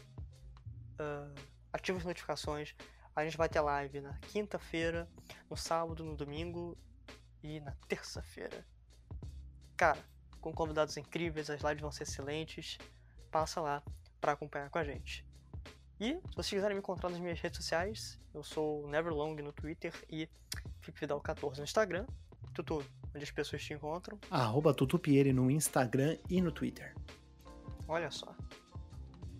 Uh, 0.99 1.33
ative 1.71 1.97
as 1.99 2.05
notificações. 2.05 2.75
A 3.15 3.23
gente 3.23 3.38
vai 3.38 3.47
ter 3.47 3.61
live 3.61 4.01
na 4.01 4.13
quinta-feira, 4.17 5.07
no 5.49 5.55
sábado, 5.55 6.03
no 6.03 6.15
domingo 6.15 6.77
e 7.46 7.60
na 7.60 7.72
terça-feira. 7.88 8.66
Cara, 9.78 10.00
com 10.41 10.52
convidados 10.52 10.98
incríveis, 10.98 11.50
as 11.50 11.62
lives 11.62 11.82
vão 11.82 11.91
ser 11.91 12.04
excelentes. 12.04 12.78
Passa 13.30 13.62
lá 13.62 13.84
para 14.20 14.32
acompanhar 14.32 14.70
com 14.70 14.80
a 14.80 14.84
gente. 14.84 15.26
E 16.00 16.14
se 16.14 16.36
vocês 16.36 16.50
quiserem 16.50 16.76
me 16.76 16.80
encontrar 16.80 17.10
nas 17.10 17.20
minhas 17.20 17.39
redes 17.39 17.58
sociais, 17.58 18.20
eu 18.34 18.43
sou 18.43 18.88
Neverlong 18.88 19.36
no 19.41 19.54
Twitter 19.54 19.93
e 20.10 20.28
FlipVidal14 20.82 21.58
no 21.58 21.64
Instagram. 21.64 22.06
Tutu, 22.54 22.84
onde 23.14 23.24
as 23.24 23.32
pessoas 23.32 23.64
te 23.64 23.74
encontram? 23.74 24.20
Arroba 24.32 24.74
no 25.34 25.52
Instagram 25.52 26.18
e 26.30 26.41
no 26.41 26.52
Twitter. 26.52 26.96
Olha 27.88 28.10
só. 28.10 28.36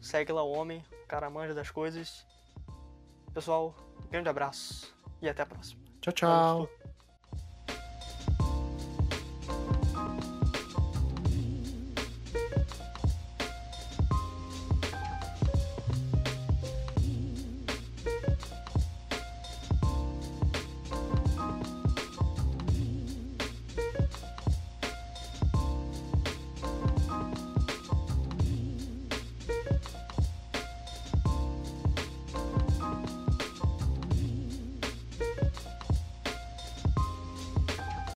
Segue 0.01 0.32
lá 0.32 0.43
o 0.43 0.51
homem, 0.51 0.84
o 1.03 1.08
cara 1.08 1.30
manja 1.30 1.53
das 1.53 1.72
coisas. 1.72 2.26
Pessoal, 3.34 3.76
grande 4.10 4.30
abraço 4.30 4.95
e 5.22 5.28
até 5.28 5.41
a 5.41 5.45
próxima. 5.45 5.82
Tchau, 6.01 6.14
tchau. 6.14 6.84